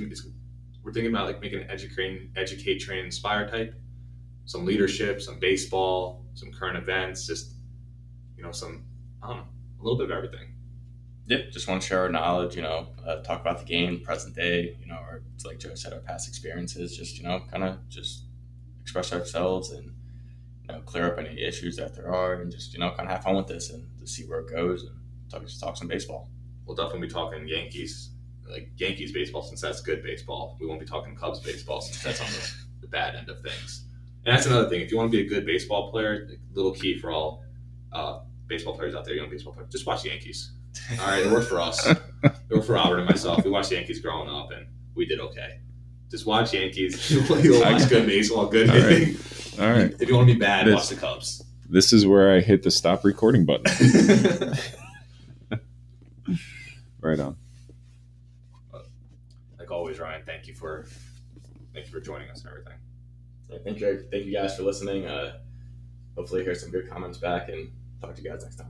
we're 0.82 0.94
thinking 0.94 1.12
about 1.12 1.26
like 1.26 1.42
making 1.42 1.60
an 1.60 1.70
educate, 1.70 2.30
educate, 2.36 2.80
train, 2.80 3.06
inspire 3.06 3.50
type. 3.50 3.74
Some 4.46 4.66
leadership, 4.66 5.22
some 5.22 5.40
baseball, 5.40 6.26
some 6.36 6.52
current 6.52 6.78
events, 6.78 7.28
just 7.28 7.56
you 8.38 8.44
know, 8.44 8.52
some 8.52 8.86
I 9.22 9.28
don't 9.28 9.38
know, 9.38 9.44
a 9.82 9.84
little 9.84 9.98
bit 9.98 10.10
of 10.10 10.16
everything. 10.16 10.55
Yeah, 11.28 11.40
just 11.52 11.68
want 11.68 11.82
to 11.82 11.88
share 11.88 12.02
our 12.02 12.10
knowledge, 12.10 12.56
you 12.56 12.62
know, 12.62 12.90
uh, 13.06 13.16
talk 13.24 13.42
about 13.42 13.58
the 13.58 13.66
game, 13.66 14.02
present 14.02 14.36
day, 14.36 14.78
you 14.80 14.86
know, 14.86 14.98
or 14.98 15.24
like 15.44 15.58
Joe 15.58 15.74
said, 15.74 15.92
our 15.92 16.00
past 16.00 16.28
experiences, 16.28 16.96
just, 16.96 17.18
you 17.18 17.24
know, 17.24 17.42
kind 17.52 17.64
of 17.64 17.90
just 17.90 18.26
express 18.82 19.12
ourselves 19.12 19.72
and, 19.72 19.86
you 19.86 20.68
know, 20.68 20.82
clear 20.82 21.08
up 21.08 21.18
any 21.18 21.42
issues 21.42 21.78
that 21.78 21.96
there 21.96 22.14
are 22.14 22.42
and 22.42 22.52
just, 22.52 22.74
you 22.74 22.80
know, 22.80 22.90
kind 22.90 23.10
of 23.10 23.16
have 23.16 23.24
fun 23.24 23.36
with 23.36 23.48
this 23.48 23.72
and 23.72 23.88
to 24.00 24.06
see 24.06 24.24
where 24.26 24.42
it 24.42 24.52
goes 24.52 24.84
and 24.84 24.96
talk, 25.32 25.42
just 25.42 25.60
talk 25.60 25.76
some 25.76 25.88
baseball. 25.88 26.30
we'll 26.66 26.76
definitely 26.76 27.08
be 27.08 27.14
talking 27.14 27.48
Yankees, 27.48 28.12
like 28.50 28.70
Yankees 28.78 29.12
baseball, 29.12 29.42
since 29.42 29.62
that's 29.62 29.82
good 29.82 30.04
baseball. 30.04 30.58
We 30.60 30.68
won't 30.68 30.80
be 30.80 30.86
talking 30.86 31.16
Cubs 31.16 31.40
baseball 31.40 31.82
since 31.82 32.04
that's 32.04 32.22
on 32.22 32.28
the, 32.28 32.52
the 32.82 32.88
bad 32.88 33.16
end 33.16 33.30
of 33.30 33.42
things. 33.42 33.86
And 34.26 34.36
that's 34.36 34.48
another 34.48 34.70
thing. 34.70 34.82
If 34.82 34.92
you 34.92 34.98
want 34.98 35.12
to 35.12 35.18
be 35.18 35.26
a 35.26 35.30
good 35.30 35.46
baseball 35.46 35.92
player, 35.92 36.28
like, 36.30 36.40
little 36.54 36.72
key 36.72 36.98
for 36.98 37.12
all 37.12 37.44
uh, 37.92 38.20
baseball 38.48 38.76
players 38.76 38.96
out 38.96 39.06
there, 39.06 39.16
young 39.16 39.30
baseball 39.30 39.54
players, 39.54 39.72
just 39.72 39.86
watch 39.86 40.04
the 40.04 40.10
Yankees. 40.10 40.52
All 41.00 41.08
right, 41.08 41.26
it 41.26 41.32
worked 41.32 41.48
for 41.50 41.60
us. 41.60 41.86
It 41.88 41.98
worked 42.50 42.66
for 42.68 42.74
Robert 42.74 42.98
and 43.00 43.08
myself. 43.10 43.44
We 43.44 43.52
watched 43.52 43.72
Yankees 43.72 44.00
growing 44.00 44.30
up, 44.30 44.52
and 44.52 44.68
we 44.96 45.06
did 45.06 45.20
okay. 45.20 45.60
Just 46.12 46.26
watch 46.26 46.54
Yankees. 46.54 47.10
You'll 47.44 47.62
watch 47.62 47.90
good 47.90 48.06
baseball, 48.08 48.48
good 48.48 48.70
All 48.70 48.76
right. 48.76 48.84
hitting. 48.90 49.18
All 49.60 49.70
right, 49.72 49.94
If 50.00 50.10
you 50.10 50.16
want 50.16 50.28
to 50.28 50.34
be 50.34 50.40
bad, 50.40 50.68
This- 50.68 50.76
watch 50.76 50.90
the 50.90 50.96
Cubs. 50.96 51.44
this 51.70 51.92
is 51.94 52.06
where 52.06 52.36
I 52.36 52.42
hit 52.42 52.64
the 52.64 52.72
stop 52.72 53.04
recording 53.04 53.46
button. 53.46 53.66
Right 57.02 57.20
on. 57.20 57.38
like 59.60 59.70
always, 59.70 60.00
Ryan, 60.00 60.24
thank 60.26 60.48
you 60.48 60.56
for 60.56 60.88
thank 61.72 61.86
you 61.86 61.92
for 61.92 62.00
joining 62.00 62.30
us 62.32 62.40
and 62.42 62.50
everything. 62.50 62.74
Yeah, 63.48 63.58
thank 63.64 63.80
you, 63.80 64.08
thank 64.10 64.26
you 64.26 64.34
guys 64.34 64.58
for 64.58 64.64
listening. 64.64 65.06
Uh, 65.06 65.38
hopefully 66.16 66.44
hear 66.44 66.56
some 66.56 66.72
good 66.72 66.90
comments 66.90 67.20
back 67.20 67.50
and 67.50 67.70
talk 68.02 68.16
to 68.16 68.22
you 68.24 68.30
guys 68.32 68.42
next 68.44 68.56
time. 68.56 68.64